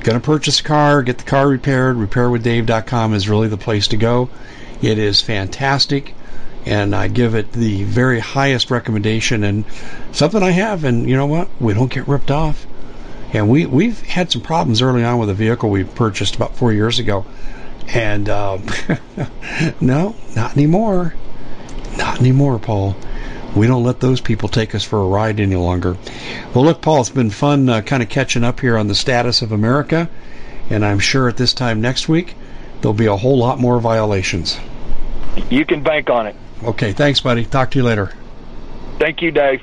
going 0.00 0.18
to 0.18 0.24
purchase 0.24 0.60
a 0.60 0.64
car, 0.64 1.02
get 1.02 1.18
the 1.18 1.24
car 1.24 1.46
repaired, 1.48 1.96
repairwithdave.com 1.96 3.12
is 3.12 3.28
really 3.28 3.48
the 3.48 3.58
place 3.58 3.88
to 3.88 3.98
go. 3.98 4.30
It 4.80 4.98
is 4.98 5.20
fantastic, 5.20 6.14
and 6.64 6.94
I 6.94 7.08
give 7.08 7.34
it 7.34 7.52
the 7.52 7.84
very 7.84 8.20
highest 8.20 8.70
recommendation 8.70 9.44
and 9.44 9.66
something 10.12 10.42
I 10.42 10.52
have. 10.52 10.84
And 10.84 11.06
you 11.08 11.16
know 11.16 11.26
what? 11.26 11.48
We 11.60 11.74
don't 11.74 11.92
get 11.92 12.08
ripped 12.08 12.30
off. 12.30 12.66
And 13.32 13.48
we 13.48 13.66
we've 13.66 14.00
had 14.02 14.30
some 14.30 14.42
problems 14.42 14.82
early 14.82 15.04
on 15.04 15.18
with 15.18 15.30
a 15.30 15.34
vehicle 15.34 15.70
we 15.70 15.84
purchased 15.84 16.36
about 16.36 16.56
four 16.56 16.72
years 16.72 16.98
ago, 16.98 17.26
and 17.88 18.28
um, 18.28 18.64
no, 19.80 20.14
not 20.34 20.56
anymore. 20.56 21.14
Not 21.96 22.20
anymore, 22.20 22.58
Paul. 22.58 22.96
We 23.54 23.66
don't 23.66 23.84
let 23.84 24.00
those 24.00 24.20
people 24.20 24.50
take 24.50 24.74
us 24.74 24.84
for 24.84 25.00
a 25.00 25.06
ride 25.06 25.40
any 25.40 25.56
longer. 25.56 25.96
Well, 26.54 26.64
look, 26.64 26.82
Paul, 26.82 27.00
it's 27.00 27.10
been 27.10 27.30
fun 27.30 27.68
uh, 27.68 27.80
kind 27.80 28.02
of 28.02 28.10
catching 28.10 28.44
up 28.44 28.60
here 28.60 28.76
on 28.76 28.86
the 28.86 28.94
status 28.94 29.40
of 29.40 29.50
America, 29.50 30.10
and 30.68 30.84
I'm 30.84 30.98
sure 30.98 31.28
at 31.28 31.38
this 31.38 31.54
time 31.54 31.80
next 31.80 32.08
week 32.08 32.34
there'll 32.80 32.92
be 32.92 33.06
a 33.06 33.16
whole 33.16 33.38
lot 33.38 33.58
more 33.58 33.80
violations. 33.80 34.60
You 35.50 35.64
can 35.64 35.82
bank 35.82 36.10
on 36.10 36.26
it. 36.26 36.36
Okay, 36.62 36.92
thanks, 36.92 37.20
buddy. 37.20 37.44
Talk 37.44 37.70
to 37.72 37.78
you 37.78 37.84
later. 37.84 38.12
Thank 38.98 39.22
you, 39.22 39.30
Dave. 39.30 39.62